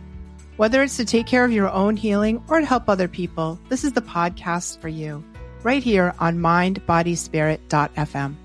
Whether 0.57 0.83
it's 0.83 0.97
to 0.97 1.05
take 1.05 1.27
care 1.27 1.45
of 1.45 1.53
your 1.53 1.71
own 1.71 1.97
healing 1.97 2.43
or 2.49 2.61
to 2.61 2.67
help 2.67 2.89
other 2.89 3.09
people, 3.09 3.59
this 3.69 3.85
is 3.85 3.93
the 3.93 4.03
podcast 4.03 4.81
for 4.81 4.89
you, 4.89 5.25
right 5.63 5.83
here 5.83 6.15
on 6.19 6.39
mindbodyspirit.fm. 6.39 8.37